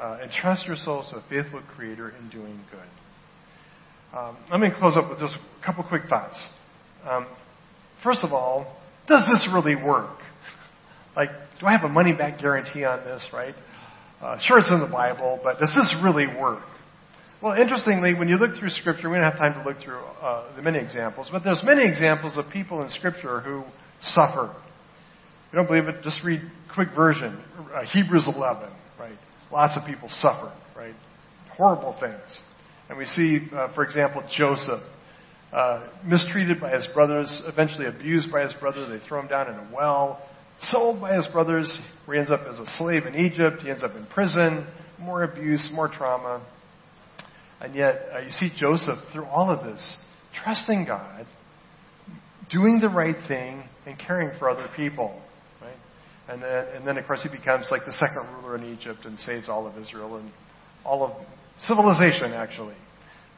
uh, 0.00 0.18
entrust 0.22 0.66
your 0.66 0.76
souls 0.76 1.08
to 1.10 1.16
a 1.16 1.24
faithful 1.28 1.62
Creator 1.74 2.12
in 2.20 2.28
doing 2.30 2.60
good. 2.70 4.16
Um, 4.18 4.36
let 4.50 4.60
me 4.60 4.68
close 4.78 4.96
up 4.96 5.10
with 5.10 5.18
just 5.18 5.34
a 5.34 5.66
couple 5.66 5.84
quick 5.84 6.02
thoughts. 6.08 6.36
Um, 7.04 7.26
first 8.02 8.20
of 8.22 8.32
all, 8.32 8.76
does 9.08 9.22
this 9.28 9.48
really 9.52 9.76
work? 9.76 10.18
Like, 11.16 11.30
do 11.58 11.66
I 11.66 11.72
have 11.72 11.82
a 11.82 11.88
money 11.88 12.12
back 12.12 12.38
guarantee 12.38 12.84
on 12.84 13.02
this, 13.02 13.26
right? 13.32 13.54
Uh, 14.20 14.38
sure, 14.42 14.58
it's 14.58 14.68
in 14.70 14.80
the 14.80 14.86
Bible, 14.86 15.40
but 15.42 15.58
does 15.58 15.72
this 15.74 15.96
really 16.04 16.26
work? 16.26 16.62
Well, 17.42 17.52
interestingly, 17.58 18.12
when 18.12 18.28
you 18.28 18.36
look 18.36 18.58
through 18.58 18.68
Scripture, 18.68 19.08
we 19.08 19.16
don't 19.16 19.24
have 19.24 19.38
time 19.38 19.54
to 19.54 19.66
look 19.66 19.82
through 19.82 19.98
uh, 19.98 20.54
the 20.56 20.62
many 20.62 20.78
examples, 20.78 21.30
but 21.32 21.42
there's 21.42 21.62
many 21.64 21.88
examples 21.88 22.36
of 22.36 22.44
people 22.52 22.82
in 22.82 22.90
Scripture 22.90 23.40
who 23.40 23.64
suffer. 24.02 24.54
If 24.54 25.52
you 25.52 25.56
don't 25.56 25.66
believe 25.66 25.88
it, 25.88 26.02
just 26.02 26.22
read 26.22 26.42
quick 26.74 26.88
version, 26.94 27.42
uh, 27.74 27.82
Hebrews 27.92 28.28
11, 28.28 28.70
right? 28.98 29.16
Lots 29.52 29.76
of 29.76 29.86
people 29.86 30.08
suffer, 30.10 30.52
right? 30.76 30.94
Horrible 31.56 31.96
things. 32.00 32.40
And 32.88 32.98
we 32.98 33.04
see, 33.04 33.48
uh, 33.52 33.74
for 33.74 33.84
example, 33.84 34.22
Joseph, 34.36 34.82
uh, 35.52 35.88
mistreated 36.04 36.60
by 36.60 36.70
his 36.70 36.86
brothers, 36.94 37.42
eventually 37.46 37.86
abused 37.86 38.30
by 38.30 38.42
his 38.42 38.52
brother. 38.54 38.86
They 38.88 39.04
throw 39.06 39.20
him 39.20 39.28
down 39.28 39.48
in 39.48 39.54
a 39.54 39.68
well, 39.74 40.20
sold 40.60 41.00
by 41.00 41.14
his 41.14 41.26
brothers, 41.28 41.80
where 42.04 42.16
he 42.16 42.20
ends 42.20 42.30
up 42.30 42.46
as 42.48 42.58
a 42.58 42.66
slave 42.76 43.06
in 43.06 43.14
Egypt. 43.14 43.62
He 43.62 43.70
ends 43.70 43.84
up 43.84 43.94
in 43.96 44.06
prison, 44.06 44.66
more 44.98 45.22
abuse, 45.22 45.70
more 45.74 45.88
trauma. 45.88 46.44
And 47.60 47.74
yet, 47.74 48.06
uh, 48.14 48.18
you 48.18 48.30
see 48.30 48.50
Joseph 48.56 48.98
through 49.12 49.24
all 49.24 49.50
of 49.50 49.64
this, 49.64 49.96
trusting 50.42 50.84
God, 50.84 51.26
doing 52.50 52.80
the 52.80 52.88
right 52.88 53.16
thing, 53.26 53.64
and 53.86 53.98
caring 53.98 54.36
for 54.38 54.50
other 54.50 54.68
people. 54.76 55.20
And 56.28 56.42
then, 56.42 56.66
and 56.74 56.86
then, 56.86 56.98
of 56.98 57.06
course, 57.06 57.22
he 57.22 57.34
becomes 57.34 57.68
like 57.70 57.82
the 57.86 57.92
second 57.92 58.26
ruler 58.34 58.56
in 58.56 58.64
Egypt 58.64 59.04
and 59.04 59.18
saves 59.18 59.48
all 59.48 59.66
of 59.66 59.78
Israel 59.78 60.16
and 60.16 60.30
all 60.84 61.04
of 61.04 61.12
civilization, 61.60 62.32
actually. 62.32 62.76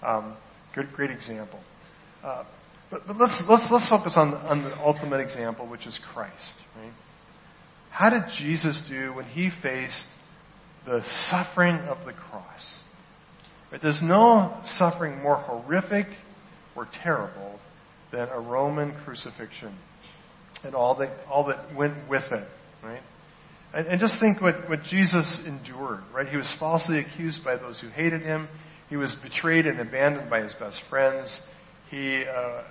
Um, 0.02 0.36
good, 0.74 0.92
great 0.94 1.10
example. 1.10 1.60
Uh, 2.24 2.44
but, 2.90 3.06
but 3.06 3.16
let's, 3.18 3.42
let's, 3.48 3.66
let's 3.70 3.88
focus 3.88 4.14
on, 4.16 4.34
on 4.34 4.62
the 4.62 4.74
ultimate 4.78 5.20
example, 5.20 5.68
which 5.68 5.86
is 5.86 5.98
Christ. 6.12 6.54
Right? 6.76 6.92
How 7.90 8.10
did 8.10 8.22
Jesus 8.38 8.82
do 8.88 9.12
when 9.14 9.26
he 9.26 9.50
faced 9.62 10.04
the 10.86 11.02
suffering 11.30 11.76
of 11.76 12.06
the 12.06 12.12
cross? 12.12 12.78
Right? 13.70 13.82
There's 13.82 14.00
no 14.02 14.58
suffering 14.64 15.22
more 15.22 15.36
horrific 15.36 16.06
or 16.74 16.88
terrible 17.02 17.58
than 18.12 18.28
a 18.28 18.40
Roman 18.40 18.94
crucifixion 19.04 19.76
and 20.64 20.74
all 20.74 20.96
that, 20.96 21.10
all 21.30 21.46
that 21.46 21.74
went 21.76 22.08
with 22.08 22.24
it. 22.32 22.48
Right? 22.82 23.02
And, 23.74 23.86
and 23.86 24.00
just 24.00 24.18
think 24.20 24.40
what, 24.40 24.68
what 24.68 24.82
Jesus 24.84 25.42
endured. 25.46 26.02
Right? 26.14 26.28
He 26.28 26.36
was 26.36 26.54
falsely 26.58 27.00
accused 27.00 27.44
by 27.44 27.56
those 27.56 27.80
who 27.80 27.88
hated 27.88 28.22
him. 28.22 28.48
He 28.88 28.96
was 28.96 29.14
betrayed 29.22 29.66
and 29.66 29.80
abandoned 29.80 30.30
by 30.30 30.40
his 30.40 30.54
best 30.58 30.80
friends. 30.88 31.40
He 31.90 32.24
uh, 32.24 32.32
uh, 32.32 32.62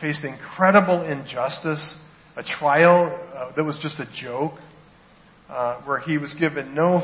faced 0.00 0.24
incredible 0.24 1.02
injustice, 1.02 1.94
a 2.36 2.42
trial 2.42 3.18
uh, 3.34 3.52
that 3.54 3.64
was 3.64 3.78
just 3.82 3.98
a 4.00 4.08
joke, 4.20 4.54
uh, 5.48 5.82
where 5.82 6.00
he 6.00 6.18
was 6.18 6.34
given 6.38 6.74
no, 6.74 7.02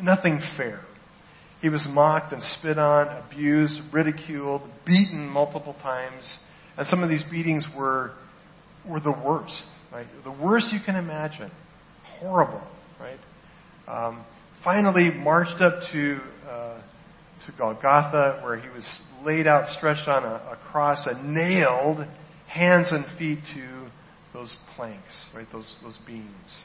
nothing 0.00 0.40
fair. 0.56 0.80
He 1.60 1.68
was 1.68 1.86
mocked 1.88 2.32
and 2.32 2.42
spit 2.42 2.78
on, 2.78 3.06
abused, 3.08 3.80
ridiculed, 3.92 4.62
beaten 4.84 5.28
multiple 5.28 5.76
times, 5.80 6.38
and 6.76 6.86
some 6.88 7.04
of 7.04 7.08
these 7.08 7.22
beatings 7.30 7.64
were 7.76 8.12
were 8.88 8.98
the 8.98 9.12
worst, 9.12 9.62
right? 9.92 10.06
The 10.24 10.32
worst 10.32 10.72
you 10.72 10.80
can 10.84 10.96
imagine, 10.96 11.50
horrible, 12.18 12.62
right? 13.00 13.18
Um, 13.86 14.24
finally, 14.64 15.10
marched 15.10 15.60
up 15.60 15.74
to 15.92 16.18
uh, 16.48 16.82
to 17.46 17.52
Golgotha, 17.58 18.40
where 18.44 18.58
he 18.58 18.68
was 18.68 19.00
laid 19.24 19.46
out, 19.46 19.68
stretched 19.76 20.08
on 20.08 20.24
a, 20.24 20.34
a 20.34 20.58
cross, 20.70 21.06
and 21.06 21.34
nailed 21.34 22.06
hands 22.48 22.92
and 22.92 23.04
feet 23.18 23.40
to 23.54 23.88
those 24.32 24.56
planks, 24.76 25.28
right? 25.34 25.46
Those 25.52 25.74
those 25.82 25.98
beams. 26.06 26.64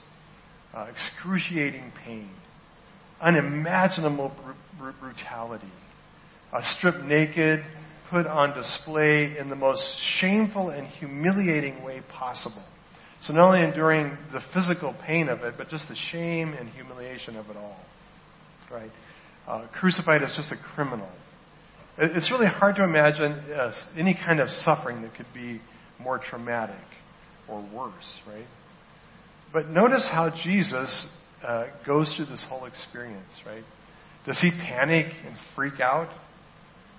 Uh, 0.74 0.88
excruciating 0.92 1.92
pain 2.06 2.30
unimaginable 3.22 4.30
br- 4.30 4.84
br- 4.84 5.00
brutality. 5.00 5.72
Uh, 6.52 6.62
stripped 6.78 7.04
naked, 7.04 7.60
put 8.10 8.26
on 8.26 8.56
display 8.56 9.38
in 9.38 9.50
the 9.50 9.56
most 9.56 9.84
shameful 10.20 10.70
and 10.70 10.88
humiliating 10.88 11.84
way 11.84 12.02
possible. 12.12 12.64
So 13.22 13.34
not 13.34 13.46
only 13.46 13.64
enduring 13.64 14.18
the 14.32 14.42
physical 14.54 14.96
pain 15.06 15.30
of 15.30 15.42
it, 15.42 15.56
but 15.58 15.70
just 15.70 15.88
the 15.90 15.96
shame 16.12 16.54
and 16.54 16.70
humiliation 16.70 17.36
of 17.36 17.50
it 17.50 17.58
all. 17.58 17.80
Right? 18.72 18.92
Uh, 19.48 19.68
crucified 19.80 20.22
as 20.22 20.34
just 20.36 20.52
a 20.52 20.58
criminal. 20.76 21.10
It's 21.98 22.30
really 22.30 22.46
hard 22.46 22.76
to 22.76 22.84
imagine 22.84 23.32
uh, 23.32 23.72
any 23.98 24.14
kind 24.14 24.40
of 24.40 24.50
suffering 24.50 25.02
that 25.02 25.16
could 25.16 25.26
be 25.34 25.60
more 26.00 26.20
traumatic 26.20 26.76
or 27.50 27.62
worse, 27.74 28.20
right? 28.28 28.46
But 29.52 29.70
notice 29.70 30.08
how 30.12 30.32
Jesus 30.44 31.08
uh, 31.44 31.68
goes 31.86 32.14
through 32.16 32.28
this 32.28 32.46
whole 32.48 32.66
experience, 32.66 33.42
right? 33.46 33.64
Does 34.28 34.40
he 34.42 34.52
panic 34.52 35.08
and 35.26 35.36
freak 35.56 35.80
out? 35.80 36.10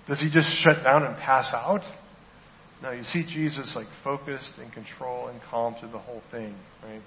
Does 0.09 0.21
he 0.21 0.31
just 0.33 0.49
shut 0.63 0.83
down 0.83 1.05
and 1.05 1.17
pass 1.17 1.53
out? 1.53 1.83
No, 2.83 2.93
you 2.93 3.03
see 3.05 3.25
Jesus 3.25 3.73
like 3.75 3.87
focused 4.05 4.55
and 4.59 4.73
control 4.73 5.29
and 5.29 5.41
calm 5.51 5.75
through 5.81 5.91
the 5.91 5.99
whole 5.99 6.23
thing, 6.31 6.55
right? 6.85 7.03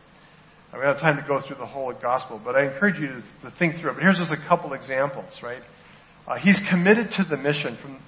I 0.74 0.78
don't 0.78 0.86
have 0.86 1.00
time 1.00 1.18
to 1.18 1.28
go 1.28 1.42
through 1.46 1.58
the 1.58 1.66
whole 1.66 1.94
gospel, 1.94 2.42
but 2.44 2.56
I 2.56 2.66
encourage 2.66 3.00
you 3.00 3.08
to, 3.08 3.22
to 3.50 3.54
think 3.60 3.80
through 3.80 3.92
it. 3.92 3.94
But 3.96 4.04
here's 4.04 4.18
just 4.18 4.32
a 4.32 4.48
couple 4.48 4.74
examples, 4.74 5.40
right? 5.44 5.62
Uh, 6.28 6.38
he's 6.38 6.62
committed 6.70 7.08
to 7.18 7.26
the 7.30 7.36
mission 7.36 7.78
from, 7.82 8.00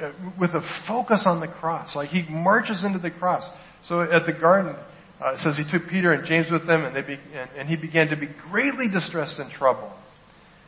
uh, 0.00 0.12
with 0.38 0.50
a 0.50 0.62
focus 0.86 1.24
on 1.26 1.40
the 1.40 1.48
cross. 1.48 1.96
Like 1.96 2.10
he 2.10 2.28
marches 2.30 2.84
into 2.84 2.98
the 2.98 3.10
cross. 3.10 3.48
So 3.84 4.02
at 4.02 4.26
the 4.26 4.32
garden, 4.32 4.76
uh, 5.20 5.34
it 5.34 5.38
says 5.38 5.56
he 5.56 5.64
took 5.70 5.88
Peter 5.88 6.12
and 6.12 6.26
James 6.26 6.46
with 6.50 6.62
him, 6.62 6.84
and, 6.84 6.94
be, 7.06 7.18
and, 7.34 7.50
and 7.58 7.68
he 7.68 7.76
began 7.76 8.08
to 8.08 8.16
be 8.16 8.28
greatly 8.50 8.86
distressed 8.92 9.38
and 9.38 9.50
troubled. 9.50 9.92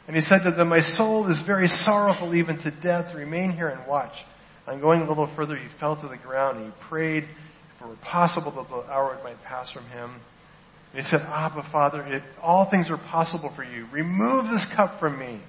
And 0.07 0.17
he 0.17 0.23
said 0.23 0.43
to 0.45 0.51
them, 0.51 0.69
My 0.69 0.81
soul 0.81 1.31
is 1.31 1.41
very 1.47 1.69
sorrowful 1.69 2.35
even 2.35 2.59
to 2.59 2.71
death. 2.83 3.15
Remain 3.15 3.53
here 3.53 3.69
and 3.69 3.87
watch. 3.89 4.12
And 4.67 4.81
going 4.81 5.03
a 5.03 5.09
little 5.09 5.31
further, 5.37 5.57
he 5.57 5.69
fell 5.79 6.01
to 6.01 6.09
the 6.09 6.17
ground 6.17 6.59
and 6.59 6.67
he 6.67 6.73
prayed 6.89 7.25
if 7.25 7.83
it 7.83 7.87
were 7.87 7.97
possible 8.03 8.51
that 8.57 8.69
the 8.69 8.93
hour 8.93 9.19
might 9.23 9.43
pass 9.45 9.71
from 9.71 9.85
him. 9.87 10.21
And 10.93 11.03
he 11.03 11.05
said, 11.05 11.21
Abba, 11.21 11.69
Father, 11.71 12.05
if 12.07 12.23
all 12.41 12.71
things 12.71 12.89
are 12.91 12.97
possible 12.97 13.53
for 13.55 13.65
you, 13.65 13.87
remove 13.93 14.45
this 14.45 14.65
cup 14.77 14.99
from 15.01 15.19
me. 15.19 15.41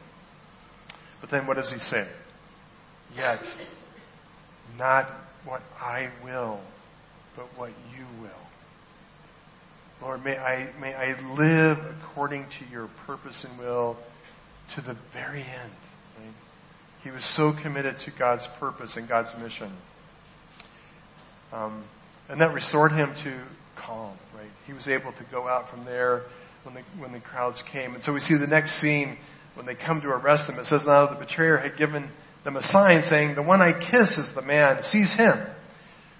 But 1.21 1.31
then 1.31 1.47
what 1.47 1.55
does 1.55 1.71
he 1.71 1.79
say? 1.79 2.07
Yet, 3.15 3.39
not 4.77 5.07
what 5.45 5.61
I 5.79 6.11
will, 6.23 6.59
but 7.35 7.45
what 7.55 7.69
you 7.95 8.05
will. 8.21 8.31
Lord, 10.01 10.23
may 10.23 10.37
I, 10.37 10.73
may 10.79 10.93
I 10.93 11.15
live 11.35 11.77
according 12.01 12.45
to 12.59 12.71
your 12.71 12.89
purpose 13.07 13.45
and 13.47 13.57
will 13.57 13.97
to 14.75 14.81
the 14.81 14.97
very 15.13 15.41
end. 15.41 15.71
Right? 16.19 16.33
He 17.05 17.11
was 17.11 17.23
so 17.37 17.53
committed 17.61 17.97
to 18.05 18.11
God's 18.17 18.47
purpose 18.59 18.93
and 18.95 19.07
God's 19.07 19.29
mission. 19.39 19.71
Um, 21.53 21.85
and 22.27 22.41
that 22.41 22.51
restored 22.51 22.93
him 22.93 23.13
to 23.23 23.45
calm, 23.79 24.17
right? 24.35 24.49
He 24.65 24.73
was 24.73 24.87
able 24.87 25.11
to 25.11 25.25
go 25.29 25.47
out 25.47 25.69
from 25.69 25.85
there 25.85 26.23
when 26.63 26.73
the, 26.73 26.81
when 26.99 27.11
the 27.11 27.19
crowds 27.19 27.61
came. 27.71 27.93
And 27.93 28.03
so 28.03 28.11
we 28.11 28.21
see 28.21 28.35
the 28.35 28.47
next 28.47 28.81
scene 28.81 29.19
when 29.53 29.67
they 29.67 29.75
come 29.75 30.01
to 30.01 30.07
arrest 30.07 30.49
him. 30.49 30.57
It 30.57 30.65
says, 30.65 30.81
Now 30.83 31.13
the 31.13 31.23
betrayer 31.23 31.57
had 31.57 31.77
given 31.77 32.09
them 32.43 32.55
a 32.55 32.63
sign 32.63 33.03
saying, 33.07 33.35
The 33.35 33.43
one 33.43 33.61
I 33.61 33.73
kiss 33.73 34.17
is 34.17 34.33
the 34.33 34.41
man, 34.41 34.81
seize 34.81 35.13
him. 35.13 35.45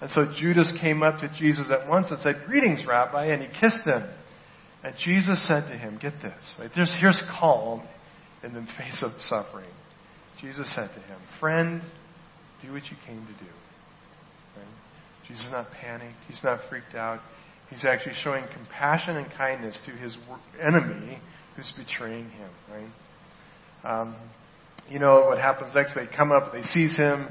And 0.02 0.12
so 0.12 0.32
Judas 0.38 0.72
came 0.80 1.02
up 1.02 1.20
to 1.22 1.34
Jesus 1.36 1.72
at 1.72 1.90
once 1.90 2.12
and 2.12 2.20
said, 2.20 2.44
Greetings, 2.46 2.84
Rabbi, 2.88 3.26
and 3.26 3.42
he 3.42 3.48
kissed 3.60 3.88
him. 3.88 4.08
And 4.84 4.94
Jesus 5.04 5.48
said 5.48 5.62
to 5.62 5.76
him, 5.76 5.98
Get 6.00 6.14
this, 6.22 6.56
right? 6.60 6.70
There's, 6.76 6.96
here's 7.00 7.20
calm 7.40 7.82
in 8.44 8.54
the 8.54 8.68
face 8.78 9.04
of 9.04 9.20
suffering. 9.22 9.72
Jesus 10.42 10.74
said 10.76 10.90
to 10.90 11.00
him, 11.02 11.20
Friend, 11.40 11.82
do 12.62 12.72
what 12.72 12.84
you 12.86 12.98
came 13.06 13.26
to 13.26 13.44
do. 13.44 13.52
Right? 14.56 14.66
Jesus 15.28 15.46
is 15.46 15.52
not 15.52 15.68
panicked. 15.82 16.18
He's 16.28 16.42
not 16.44 16.60
freaked 16.70 16.96
out. 16.96 17.20
He's 17.70 17.86
actually 17.86 18.16
showing 18.24 18.44
compassion 18.54 19.18
and 19.18 19.28
kindness 19.32 19.80
to 19.86 19.92
his 19.92 20.16
enemy 20.62 21.20
who's 21.56 21.72
betraying 21.78 22.30
him. 22.30 22.50
Right? 22.70 24.02
Um, 24.02 24.16
you 24.90 25.00
know 25.00 25.26
what 25.26 25.40
happens 25.40 25.74
next? 25.74 25.96
They 25.96 26.08
come 26.16 26.32
up, 26.32 26.52
they 26.52 26.62
seize 26.62 26.96
him, 26.96 27.28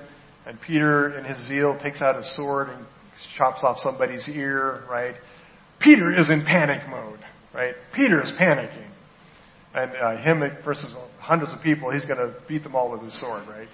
and 0.47 0.59
Peter, 0.61 1.17
in 1.17 1.25
his 1.25 1.47
zeal, 1.47 1.79
takes 1.83 2.03
out 2.03 2.17
his 2.17 2.37
sword 2.37 2.69
and 2.69 2.85
chops 3.39 3.61
off 3.63 3.79
somebody's 3.79 4.29
ear, 4.29 4.85
right? 4.91 5.15
Peter 5.81 6.13
is 6.13 6.31
in 6.31 6.45
panic 6.45 6.89
mode, 6.89 7.21
right? 7.55 7.75
Peter 7.95 8.23
is 8.23 8.33
panicking. 8.41 8.91
And 9.75 9.93
uh, 9.93 10.23
him 10.23 10.43
versus 10.65 10.95
hundreds 11.25 11.53
of 11.53 11.63
people, 11.63 11.91
he's 11.91 12.05
going 12.05 12.19
to 12.19 12.35
beat 12.49 12.63
them 12.63 12.75
all 12.75 12.91
with 12.91 13.03
his 13.03 13.19
sword, 13.21 13.49
right? 13.49 13.69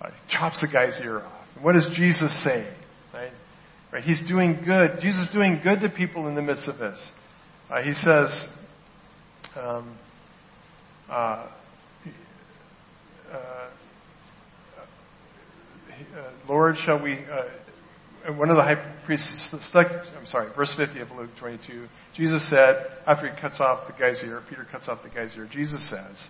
Uh, 0.00 0.10
chops 0.30 0.60
the 0.60 0.68
guy's 0.72 0.98
ear 1.02 1.20
off. 1.20 1.46
And 1.62 1.96
Jesus 1.96 2.44
say, 2.44 2.74
right? 3.12 3.32
Right? 3.92 4.02
He's 4.02 4.22
doing 4.28 4.62
good. 4.64 4.98
Jesus 5.00 5.28
is 5.28 5.34
doing 5.34 5.60
good 5.62 5.80
to 5.80 5.90
people 5.90 6.26
in 6.28 6.34
the 6.34 6.42
midst 6.42 6.68
of 6.68 6.78
this. 6.78 6.98
Uh, 7.70 7.82
he 7.82 7.92
says, 7.92 8.48
um, 9.56 9.98
uh, 11.08 11.48
uh 13.32 13.68
uh, 16.16 16.30
Lord, 16.48 16.76
shall 16.84 17.02
we. 17.02 17.14
Uh, 17.14 18.32
one 18.36 18.50
of 18.50 18.56
the 18.56 18.62
high 18.62 18.96
priests, 19.06 19.54
stuck, 19.68 19.86
I'm 20.16 20.26
sorry, 20.26 20.50
verse 20.56 20.74
50 20.76 21.00
of 21.00 21.10
Luke 21.12 21.30
22, 21.38 21.86
Jesus 22.16 22.48
said, 22.50 22.86
after 23.06 23.32
he 23.32 23.40
cuts 23.40 23.60
off 23.60 23.86
the 23.86 23.92
guy's 23.92 24.20
ear, 24.24 24.42
Peter 24.48 24.66
cuts 24.70 24.88
off 24.88 24.98
the 25.04 25.10
guy's 25.10 25.34
ear, 25.36 25.48
Jesus 25.50 25.88
says, 25.88 26.28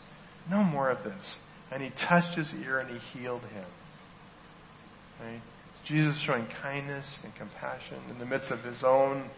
No 0.51 0.63
more 0.63 0.91
of 0.91 1.03
this. 1.05 1.37
and 1.73 1.83
he 1.83 1.91
touched 2.09 2.37
his 2.39 2.53
ear 2.63 2.79
and 2.79 2.89
he 2.91 3.19
healed 3.19 3.43
him. 3.43 3.67
Right? 5.21 5.41
Jesus 5.87 6.21
showing 6.27 6.47
kindness 6.63 7.19
and 7.25 7.33
compassion 7.35 7.99
in 8.11 8.19
the 8.19 8.27
midst 8.27 8.51
of 8.51 8.61
his 8.61 8.83
own 8.85 9.31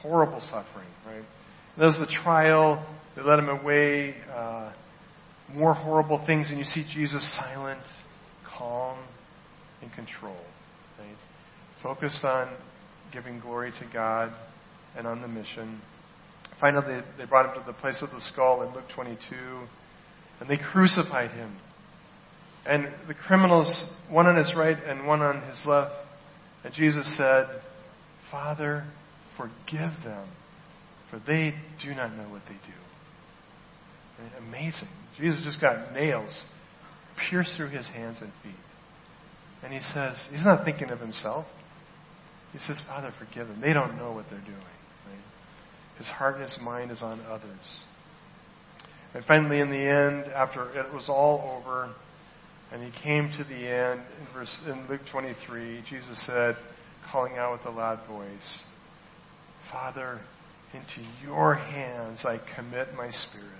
horrible 0.00 0.40
suffering. 0.40 0.88
Right? 1.06 1.24
There's 1.78 1.96
the 1.98 2.06
trial. 2.22 2.86
They 3.14 3.22
led 3.22 3.38
him 3.38 3.48
away. 3.48 4.14
Uh, 4.34 4.72
more 5.52 5.74
horrible 5.74 6.24
things, 6.26 6.50
and 6.50 6.58
you 6.58 6.64
see 6.64 6.84
Jesus 6.92 7.22
silent, 7.38 7.80
calm, 8.58 8.98
and 9.82 9.92
control. 9.92 10.36
Right? 10.98 11.16
Focused 11.82 12.24
on 12.24 12.56
giving 13.12 13.38
glory 13.38 13.70
to 13.70 13.86
God 13.92 14.32
and 14.96 15.06
on 15.06 15.20
the 15.22 15.28
mission. 15.28 15.80
Finally, 16.60 17.02
they 17.18 17.26
brought 17.26 17.46
him 17.54 17.62
to 17.62 17.66
the 17.66 17.78
place 17.78 18.02
of 18.02 18.10
the 18.10 18.20
skull 18.20 18.62
in 18.62 18.74
Luke 18.74 18.86
22, 18.94 19.18
and 20.40 20.48
they 20.48 20.58
crucified 20.58 21.30
him. 21.30 21.56
And 22.66 22.88
the 23.06 23.14
criminals, 23.14 23.92
one 24.10 24.26
on 24.26 24.36
his 24.36 24.52
right 24.56 24.76
and 24.86 25.06
one 25.06 25.22
on 25.22 25.40
his 25.48 25.62
left, 25.66 25.92
and 26.64 26.74
Jesus 26.74 27.16
said, 27.16 27.46
Father, 28.30 28.84
forgive 29.36 29.92
them, 30.04 30.28
for 31.10 31.20
they 31.26 31.54
do 31.84 31.94
not 31.94 32.16
know 32.16 32.28
what 32.28 32.42
they 32.48 32.54
do. 32.54 32.76
Right? 34.18 34.32
Amazing. 34.48 34.88
Jesus 35.18 35.42
just 35.44 35.60
got 35.60 35.92
nails 35.92 36.44
pierced 37.30 37.56
through 37.56 37.68
his 37.70 37.86
hands 37.88 38.18
and 38.20 38.30
feet. 38.42 38.52
And 39.62 39.72
he 39.72 39.80
says, 39.80 40.16
he's 40.30 40.44
not 40.44 40.64
thinking 40.64 40.90
of 40.90 41.00
himself. 41.00 41.46
He 42.52 42.58
says, 42.58 42.82
Father, 42.86 43.12
forgive 43.18 43.48
them. 43.48 43.60
They 43.60 43.72
don't 43.72 43.96
know 43.96 44.12
what 44.12 44.26
they're 44.30 44.40
doing. 44.40 44.56
Right? 44.56 45.98
His 45.98 46.06
heart 46.08 46.34
and 46.34 46.44
his 46.44 46.58
mind 46.62 46.90
is 46.90 47.02
on 47.02 47.20
others. 47.22 47.84
And 49.14 49.24
finally, 49.24 49.60
in 49.60 49.70
the 49.70 49.76
end, 49.76 50.32
after 50.32 50.70
it 50.78 50.92
was 50.92 51.08
all 51.08 51.60
over, 51.60 51.94
and 52.72 52.82
he 52.82 52.90
came 53.02 53.30
to 53.38 53.44
the 53.44 53.54
end, 53.54 54.00
in, 54.20 54.26
verse, 54.34 54.60
in 54.66 54.86
Luke 54.88 55.02
23, 55.10 55.84
Jesus 55.88 56.26
said, 56.26 56.56
calling 57.10 57.38
out 57.38 57.52
with 57.52 57.66
a 57.66 57.70
loud 57.70 58.06
voice, 58.08 58.60
Father, 59.70 60.20
into 60.74 61.08
your 61.24 61.54
hands 61.54 62.24
I 62.26 62.38
commit 62.56 62.94
my 62.94 63.10
spirit. 63.10 63.50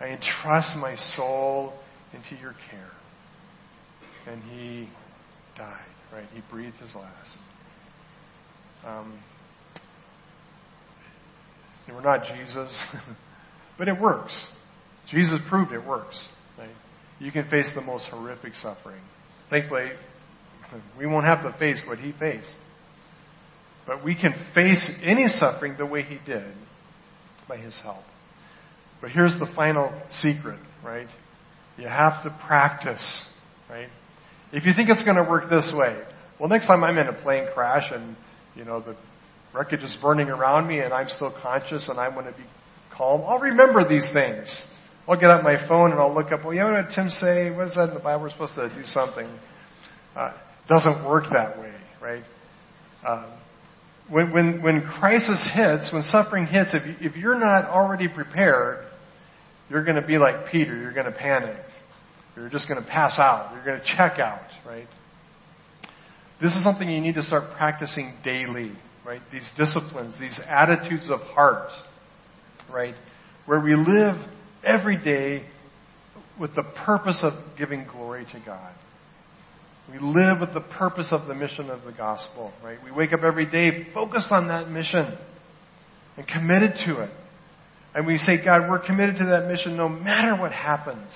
I 0.00 0.06
entrust 0.06 0.76
my 0.76 0.96
soul 1.16 1.74
into 2.12 2.40
your 2.40 2.54
care. 2.70 2.90
And 4.26 4.42
he 4.42 4.88
died, 5.56 5.84
right? 6.12 6.26
He 6.34 6.40
breathed 6.50 6.76
his 6.76 6.94
last. 6.94 7.36
Um, 8.84 9.20
we're 11.88 12.00
not 12.00 12.24
Jesus, 12.24 12.80
but 13.78 13.88
it 13.88 14.00
works. 14.00 14.48
Jesus 15.10 15.40
proved 15.48 15.72
it 15.72 15.84
works. 15.86 16.20
Right? 16.58 16.70
You 17.18 17.32
can 17.32 17.48
face 17.50 17.68
the 17.74 17.80
most 17.80 18.06
horrific 18.10 18.54
suffering. 18.54 19.00
Thankfully, 19.50 19.90
we 20.98 21.06
won't 21.06 21.24
have 21.24 21.42
to 21.42 21.56
face 21.58 21.82
what 21.86 21.98
he 21.98 22.12
faced. 22.18 22.54
But 23.86 24.04
we 24.04 24.14
can 24.14 24.32
face 24.54 24.90
any 25.02 25.26
suffering 25.28 25.74
the 25.76 25.86
way 25.86 26.02
he 26.02 26.18
did 26.24 26.52
by 27.48 27.56
his 27.56 27.78
help. 27.82 28.04
But 29.00 29.10
here's 29.10 29.36
the 29.38 29.52
final 29.56 29.92
secret, 30.20 30.60
right? 30.84 31.08
You 31.76 31.88
have 31.88 32.22
to 32.22 32.38
practice, 32.46 33.24
right? 33.68 33.88
If 34.52 34.64
you 34.64 34.72
think 34.76 34.88
it's 34.88 35.02
going 35.02 35.16
to 35.16 35.28
work 35.28 35.50
this 35.50 35.72
way, 35.76 36.00
well, 36.38 36.48
next 36.48 36.66
time 36.66 36.84
I'm 36.84 36.96
in 36.98 37.08
a 37.08 37.12
plane 37.12 37.48
crash 37.52 37.90
and, 37.92 38.16
you 38.54 38.64
know, 38.64 38.80
the 38.80 38.96
wreckage 39.52 39.82
is 39.82 39.96
burning 40.00 40.28
around 40.28 40.68
me 40.68 40.78
and 40.80 40.92
I'm 40.92 41.08
still 41.08 41.34
conscious 41.42 41.88
and 41.88 41.98
I 41.98 42.08
want 42.08 42.26
to 42.26 42.32
be 42.32 42.46
calm, 42.96 43.22
I'll 43.26 43.38
remember 43.38 43.88
these 43.88 44.08
things. 44.12 44.66
I'll 45.08 45.18
get 45.18 45.30
out 45.30 45.42
my 45.42 45.66
phone 45.68 45.90
and 45.90 46.00
I'll 46.00 46.14
look 46.14 46.30
up, 46.30 46.44
well, 46.44 46.54
yeah, 46.54 46.70
what 46.70 46.88
did 46.88 46.94
Tim 46.94 47.08
say? 47.08 47.50
What 47.50 47.68
is 47.68 47.74
that 47.74 47.88
in 47.88 47.94
the 47.94 48.00
Bible? 48.00 48.22
We're 48.22 48.30
supposed 48.30 48.54
to 48.54 48.68
do 48.68 48.82
something. 48.84 49.28
Uh, 50.14 50.32
doesn't 50.68 51.08
work 51.08 51.24
that 51.32 51.58
way, 51.58 51.74
right? 52.00 52.22
Um, 53.06 53.38
when, 54.08 54.32
when, 54.32 54.62
when 54.62 54.82
crisis 54.82 55.50
hits, 55.54 55.90
when 55.92 56.02
suffering 56.04 56.46
hits, 56.46 56.70
if, 56.72 56.86
you, 56.86 57.10
if 57.10 57.16
you're 57.16 57.38
not 57.38 57.64
already 57.64 58.08
prepared, 58.08 58.86
you're 59.68 59.84
going 59.84 60.00
to 60.00 60.06
be 60.06 60.18
like 60.18 60.52
Peter. 60.52 60.76
You're 60.76 60.92
going 60.92 61.06
to 61.06 61.12
panic. 61.12 61.56
You're 62.36 62.48
just 62.48 62.68
going 62.68 62.82
to 62.82 62.88
pass 62.88 63.18
out. 63.18 63.52
You're 63.54 63.64
going 63.64 63.80
to 63.80 63.96
check 63.96 64.18
out, 64.18 64.46
right? 64.66 64.86
This 66.40 66.52
is 66.52 66.62
something 66.62 66.88
you 66.88 67.00
need 67.00 67.14
to 67.14 67.22
start 67.22 67.56
practicing 67.56 68.14
daily, 68.24 68.72
right? 69.04 69.20
These 69.32 69.50
disciplines, 69.56 70.18
these 70.20 70.40
attitudes 70.48 71.08
of 71.10 71.20
heart, 71.20 71.70
right? 72.70 72.94
Where 73.46 73.60
we 73.60 73.74
live 73.74 74.16
every 74.64 75.02
day 75.02 75.44
with 76.38 76.54
the 76.54 76.64
purpose 76.84 77.20
of 77.22 77.32
giving 77.58 77.86
glory 77.90 78.26
to 78.32 78.42
God. 78.44 78.72
We 79.90 79.98
live 79.98 80.40
with 80.40 80.54
the 80.54 80.60
purpose 80.78 81.08
of 81.10 81.26
the 81.26 81.34
mission 81.34 81.68
of 81.68 81.84
the 81.84 81.92
gospel, 81.92 82.52
right? 82.64 82.78
We 82.84 82.90
wake 82.90 83.12
up 83.12 83.20
every 83.24 83.46
day 83.46 83.86
focused 83.92 84.30
on 84.30 84.48
that 84.48 84.70
mission 84.70 85.18
and 86.16 86.26
committed 86.26 86.74
to 86.86 87.02
it. 87.02 87.10
And 87.94 88.06
we 88.06 88.16
say, 88.18 88.42
God, 88.42 88.70
we're 88.70 88.84
committed 88.84 89.16
to 89.16 89.26
that 89.26 89.48
mission 89.48 89.76
no 89.76 89.88
matter 89.88 90.40
what 90.40 90.52
happens. 90.52 91.12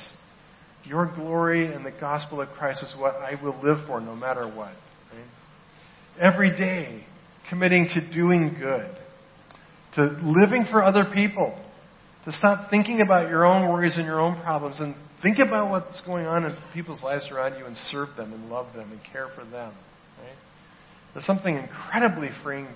Your 0.85 1.07
glory 1.07 1.73
and 1.73 1.87
the 1.87 1.91
gospel 1.91 2.41
of 2.41 2.49
Christ 2.51 2.83
is 2.83 2.95
what 2.99 3.15
I 3.17 3.41
will 3.43 3.59
live 3.63 3.87
for 3.87 4.01
no 4.01 4.15
matter 4.15 4.47
what. 4.47 4.73
Right? 5.13 6.33
Every 6.33 6.51
day, 6.51 7.05
committing 7.49 7.89
to 7.95 8.13
doing 8.13 8.57
good, 8.59 8.95
to 9.97 10.03
living 10.23 10.67
for 10.71 10.83
other 10.83 11.05
people, 11.13 11.59
to 12.25 12.33
stop 12.33 12.71
thinking 12.71 13.01
about 13.01 13.29
your 13.29 13.45
own 13.45 13.69
worries 13.69 13.97
and 13.97 14.05
your 14.05 14.21
own 14.21 14.41
problems 14.43 14.79
and 14.81 14.95
think 15.23 15.39
about 15.39 15.71
what's 15.71 16.01
going 16.03 16.27
on 16.27 16.45
in 16.45 16.57
people's 16.75 17.03
lives 17.03 17.29
around 17.33 17.59
you 17.59 17.65
and 17.67 17.77
serve 17.77 18.09
them 18.17 18.33
and 18.33 18.49
love 18.49 18.73
them 18.75 18.93
and 18.93 19.01
care 19.13 19.29
for 19.35 19.45
them. 19.45 19.73
Right? 20.19 20.37
There's 21.15 21.27
something 21.27 21.57
incredibly 21.57 22.29
freeing, 22.43 22.69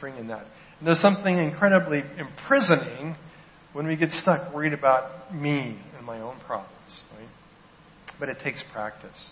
freeing 0.00 0.18
in 0.18 0.28
that. 0.28 0.46
And 0.78 0.86
there's 0.86 1.00
something 1.00 1.36
incredibly 1.38 2.02
imprisoning 2.18 3.16
when 3.72 3.86
we 3.86 3.96
get 3.96 4.10
stuck 4.10 4.54
worried 4.54 4.72
about 4.72 5.34
me 5.34 5.78
and 5.96 6.06
my 6.06 6.20
own 6.20 6.38
problems, 6.46 7.00
right? 7.18 7.28
But 8.18 8.28
it 8.28 8.38
takes 8.42 8.62
practice. 8.72 9.30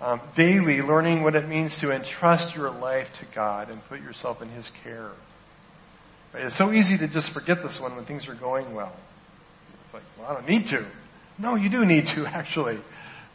Um, 0.00 0.20
daily, 0.36 0.80
learning 0.80 1.22
what 1.22 1.34
it 1.34 1.48
means 1.48 1.76
to 1.80 1.90
entrust 1.90 2.54
your 2.54 2.70
life 2.70 3.08
to 3.20 3.26
God 3.34 3.68
and 3.68 3.80
put 3.88 4.00
yourself 4.00 4.40
in 4.42 4.48
His 4.50 4.70
care. 4.84 5.12
Right? 6.34 6.44
It's 6.44 6.58
so 6.58 6.72
easy 6.72 6.98
to 6.98 7.08
just 7.08 7.32
forget 7.32 7.58
this 7.62 7.78
one 7.80 7.96
when 7.96 8.04
things 8.06 8.26
are 8.28 8.38
going 8.38 8.74
well. 8.74 8.94
It's 9.84 9.94
like, 9.94 10.02
well, 10.18 10.28
I 10.28 10.34
don't 10.34 10.48
need 10.48 10.68
to. 10.70 10.90
No, 11.38 11.54
you 11.54 11.70
do 11.70 11.84
need 11.84 12.04
to, 12.16 12.26
actually. 12.28 12.78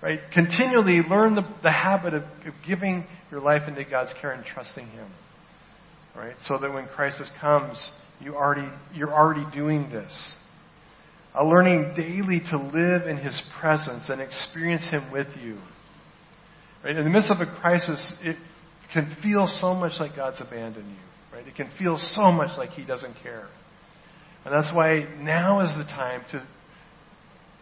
Right? 0.01 0.19
Continually 0.33 1.01
learn 1.09 1.35
the, 1.35 1.43
the 1.63 1.71
habit 1.71 2.13
of, 2.13 2.23
of 2.23 2.53
giving 2.67 3.05
your 3.31 3.39
life 3.39 3.63
into 3.67 3.83
God's 3.85 4.13
care 4.21 4.31
and 4.31 4.45
trusting 4.45 4.85
Him. 4.87 5.09
Right? 6.15 6.35
So 6.43 6.57
that 6.59 6.71
when 6.71 6.87
crisis 6.87 7.31
comes, 7.39 7.91
you 8.19 8.35
already, 8.35 8.69
you're 8.93 9.13
already 9.13 9.45
doing 9.55 9.89
this. 9.89 10.35
A 11.35 11.43
learning 11.43 11.93
daily 11.95 12.41
to 12.51 12.57
live 12.57 13.07
in 13.07 13.17
His 13.17 13.41
presence 13.59 14.09
and 14.09 14.21
experience 14.21 14.87
Him 14.91 15.11
with 15.11 15.27
you. 15.41 15.57
Right? 16.83 16.95
In 16.95 17.03
the 17.03 17.09
midst 17.09 17.31
of 17.31 17.39
a 17.39 17.59
crisis, 17.61 18.13
it 18.21 18.35
can 18.93 19.15
feel 19.23 19.47
so 19.47 19.73
much 19.73 19.93
like 19.99 20.15
God's 20.15 20.41
abandoned 20.45 20.89
you. 20.89 21.12
Right? 21.33 21.47
It 21.47 21.55
can 21.55 21.69
feel 21.79 21.97
so 21.97 22.31
much 22.31 22.57
like 22.57 22.69
He 22.69 22.85
doesn't 22.85 23.15
care. 23.23 23.47
And 24.45 24.53
that's 24.53 24.71
why 24.75 25.07
now 25.19 25.61
is 25.61 25.71
the 25.77 25.85
time 25.85 26.21
to 26.31 26.45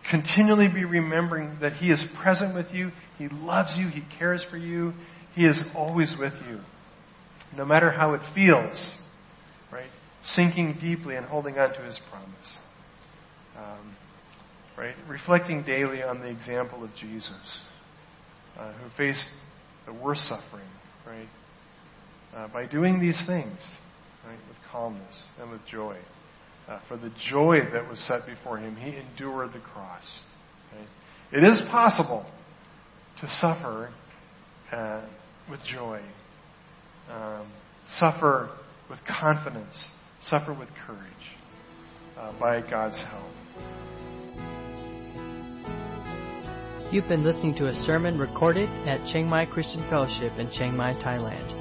continually 0.10 0.68
be 0.68 0.84
remembering 0.84 1.58
that 1.62 1.74
He 1.74 1.90
is 1.90 2.04
present 2.22 2.54
with 2.54 2.68
you, 2.72 2.92
He 3.18 3.30
loves 3.30 3.76
you, 3.78 3.88
He 3.88 4.04
cares 4.18 4.46
for 4.50 4.58
you, 4.58 4.94
He 5.36 5.46
is 5.46 5.64
always 5.76 6.16
with 6.20 6.34
you. 6.50 6.60
No 7.56 7.66
matter 7.66 7.92
how 7.92 8.14
it 8.14 8.22
feels, 8.36 8.98
right? 9.72 9.90
sinking 10.24 10.78
deeply 10.80 11.16
and 11.16 11.26
holding 11.26 11.58
on 11.58 11.74
to 11.74 11.82
his 11.82 12.00
promise. 12.10 12.58
Um, 13.58 13.96
right? 14.78 14.96
Reflecting 15.08 15.64
daily 15.64 16.04
on 16.04 16.20
the 16.20 16.28
example 16.28 16.84
of 16.84 16.90
Jesus, 17.00 17.60
uh, 18.58 18.74
who 18.74 18.90
faced 18.98 19.28
the 19.86 19.94
worst 19.94 20.22
suffering, 20.22 20.70
right? 21.06 21.28
Uh, 22.36 22.48
by 22.48 22.66
doing 22.66 23.00
these 23.00 23.22
things, 23.28 23.58
right, 24.26 24.40
with 24.48 24.58
calmness 24.72 25.26
and 25.40 25.52
with 25.52 25.62
joy. 25.66 25.98
Uh, 26.68 26.80
for 26.88 26.96
the 26.96 27.12
joy 27.30 27.60
that 27.74 27.88
was 27.90 28.00
set 28.08 28.22
before 28.26 28.58
him, 28.58 28.76
he 28.76 28.96
endured 28.96 29.52
the 29.54 29.60
cross. 29.60 30.22
It 31.34 31.44
is 31.44 31.62
possible 31.70 32.26
to 33.20 33.28
suffer 33.28 33.90
uh, 34.72 35.06
with 35.50 35.60
joy, 35.64 36.02
um, 37.10 37.52
suffer 37.98 38.50
with 38.90 39.00
confidence 39.06 39.84
suffer 40.24 40.54
with 40.54 40.70
courage 40.86 41.02
uh, 42.18 42.38
by 42.40 42.62
God's 42.62 43.02
help. 43.10 43.32
You've 46.92 47.08
been 47.08 47.24
listening 47.24 47.56
to 47.56 47.68
a 47.68 47.74
sermon 47.74 48.20
recorded 48.20 48.70
at 48.88 49.06
Chiang 49.08 49.28
Mai 49.28 49.46
Christian 49.46 49.88
Fellowship 49.90 50.34
in 50.38 50.52
Chiang 50.52 50.76
Mai, 50.76 50.94
Thailand. 50.94 51.61